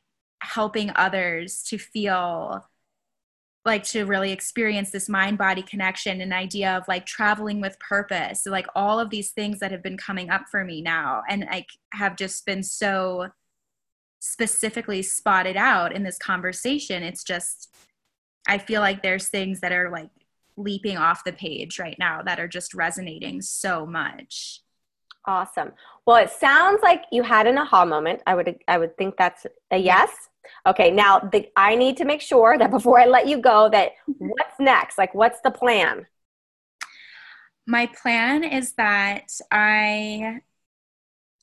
helping 0.43 0.91
others 0.97 1.63
to 1.65 1.79
feel 1.79 2.67
like 3.67 3.83
to 3.85 4.07
really 4.07 4.33
experience 4.33 4.91
this 4.91 5.09
mind 5.09 5.37
body 5.37 5.63
connection 5.63 6.21
and 6.21 6.33
idea 6.33 6.77
of 6.77 6.89
like 6.89 7.05
traveling 7.05 7.61
with 7.61 7.79
purpose 7.79 8.43
so 8.43 8.51
like 8.51 8.67
all 8.75 8.99
of 8.99 9.11
these 9.11 9.31
things 9.33 9.59
that 9.61 9.71
have 9.71 9.83
been 9.83 9.99
coming 9.99 10.31
up 10.31 10.43
for 10.51 10.65
me 10.65 10.81
now 10.81 11.23
and 11.29 11.47
like 11.51 11.69
have 11.93 12.17
just 12.17 12.45
been 12.47 12.63
so 12.63 13.29
specifically 14.21 15.03
spotted 15.03 15.57
out 15.57 15.93
in 15.93 16.03
this 16.03 16.19
conversation. 16.19 17.03
It's 17.03 17.25
just 17.25 17.75
i 18.49 18.59
feel 18.59 18.81
like 18.81 19.03
there's 19.03 19.29
things 19.29 19.61
that 19.61 19.73
are 19.73 19.91
like 19.91 20.11
leaping 20.61 20.97
off 20.97 21.25
the 21.25 21.33
page 21.33 21.79
right 21.79 21.97
now 21.99 22.23
that 22.23 22.39
are 22.39 22.49
just 22.49 22.75
resonating 22.75 23.41
so 23.43 23.87
much. 23.87 24.63
Awesome. 25.27 25.73
Well, 26.07 26.17
it 26.17 26.31
sounds 26.31 26.81
like 26.83 27.05
you 27.13 27.23
had 27.23 27.47
an 27.47 27.59
aha 27.59 27.85
moment. 27.85 28.23
I 28.27 28.35
would 28.35 28.57
I 28.69 28.79
would 28.79 28.97
think 28.97 29.17
that's 29.17 29.47
a 29.71 29.77
yes. 29.77 30.11
Okay, 30.67 30.91
now 30.91 31.19
the, 31.19 31.49
I 31.57 31.75
need 31.75 31.97
to 31.99 32.05
make 32.05 32.21
sure 32.21 32.57
that 32.59 32.71
before 32.79 32.99
I 32.99 33.07
let 33.07 33.27
you 33.27 33.39
go 33.39 33.69
that 33.71 33.93
what's 34.07 34.59
next? 34.59 34.99
Like 34.99 35.15
what's 35.15 35.41
the 35.43 35.51
plan? 35.51 36.07
My 37.67 37.87
plan 37.87 38.43
is 38.43 38.73
that 38.73 39.31
I 39.51 40.41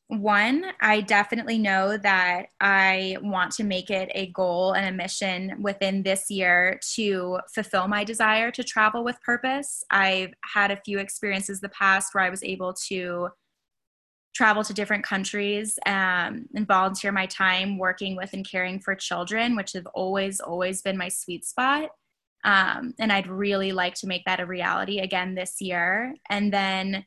one, 0.10 0.64
I 0.80 1.02
definitely 1.02 1.58
know 1.58 1.98
that 1.98 2.48
I 2.62 3.18
want 3.22 3.52
to 3.54 3.66
make 3.66 3.90
it 3.90 4.10
a 4.16 4.28
goal 4.28 4.72
and 4.72 4.88
a 4.88 4.92
mission 4.92 5.62
within 5.62 6.02
this 6.02 6.32
year 6.32 6.80
to 6.96 7.40
fulfill 7.54 7.90
my 7.90 8.06
desire 8.06 8.50
to 8.52 8.64
travel 8.64 9.04
with 9.04 9.22
purpose. 9.22 9.84
I've 9.90 10.34
had 10.54 10.72
a 10.72 10.78
few 10.78 11.00
experiences 11.00 11.60
the 11.60 11.70
past 11.70 12.16
where 12.16 12.24
I 12.24 12.30
was 12.30 12.42
able 12.42 12.74
to 12.88 13.30
travel 14.34 14.64
to 14.64 14.74
different 14.74 15.04
countries 15.04 15.78
um, 15.86 16.46
and 16.56 16.66
volunteer 16.68 17.12
my 17.12 17.26
time 17.26 17.78
working 17.78 18.16
with 18.16 18.32
and 18.32 18.50
caring 18.50 18.80
for 18.80 18.96
children, 18.96 19.58
which 19.58 19.74
have 19.74 19.88
always, 19.88 20.40
always 20.40 20.82
been 20.82 20.96
my 20.96 21.10
sweet 21.10 21.44
spot. 21.44 21.90
Um, 22.46 22.94
and 22.98 23.12
I'd 23.12 23.28
really 23.28 23.74
like 23.74 23.96
to 23.96 24.08
make 24.08 24.24
that 24.26 24.40
a 24.40 24.46
reality 24.46 25.00
again 25.00 25.36
this 25.36 25.60
year. 25.60 26.14
And 26.30 26.54
then 26.54 27.06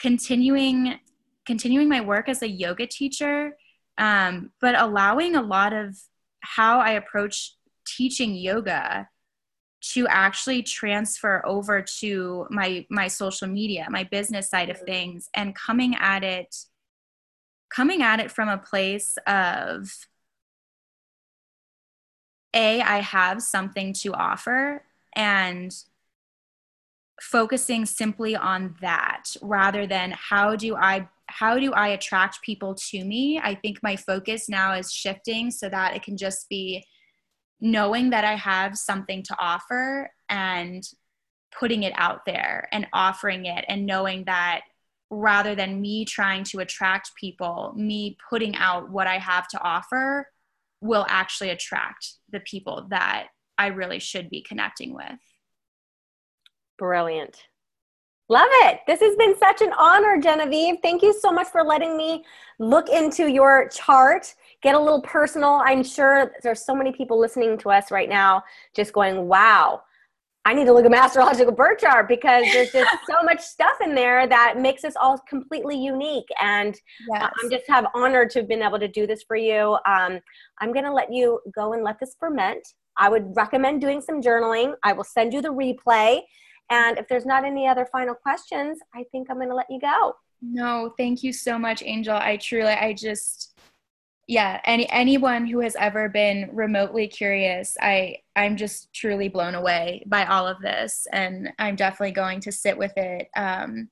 continuing 0.00 0.98
continuing 1.46 1.88
my 1.88 2.00
work 2.00 2.28
as 2.28 2.42
a 2.42 2.48
yoga 2.48 2.86
teacher, 2.86 3.56
um, 3.98 4.50
but 4.60 4.80
allowing 4.80 5.36
a 5.36 5.42
lot 5.42 5.72
of 5.72 5.96
how 6.40 6.80
I 6.80 6.92
approach 6.92 7.54
teaching 7.86 8.34
yoga 8.34 9.08
to 9.80 10.06
actually 10.08 10.62
transfer 10.62 11.42
over 11.44 11.80
to 11.80 12.46
my 12.50 12.86
my 12.90 13.08
social 13.08 13.48
media 13.48 13.86
my 13.90 14.04
business 14.04 14.48
side 14.48 14.68
of 14.68 14.78
things 14.80 15.30
and 15.34 15.54
coming 15.54 15.94
at 15.98 16.22
it 16.22 16.54
coming 17.74 18.02
at 18.02 18.20
it 18.20 18.30
from 18.30 18.48
a 18.48 18.58
place 18.58 19.16
of 19.26 19.90
a 22.54 22.82
i 22.82 22.98
have 23.00 23.42
something 23.42 23.92
to 23.92 24.12
offer 24.12 24.84
and 25.16 25.74
focusing 27.22 27.86
simply 27.86 28.36
on 28.36 28.74
that 28.80 29.24
rather 29.40 29.86
than 29.86 30.12
how 30.12 30.56
do 30.56 30.76
i 30.76 31.08
how 31.30 31.58
do 31.58 31.72
I 31.72 31.88
attract 31.88 32.42
people 32.42 32.74
to 32.90 33.04
me? 33.04 33.40
I 33.42 33.54
think 33.54 33.78
my 33.82 33.96
focus 33.96 34.48
now 34.48 34.74
is 34.74 34.92
shifting 34.92 35.50
so 35.50 35.68
that 35.68 35.94
it 35.94 36.02
can 36.02 36.16
just 36.16 36.48
be 36.48 36.84
knowing 37.60 38.10
that 38.10 38.24
I 38.24 38.34
have 38.34 38.76
something 38.76 39.22
to 39.24 39.36
offer 39.38 40.10
and 40.28 40.82
putting 41.58 41.82
it 41.82 41.92
out 41.96 42.24
there 42.26 42.68
and 42.72 42.86
offering 42.92 43.46
it 43.46 43.64
and 43.68 43.86
knowing 43.86 44.24
that 44.24 44.62
rather 45.10 45.54
than 45.54 45.80
me 45.80 46.04
trying 46.04 46.44
to 46.44 46.60
attract 46.60 47.12
people, 47.18 47.74
me 47.76 48.16
putting 48.28 48.54
out 48.56 48.90
what 48.90 49.06
I 49.06 49.18
have 49.18 49.48
to 49.48 49.60
offer 49.60 50.28
will 50.80 51.04
actually 51.08 51.50
attract 51.50 52.14
the 52.30 52.40
people 52.40 52.86
that 52.90 53.28
I 53.58 53.66
really 53.66 53.98
should 53.98 54.30
be 54.30 54.40
connecting 54.40 54.94
with. 54.94 55.18
Brilliant. 56.78 57.36
Love 58.30 58.48
it. 58.62 58.78
This 58.86 59.00
has 59.00 59.16
been 59.16 59.36
such 59.36 59.60
an 59.60 59.72
honor, 59.76 60.16
Genevieve. 60.16 60.76
Thank 60.82 61.02
you 61.02 61.12
so 61.12 61.32
much 61.32 61.48
for 61.48 61.64
letting 61.64 61.96
me 61.96 62.24
look 62.60 62.88
into 62.88 63.26
your 63.26 63.68
chart, 63.70 64.32
get 64.62 64.76
a 64.76 64.78
little 64.78 65.02
personal. 65.02 65.60
I'm 65.64 65.82
sure 65.82 66.30
there's 66.44 66.64
so 66.64 66.72
many 66.72 66.92
people 66.92 67.18
listening 67.18 67.58
to 67.58 67.70
us 67.70 67.90
right 67.90 68.08
now 68.08 68.44
just 68.72 68.92
going, 68.92 69.26
wow, 69.26 69.82
I 70.44 70.54
need 70.54 70.66
to 70.66 70.72
look 70.72 70.84
at 70.84 70.92
my 70.92 70.98
astrological 70.98 71.52
birth 71.52 71.80
chart 71.80 72.06
because 72.06 72.44
there's 72.52 72.70
just 72.70 72.90
so 73.08 73.20
much 73.24 73.40
stuff 73.40 73.78
in 73.82 73.96
there 73.96 74.28
that 74.28 74.60
makes 74.60 74.84
us 74.84 74.94
all 74.94 75.18
completely 75.28 75.76
unique. 75.76 76.28
And 76.40 76.78
yes. 77.12 77.22
uh, 77.24 77.30
I'm 77.42 77.50
just 77.50 77.64
have 77.68 77.86
honored 77.94 78.30
to 78.30 78.38
have 78.38 78.48
been 78.48 78.62
able 78.62 78.78
to 78.78 78.86
do 78.86 79.08
this 79.08 79.24
for 79.24 79.34
you. 79.34 79.76
Um, 79.86 80.20
I'm 80.60 80.72
going 80.72 80.84
to 80.84 80.92
let 80.92 81.12
you 81.12 81.40
go 81.52 81.72
and 81.72 81.82
let 81.82 81.98
this 81.98 82.14
ferment 82.20 82.64
I 83.00 83.08
would 83.08 83.34
recommend 83.34 83.80
doing 83.80 84.00
some 84.00 84.20
journaling. 84.20 84.74
I 84.84 84.92
will 84.92 85.04
send 85.04 85.32
you 85.32 85.40
the 85.40 85.48
replay. 85.48 86.20
And 86.70 86.98
if 86.98 87.08
there's 87.08 87.26
not 87.26 87.44
any 87.44 87.66
other 87.66 87.86
final 87.90 88.14
questions, 88.14 88.78
I 88.94 89.04
think 89.10 89.28
I'm 89.28 89.36
going 89.36 89.48
to 89.48 89.54
let 89.54 89.70
you 89.70 89.80
go. 89.80 90.14
No, 90.40 90.94
thank 90.96 91.22
you 91.22 91.32
so 91.32 91.58
much, 91.58 91.82
Angel. 91.82 92.14
I 92.14 92.36
truly, 92.36 92.70
I 92.70 92.94
just, 92.94 93.58
yeah, 94.26 94.60
any 94.64 94.88
anyone 94.90 95.46
who 95.46 95.60
has 95.60 95.76
ever 95.76 96.08
been 96.08 96.48
remotely 96.52 97.08
curious, 97.08 97.76
I 97.82 98.18
I'm 98.36 98.56
just 98.56 98.92
truly 98.94 99.28
blown 99.28 99.54
away 99.54 100.04
by 100.06 100.24
all 100.24 100.46
of 100.46 100.60
this, 100.62 101.06
and 101.12 101.50
I'm 101.58 101.76
definitely 101.76 102.12
going 102.12 102.40
to 102.42 102.52
sit 102.52 102.78
with 102.78 102.96
it. 102.96 103.28
Um, 103.36 103.90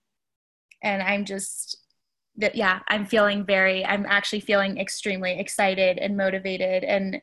and 0.83 1.03
I'm 1.03 1.24
just 1.24 1.76
that 2.39 2.55
yeah 2.55 2.81
i'm 2.89 3.05
feeling 3.05 3.45
very 3.45 3.85
i'm 3.85 4.07
actually 4.07 4.41
feeling 4.41 4.79
extremely 4.79 5.39
excited 5.39 5.99
and 5.99 6.16
motivated 6.16 6.85
and 6.85 7.20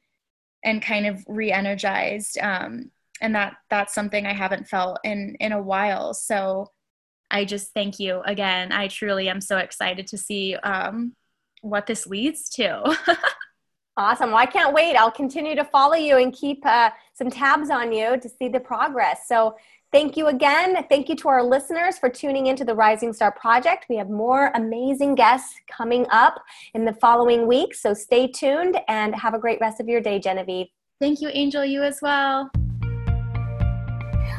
and 0.64 0.82
kind 0.82 1.06
of 1.06 1.24
re-energized 1.28 2.38
um, 2.40 2.90
and 3.22 3.34
that 3.36 3.56
that's 3.70 3.94
something 3.94 4.26
i 4.26 4.34
haven't 4.34 4.68
felt 4.68 5.00
in 5.04 5.36
in 5.40 5.52
a 5.52 5.62
while 5.62 6.14
so 6.14 6.68
i 7.32 7.46
just 7.46 7.74
thank 7.74 8.00
you 8.00 8.22
again 8.26 8.72
i 8.72 8.88
truly 8.88 9.30
am 9.30 9.42
so 9.42 9.58
excited 9.58 10.08
to 10.08 10.18
see 10.18 10.56
um, 10.58 11.14
what 11.62 11.86
this 11.86 12.06
leads 12.06 12.50
to 12.50 12.98
awesome 13.98 14.30
well 14.30 14.40
i 14.40 14.46
can't 14.46 14.74
wait 14.74 14.96
i'll 14.96 15.12
continue 15.12 15.56
to 15.56 15.64
follow 15.66 15.96
you 15.96 16.18
and 16.18 16.34
keep 16.34 16.66
uh, 16.66 16.90
some 17.14 17.30
tabs 17.30 17.70
on 17.70 17.92
you 17.92 18.18
to 18.18 18.30
see 18.30 18.48
the 18.48 18.60
progress 18.60 19.28
so 19.28 19.56
Thank 19.96 20.18
you 20.18 20.28
again. 20.28 20.86
Thank 20.90 21.08
you 21.08 21.16
to 21.16 21.30
our 21.30 21.42
listeners 21.42 21.98
for 21.98 22.10
tuning 22.10 22.48
into 22.48 22.66
the 22.66 22.76
Rising 22.76 23.14
Star 23.14 23.32
Project. 23.32 23.86
We 23.90 23.96
have 23.96 24.10
more 24.10 24.52
amazing 24.54 25.16
guests 25.16 25.56
coming 25.72 26.06
up 26.12 26.44
in 26.74 26.84
the 26.84 26.92
following 26.92 27.48
weeks, 27.48 27.82
so 27.82 27.94
stay 27.94 28.28
tuned 28.28 28.78
and 28.90 29.16
have 29.16 29.36
a 29.36 29.40
great 29.40 29.62
rest 29.62 29.80
of 29.80 29.88
your 29.88 30.02
day, 30.02 30.20
Genevieve. 30.20 30.68
Thank 31.00 31.22
you, 31.22 31.30
Angel. 31.32 31.64
You 31.64 31.84
as 31.84 32.00
well. 32.02 32.52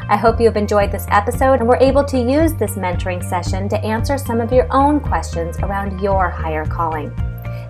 I 0.08 0.16
hope 0.16 0.38
you 0.38 0.46
have 0.46 0.56
enjoyed 0.56 0.92
this 0.92 1.06
episode 1.10 1.54
and 1.54 1.66
were 1.66 1.78
able 1.80 2.04
to 2.04 2.18
use 2.18 2.54
this 2.54 2.76
mentoring 2.76 3.28
session 3.28 3.68
to 3.70 3.84
answer 3.84 4.16
some 4.16 4.40
of 4.40 4.52
your 4.52 4.68
own 4.70 5.00
questions 5.00 5.58
around 5.58 6.00
your 6.00 6.30
higher 6.30 6.64
calling. 6.64 7.12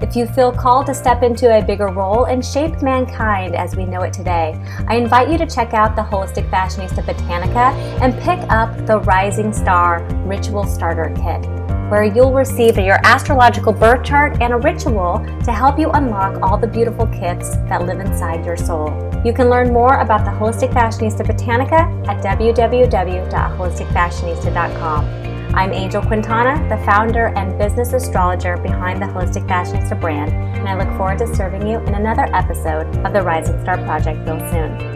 If 0.03 0.15
you 0.15 0.27
feel 0.27 0.53
called 0.53 0.85
to 0.87 0.95
step 0.95 1.23
into 1.23 1.57
a 1.57 1.65
bigger 1.65 1.89
role 1.89 2.25
and 2.25 2.45
shape 2.45 2.83
mankind 2.83 3.57
as 3.57 3.75
we 3.75 3.87
know 3.87 4.03
it 4.03 4.13
today, 4.13 4.55
I 4.87 4.97
invite 4.97 5.31
you 5.31 5.39
to 5.39 5.47
check 5.47 5.73
out 5.73 5.97
the 5.97 6.03
Holistic 6.03 6.51
Fashionista 6.51 7.03
Botanica 7.03 7.73
and 8.03 8.13
pick 8.21 8.39
up 8.53 8.87
the 8.87 8.99
Rising 9.01 9.55
Star 9.55 10.03
Ritual 10.27 10.67
Starter 10.67 11.15
Kit 11.17 11.66
where 11.89 12.05
you'll 12.05 12.33
receive 12.33 12.79
your 12.79 12.99
astrological 13.05 13.73
birth 13.73 14.05
chart 14.05 14.41
and 14.41 14.53
a 14.53 14.57
ritual 14.57 15.25
to 15.45 15.53
help 15.53 15.79
you 15.79 15.89
unlock 15.93 16.43
all 16.43 16.59
the 16.59 16.67
beautiful 16.67 17.07
gifts 17.07 17.51
that 17.69 17.87
live 17.87 18.01
inside 18.01 18.45
your 18.45 18.57
soul. 18.57 18.91
You 19.25 19.33
can 19.33 19.49
learn 19.49 19.73
more 19.73 20.01
about 20.01 20.25
the 20.25 20.31
Holistic 20.31 20.73
Fashionista 20.73 21.25
Botanica 21.25 21.87
at 22.09 22.25
www.holisticfashionista.com. 22.25 25.05
I'm 25.55 25.73
Angel 25.73 26.03
Quintana, 26.03 26.69
the 26.69 26.77
founder 26.85 27.29
and 27.29 27.57
business 27.59 27.93
astrologer 27.93 28.57
behind 28.59 29.01
the 29.01 29.07
Holistic 29.07 29.47
Fashionista 29.49 30.01
brand, 30.01 30.33
and 30.33 30.69
I 30.69 30.77
look 30.77 30.89
forward 30.99 31.19
to 31.19 31.33
serving 31.35 31.67
you 31.67 31.79
in 31.79 31.95
another 31.95 32.29
episode 32.35 32.87
of 33.07 33.13
the 33.13 33.23
Rising 33.23 33.61
Star 33.63 33.79
Project 33.79 34.29
real 34.29 34.41
soon. 34.51 34.96